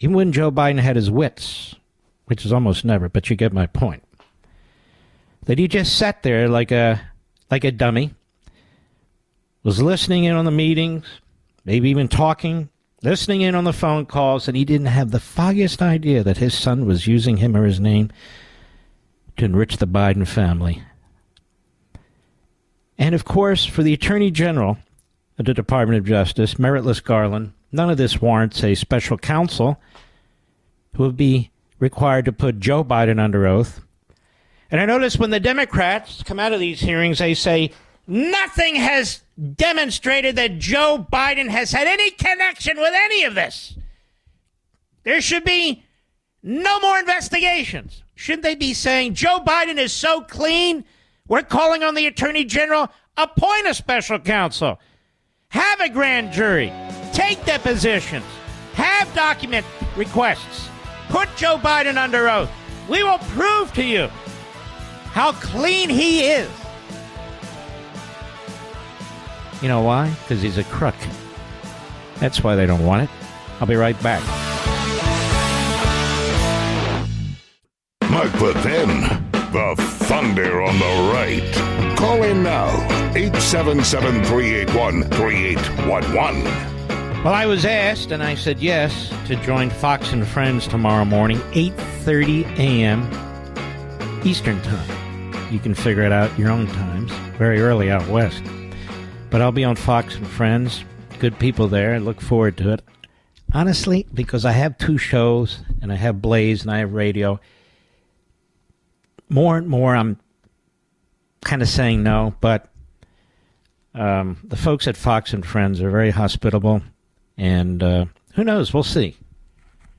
[0.00, 1.76] even when Joe Biden had his wits,
[2.24, 4.02] which is almost never, but you get my point,
[5.44, 7.00] that he just sat there like a
[7.50, 8.14] like a dummy,
[9.62, 11.04] was listening in on the meetings,
[11.64, 12.68] maybe even talking,
[13.02, 16.54] listening in on the phone calls, and he didn't have the foggiest idea that his
[16.54, 18.10] son was using him or his name
[19.36, 20.82] to enrich the Biden family.
[22.98, 24.78] And of course, for the Attorney General
[25.38, 29.80] of the Department of Justice, Meritless Garland, none of this warrants a special counsel
[30.94, 33.80] who would be required to put Joe Biden under oath.
[34.70, 37.72] And I notice when the Democrats come out of these hearings, they say
[38.06, 39.22] nothing has
[39.54, 43.76] demonstrated that Joe Biden has had any connection with any of this.
[45.04, 45.84] There should be
[46.42, 48.02] no more investigations.
[48.14, 50.84] Shouldn't they be saying Joe Biden is so clean?
[51.28, 54.78] We're calling on the Attorney General, appoint a special counsel,
[55.48, 56.72] have a grand jury,
[57.12, 58.24] Take depositions.
[58.72, 59.66] Have document
[59.96, 60.70] requests.
[61.10, 62.50] Put Joe Biden under oath.
[62.88, 64.08] We will prove to you
[65.12, 66.48] how clean he is.
[69.62, 70.10] You know why?
[70.10, 70.96] Because he's a crook.
[72.18, 73.10] That's why they don't want it.
[73.60, 74.22] I'll be right back.
[78.10, 81.96] Mark Levin, the thunder on the right.
[81.96, 82.66] Call in now,
[83.14, 86.44] 877 381 3811.
[87.22, 91.38] Well, I was asked, and I said yes, to join Fox and Friends tomorrow morning,
[91.52, 94.26] 8.30 a.m.
[94.26, 95.52] Eastern Time.
[95.52, 97.12] You can figure it out your own times.
[97.38, 98.42] Very early out west.
[99.32, 100.84] But I'll be on Fox and Friends.
[101.18, 101.94] Good people there.
[101.94, 102.82] I look forward to it.
[103.54, 107.40] Honestly, because I have two shows, and I have Blaze, and I have radio,
[109.30, 110.18] more and more I'm
[111.40, 112.68] kind of saying no, but
[113.94, 116.82] um, the folks at Fox and Friends are very hospitable,
[117.38, 118.04] and uh,
[118.34, 118.74] who knows?
[118.74, 119.16] We'll see.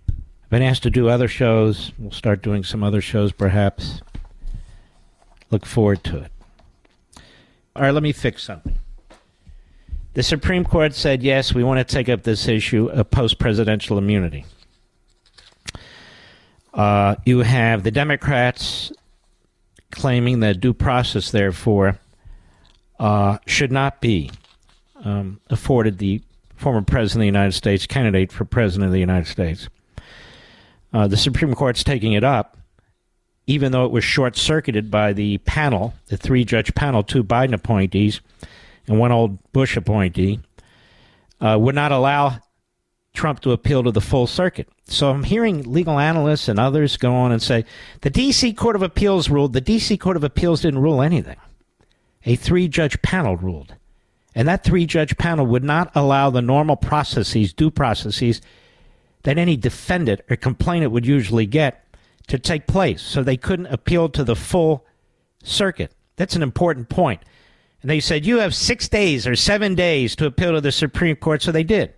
[0.10, 1.92] I've been asked to do other shows.
[1.98, 4.04] We'll start doing some other shows, perhaps.
[5.50, 6.32] Look forward to it.
[7.76, 8.78] All right, let me fix something.
[10.14, 13.98] The Supreme Court said yes, we want to take up this issue of post presidential
[13.98, 14.46] immunity.
[16.72, 18.92] Uh, you have the Democrats
[19.92, 22.00] claiming that due process, therefore,
[23.00, 24.30] uh, should not be
[25.04, 26.22] um, afforded the
[26.56, 29.68] former president of the United States, candidate for president of the United States.
[30.94, 32.58] Uh, the Supreme Court's taking it up,
[33.48, 37.54] even though it was short circuited by the panel, the three judge panel, two Biden
[37.54, 38.22] appointees
[38.88, 40.40] and one old Bush appointee,
[41.40, 42.40] uh, would not allow
[43.14, 44.68] Trump to appeal to the full circuit.
[44.86, 47.66] So I'm hearing legal analysts and others go on and say
[48.02, 48.54] the D.C.
[48.54, 49.54] Court of Appeals ruled.
[49.54, 49.98] The D.C.
[49.98, 51.38] Court of Appeals didn't rule anything.
[52.26, 53.76] A three judge panel ruled.
[54.36, 58.42] And that three judge panel would not allow the normal processes, due processes,
[59.24, 61.86] that any defendant or complainant would usually get
[62.28, 63.02] to take place.
[63.02, 64.86] So they couldn't appeal to the full
[65.44, 65.94] circuit.
[66.16, 67.22] That's an important point.
[67.84, 71.18] And they said, you have six days or seven days to appeal to the Supreme
[71.18, 71.42] Court.
[71.42, 71.94] So they did.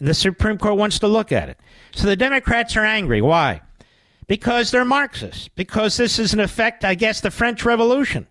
[0.00, 1.58] And the Supreme Court wants to look at it.
[1.92, 3.22] So the Democrats are angry.
[3.22, 3.62] Why?
[4.26, 5.46] Because they're Marxists.
[5.46, 8.26] Because this is, in effect, I guess, the French Revolution.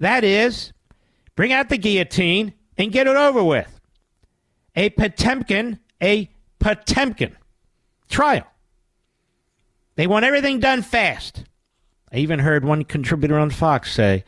[0.00, 0.72] That is,
[1.36, 3.80] bring out the guillotine and get it over with.
[4.74, 7.36] A Potemkin, a Potemkin
[8.08, 8.46] trial.
[9.94, 11.44] They want everything done fast.
[12.12, 14.24] I even heard one contributor on Fox say,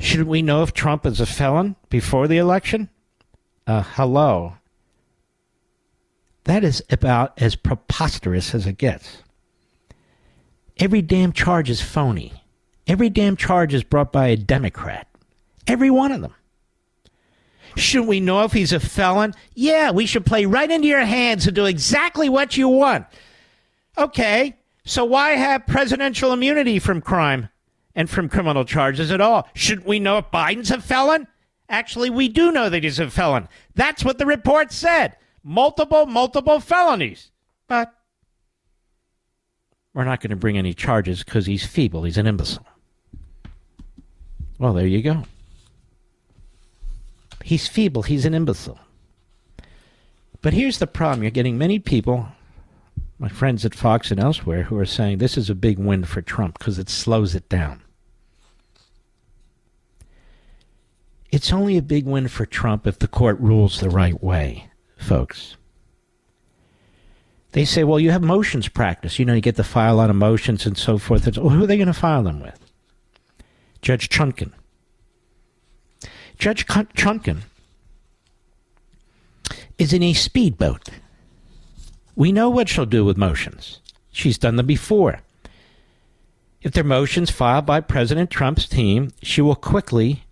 [0.00, 2.88] Shouldn't we know if Trump is a felon before the election?
[3.66, 4.54] Uh, hello.
[6.44, 9.22] That is about as preposterous as it gets.
[10.78, 12.32] Every damn charge is phony.
[12.86, 15.06] Every damn charge is brought by a Democrat.
[15.66, 16.34] Every one of them.
[17.76, 19.34] Shouldn't we know if he's a felon?
[19.54, 23.04] Yeah, we should play right into your hands and do exactly what you want.
[23.98, 24.56] Okay,
[24.86, 27.50] so why have presidential immunity from crime
[27.94, 29.48] and from criminal charges at all?
[29.54, 31.26] Shouldn't we know if Biden's a felon?
[31.68, 33.48] Actually, we do know that he's a felon.
[33.74, 35.16] That's what the report said.
[35.44, 37.30] Multiple, multiple felonies.
[37.68, 37.94] But
[39.94, 42.02] we're not going to bring any charges because he's feeble.
[42.02, 42.66] He's an imbecile.
[44.58, 45.24] Well, there you go.
[47.42, 48.02] He's feeble.
[48.02, 48.78] He's an imbecile.
[50.42, 52.28] But here's the problem you're getting many people,
[53.20, 56.22] my friends at Fox and elsewhere, who are saying this is a big win for
[56.22, 57.82] Trump because it slows it down.
[61.30, 65.56] It's only a big win for Trump if the court rules the right way, folks.
[67.52, 69.18] They say, well, you have motions practice.
[69.18, 71.36] You know, you get to file of motions and so forth.
[71.36, 72.58] Well, who are they going to file them with?
[73.82, 74.52] Judge Chutkan.
[76.38, 77.42] Judge Chutkan
[79.78, 80.88] is in a speedboat.
[82.20, 83.80] We know what she'll do with motions.
[84.12, 85.20] She's done them before.
[86.60, 90.24] If they're motions filed by President Trump's team, she will quickly,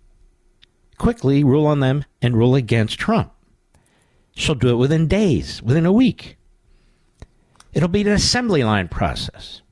[0.99, 3.33] quickly rule on them and rule against Trump.
[4.35, 6.37] She'll do it within days, within a week.
[7.73, 9.63] It'll be an assembly line process.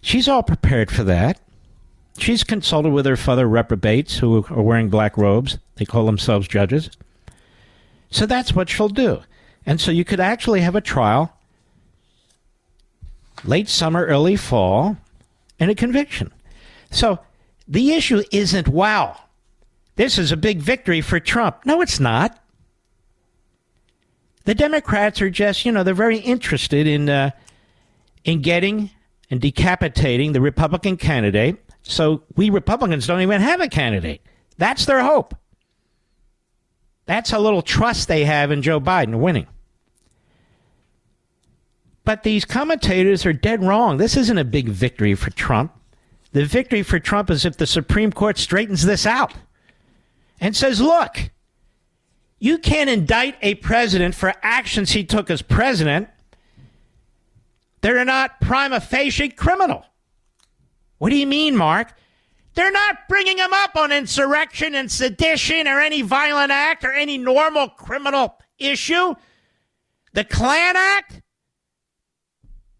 [0.00, 1.40] She's all prepared for that.
[2.16, 5.58] She's consulted with her fellow reprobates who are wearing black robes.
[5.74, 6.90] They call themselves judges.
[8.08, 9.22] So that's what she'll do.
[9.66, 11.36] And so you could actually have a trial
[13.44, 14.96] late summer, early fall,
[15.58, 16.32] and a conviction.
[16.90, 17.18] So
[17.68, 19.18] the issue isn't, wow,
[19.96, 21.58] this is a big victory for Trump.
[21.64, 22.38] No, it's not.
[24.44, 27.30] The Democrats are just, you know, they're very interested in uh,
[28.24, 28.90] in getting
[29.28, 31.56] and decapitating the Republican candidate.
[31.82, 34.22] So we Republicans don't even have a candidate.
[34.56, 35.34] That's their hope.
[37.06, 39.46] That's a little trust they have in Joe Biden winning.
[42.06, 43.96] But these commentators are dead wrong.
[43.96, 45.72] This isn't a big victory for Trump.
[46.30, 49.34] The victory for Trump is if the Supreme Court straightens this out
[50.40, 51.30] and says, look,
[52.38, 56.08] you can't indict a president for actions he took as president
[57.80, 59.84] that are not prima facie criminal.
[60.98, 61.92] What do you mean, Mark?
[62.54, 67.18] They're not bringing him up on insurrection and sedition or any violent act or any
[67.18, 69.16] normal criminal issue.
[70.12, 71.22] The Klan Act?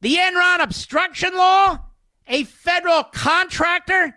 [0.07, 1.81] The Enron obstruction law?
[2.29, 4.17] A federal contractor?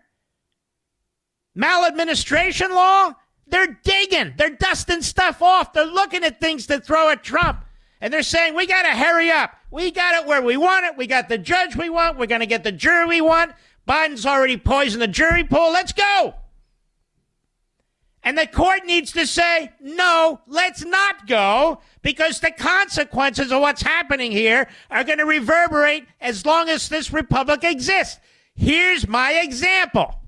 [1.55, 3.13] Maladministration law?
[3.47, 4.35] They're digging.
[4.37, 5.73] They're dusting stuff off.
[5.73, 7.65] They're looking at things to throw at Trump.
[8.01, 9.55] And they're saying, we got to hurry up.
[9.71, 10.95] We got it where we want it.
[10.95, 12.19] We got the judge we want.
[12.19, 13.53] We're going to get the jury we want.
[13.87, 15.71] Biden's already poisoned the jury pool.
[15.71, 16.35] Let's go.
[18.23, 23.81] And the court needs to say, no, let's not go because the consequences of what's
[23.81, 28.19] happening here are going to reverberate as long as this republic exists.
[28.55, 30.19] Here's my example.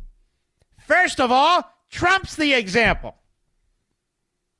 [0.87, 3.15] First of all, Trump's the example.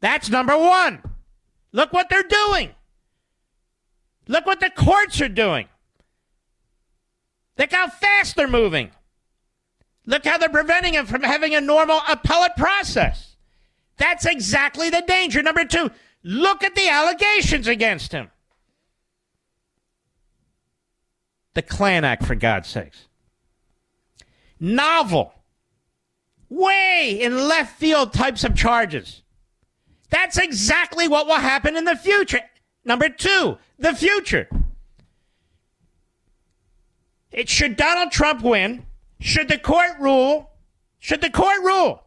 [0.02, 1.02] That's number one.
[1.72, 2.72] Look what they're doing.
[4.28, 5.70] Look what the courts are doing.
[7.58, 8.92] Look how fast they're moving.
[10.06, 13.36] Look how they're preventing him from having a normal appellate process.
[13.98, 15.44] That's exactly the danger.
[15.44, 15.92] Number two,
[16.24, 18.32] look at the allegations against him.
[21.54, 23.08] The Klan Act, for God's sakes.
[24.60, 25.34] Novel
[26.50, 29.22] way in left field types of charges.
[30.10, 32.42] That's exactly what will happen in the future.
[32.84, 34.50] Number two, the future.
[37.32, 38.86] It should Donald Trump win,
[39.22, 40.50] should the court rule,
[41.00, 42.04] should the court rule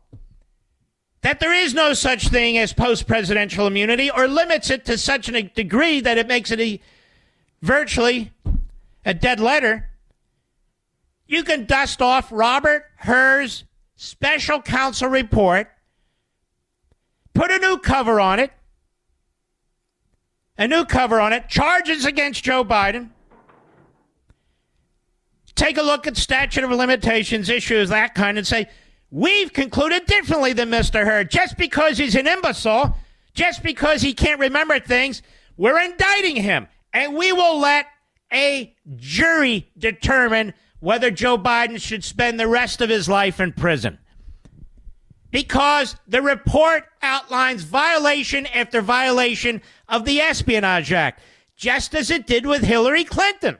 [1.23, 5.29] that there is no such thing as post presidential immunity or limits it to such
[5.29, 6.79] a degree that it makes it a,
[7.63, 8.31] virtually
[9.07, 9.89] a dead letter,
[11.27, 13.65] you can dust off Robert Hur's
[13.97, 15.69] special counsel report,
[17.33, 18.51] put a new cover on it,
[20.59, 23.11] a new cover on it, charges against Joe Biden.
[25.55, 28.69] Take a look at statute of limitations issues, that kind, and say,
[29.11, 31.05] we've concluded differently than Mr.
[31.05, 31.25] Hur.
[31.25, 32.97] Just because he's an imbecile,
[33.35, 35.23] just because he can't remember things,
[35.57, 36.67] we're indicting him.
[36.93, 37.87] And we will let
[38.33, 43.99] a jury determine whether Joe Biden should spend the rest of his life in prison.
[45.31, 51.21] Because the report outlines violation after violation of the Espionage Act,
[51.57, 53.59] just as it did with Hillary Clinton.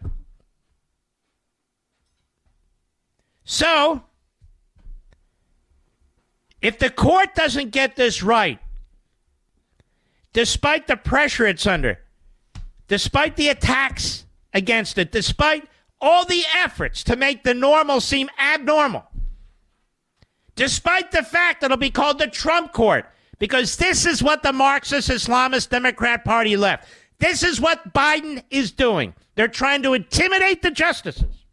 [3.45, 4.03] So,
[6.63, 8.59] if the court doesn't get this right,
[10.33, 11.99] despite the pressure it's under,
[12.89, 15.69] despite the attacks against it, despite
[16.01, 19.05] all the efforts to make the normal seem abnormal,
[20.57, 23.05] despite the fact that it'll be called the Trump court,
[23.39, 26.89] because this is what the Marxist Islamist Democrat Party left.
[27.19, 29.15] This is what Biden is doing.
[29.35, 31.44] They're trying to intimidate the justices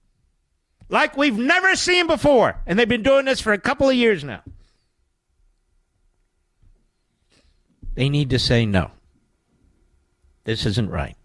[0.92, 2.60] like we've never seen before.
[2.68, 4.44] And they've been doing this for a couple of years now.
[7.96, 8.92] They need to say no.
[10.44, 11.16] This isn't right.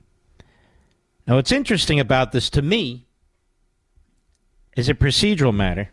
[1.27, 3.07] Now, what's interesting about this to me
[4.77, 5.91] is a procedural matter.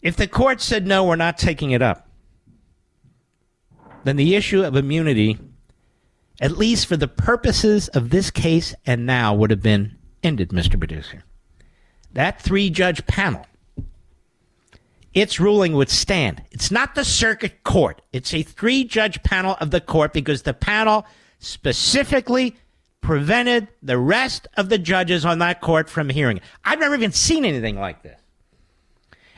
[0.00, 2.08] If the court said no, we're not taking it up,
[4.04, 5.38] then the issue of immunity,
[6.40, 10.78] at least for the purposes of this case and now, would have been ended, Mr.
[10.78, 11.24] Producer.
[12.16, 13.44] That three judge panel,
[15.12, 16.42] its ruling would stand.
[16.50, 20.54] It's not the circuit court, it's a three judge panel of the court because the
[20.54, 21.04] panel
[21.40, 22.56] specifically
[23.02, 26.42] prevented the rest of the judges on that court from hearing it.
[26.64, 28.18] I've never even seen anything like this.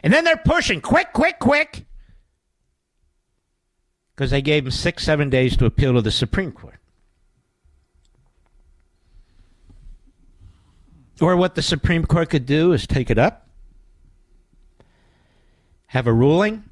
[0.05, 1.85] And then they're pushing quick, quick, quick
[4.15, 6.79] because they gave them six, seven days to appeal to the Supreme Court.
[11.20, 13.49] Or what the Supreme Court could do is take it up,
[15.86, 16.65] have a ruling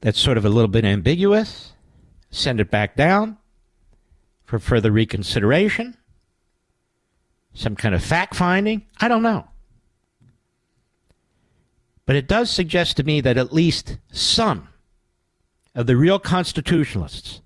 [0.00, 1.74] that's sort of a little bit ambiguous,
[2.30, 3.36] send it back down
[4.44, 5.96] for further reconsideration,
[7.52, 8.86] some kind of fact finding.
[9.00, 9.48] I don't know.
[12.06, 14.68] But it does suggest to me that at least some
[15.74, 17.42] of the real constitutionalists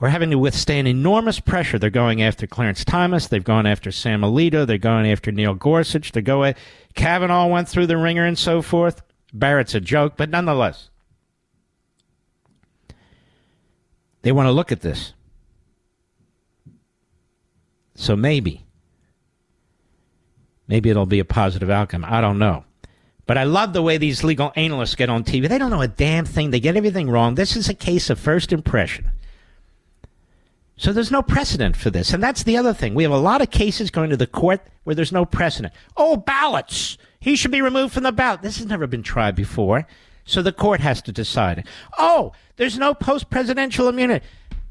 [0.00, 1.78] we're having to withstand enormous pressure.
[1.78, 3.26] They're going after Clarence Thomas.
[3.26, 4.66] They've gone after Sam Alito.
[4.66, 6.12] They're going after Neil Gorsuch.
[6.12, 6.56] They go at
[6.94, 9.02] Kavanaugh went through the wringer and so forth.
[9.32, 10.88] Barrett's a joke, but nonetheless,
[14.22, 15.12] they want to look at this.
[17.94, 18.64] So maybe,
[20.66, 22.04] maybe it'll be a positive outcome.
[22.08, 22.64] I don't know.
[23.26, 25.48] But I love the way these legal analysts get on TV.
[25.48, 26.50] They don't know a damn thing.
[26.50, 27.34] They get everything wrong.
[27.34, 29.12] This is a case of first impression.
[30.80, 32.14] So there's no precedent for this.
[32.14, 32.94] And that's the other thing.
[32.94, 35.74] We have a lot of cases going to the court where there's no precedent.
[35.94, 36.96] Oh, ballots.
[37.20, 38.40] He should be removed from the ballot.
[38.40, 39.86] This has never been tried before.
[40.24, 41.66] So the court has to decide it.
[41.98, 44.24] Oh, there's no post presidential immunity.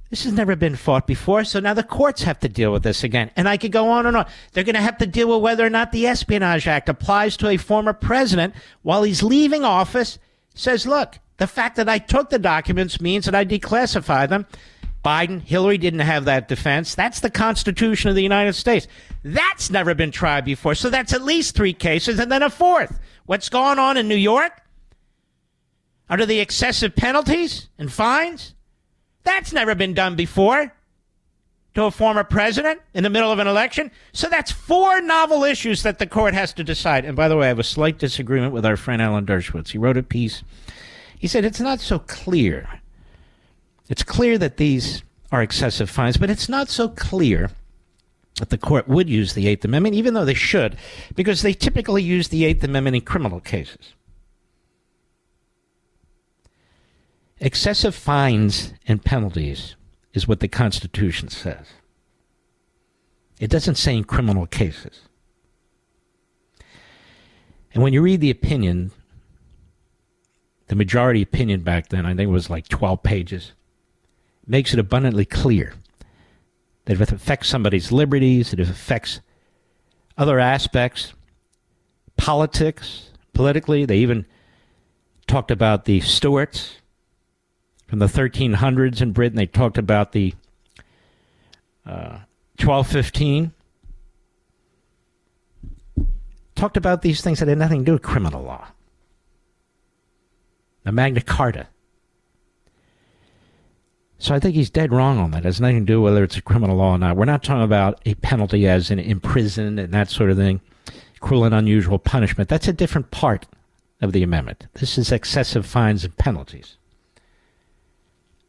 [0.09, 3.03] This has never been fought before, so now the courts have to deal with this
[3.03, 3.29] again.
[3.35, 4.25] And I could go on and on.
[4.53, 7.49] They're going to have to deal with whether or not the Espionage Act applies to
[7.49, 10.17] a former president while he's leaving office.
[10.55, 14.47] Says, look, the fact that I took the documents means that I declassify them.
[15.03, 16.93] Biden, Hillary didn't have that defense.
[16.93, 18.87] That's the Constitution of the United States.
[19.23, 20.75] That's never been tried before.
[20.75, 22.99] So that's at least three cases and then a fourth.
[23.25, 24.61] What's going on in New York?
[26.09, 28.55] Under the excessive penalties and fines?
[29.23, 30.73] That's never been done before
[31.75, 33.91] to a former president in the middle of an election.
[34.11, 37.05] So that's four novel issues that the court has to decide.
[37.05, 39.69] And by the way, I have a slight disagreement with our friend Alan Dershowitz.
[39.69, 40.43] He wrote a piece.
[41.17, 42.78] He said it's not so clear.
[43.89, 47.51] It's clear that these are excessive fines, but it's not so clear
[48.37, 50.77] that the court would use the Eighth Amendment, even though they should,
[51.15, 53.93] because they typically use the Eighth Amendment in criminal cases.
[57.39, 59.75] Excessive fines and penalties
[60.13, 61.67] is what the Constitution says.
[63.39, 65.01] It doesn't say in criminal cases.
[67.73, 68.91] And when you read the opinion,
[70.67, 73.53] the majority opinion back then, I think it was like 12 pages,
[74.49, 75.73] makes it abundantly clear
[76.85, 79.21] that if it affects somebody's liberties, that it affects
[80.17, 81.13] other aspects,
[82.17, 84.25] politics, politically, they even
[85.27, 86.77] talked about the Stuarts
[87.87, 89.37] from the 1300s in Britain.
[89.37, 90.33] They talked about the
[91.85, 92.25] uh,
[92.57, 93.53] 1215.
[96.55, 98.67] Talked about these things that had nothing to do with criminal law.
[100.83, 101.67] The Magna Carta.
[104.19, 105.39] So I think he's dead wrong on that.
[105.39, 107.15] It has nothing to do whether it's a criminal law or not.
[107.15, 110.59] We're not talking about a penalty as in imprisoned and that sort of thing,
[111.21, 112.49] cruel and unusual punishment.
[112.49, 113.47] That's a different part
[114.01, 114.67] of the amendment.
[114.73, 116.77] This is excessive fines and penalties.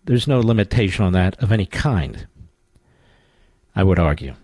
[0.04, 2.26] There's no limitation on that of any kind,
[3.76, 4.34] I would argue.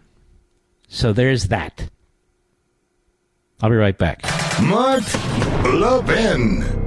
[0.88, 1.90] So there's that.
[3.60, 4.22] I'll be right back.
[4.62, 5.02] Mark
[5.64, 6.85] Levin.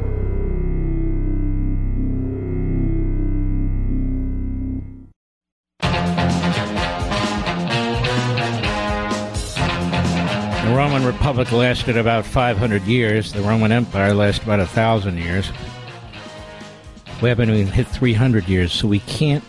[10.99, 13.31] Roman Republic lasted about 500 years.
[13.31, 15.49] The Roman Empire lasted about a thousand years.
[17.21, 19.43] We haven't even hit 300 years, so we can't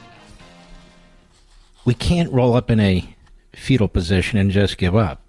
[1.84, 3.16] we can't roll up in a
[3.52, 5.24] fetal position and just give up.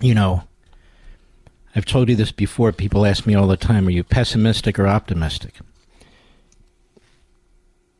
[0.00, 0.44] You know,
[1.74, 2.70] I've told you this before.
[2.70, 5.54] People ask me all the time, are you pessimistic or optimistic?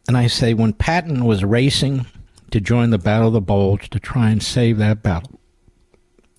[0.07, 2.07] And I say, when Patton was racing
[2.53, 5.40] to join the Battle of the Bulge to try and save that battle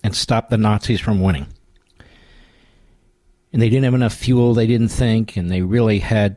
[0.02, 1.46] and stop the Nazis from winning,
[3.52, 6.36] and they didn't have enough fuel, they didn't think, and they really had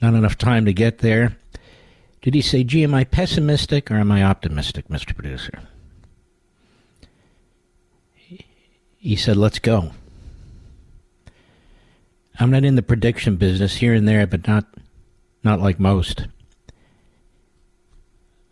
[0.00, 1.36] not enough time to get there.
[2.22, 5.14] Did he say, gee, am I pessimistic or am I optimistic, Mr.
[5.14, 5.60] Producer?
[8.98, 9.92] He said, let's go.
[12.40, 14.66] I'm not in the prediction business here and there, but not
[15.42, 16.26] not like most.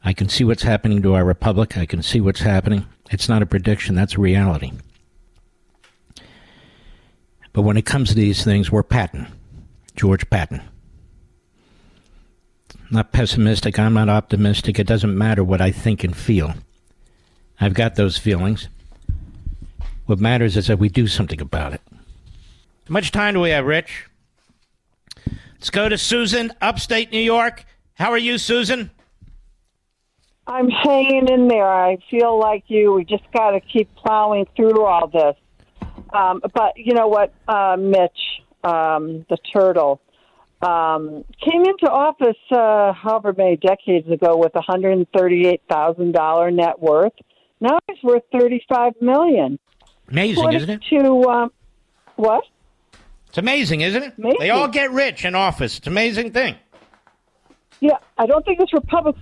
[0.05, 1.77] I can see what's happening to our republic.
[1.77, 2.87] I can see what's happening.
[3.11, 4.73] It's not a prediction, that's a reality.
[7.53, 9.27] But when it comes to these things, we're Patton,
[9.95, 10.63] George Patton
[12.91, 13.79] not pessimistic.
[13.79, 14.79] I'm not optimistic.
[14.79, 16.55] It doesn't matter what I think and feel.
[17.61, 18.69] I've got those feelings.
[20.07, 21.81] What matters is that we do something about it.
[21.91, 24.09] How much time do we have, Rich?
[25.55, 27.65] Let's go to Susan, upstate New York.
[27.95, 28.91] How are you, Susan?
[30.47, 31.67] I'm hanging in there.
[31.67, 32.93] I feel like you.
[32.93, 35.37] We just got to keep plowing through all this.
[36.13, 40.01] Um, but you know what, uh, Mitch, um, the turtle,
[40.63, 46.51] um, came into office uh, however many decades ago with hundred and thirty-eight thousand dollar
[46.51, 47.13] net worth.
[47.61, 49.59] Now he's worth 35 million.
[50.11, 50.83] Amazing, isn't it?
[50.91, 51.53] To um,
[52.17, 52.45] what?
[53.29, 54.15] It's amazing, isn't it?
[54.19, 54.39] Amazing.
[54.41, 55.79] They all get rich in office.
[55.79, 56.57] It's an amazing thing.
[57.81, 59.17] Yeah, I don't think it's Republic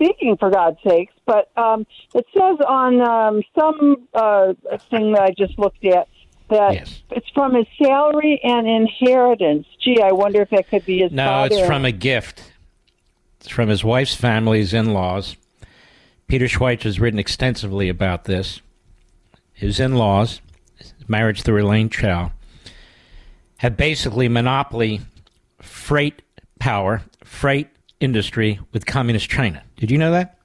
[0.00, 4.54] speaking, for God's sakes, but um, it says on um, some uh,
[4.90, 6.08] thing that I just looked at
[6.48, 7.02] that Yes.
[7.10, 9.66] it's from his salary and inheritance.
[9.80, 12.52] Gee, I wonder if that could be his No, it's from a gift.
[13.40, 15.36] It's from his wife's family's in laws.
[16.26, 18.60] Peter Schweizer has written extensively about this.
[19.52, 20.40] His in laws,
[21.08, 22.32] marriage through Elaine Chao,
[23.58, 25.00] have basically monopoly
[25.60, 26.22] freight
[26.58, 27.68] power, freight
[28.00, 29.62] industry with communist China.
[29.76, 30.38] Did you know that?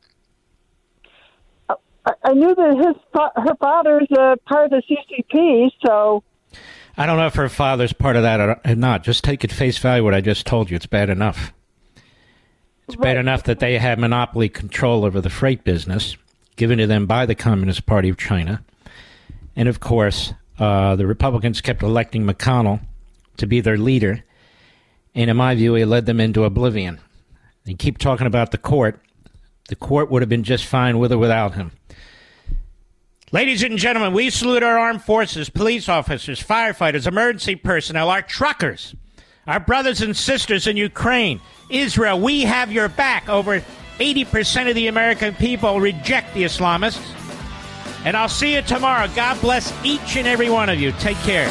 [1.69, 1.75] I,
[2.23, 6.23] I knew that his her father's uh, part of the CCP, so
[6.97, 9.03] I don't know if her father's part of that or not.
[9.03, 10.75] Just take at face value what I just told you.
[10.75, 11.51] It's bad enough.
[12.87, 16.15] It's bad enough that they have monopoly control over the freight business,
[16.55, 18.63] given to them by the Communist Party of China.
[19.55, 22.81] And of course, uh, the Republicans kept electing McConnell
[23.37, 24.23] to be their leader.
[25.15, 26.99] And in my view, he led them into oblivion.
[27.65, 28.99] They keep talking about the court.
[29.69, 31.71] The court would have been just fine with or without him.
[33.31, 38.95] Ladies and gentlemen, we salute our armed forces, police officers, firefighters, emergency personnel, our truckers,
[39.47, 42.19] our brothers and sisters in Ukraine, Israel.
[42.19, 43.27] We have your back.
[43.27, 43.61] Over
[43.99, 47.03] 80% of the American people reject the Islamists.
[48.05, 49.09] And I'll see you tomorrow.
[49.15, 50.91] God bless each and every one of you.
[50.93, 51.49] Take care.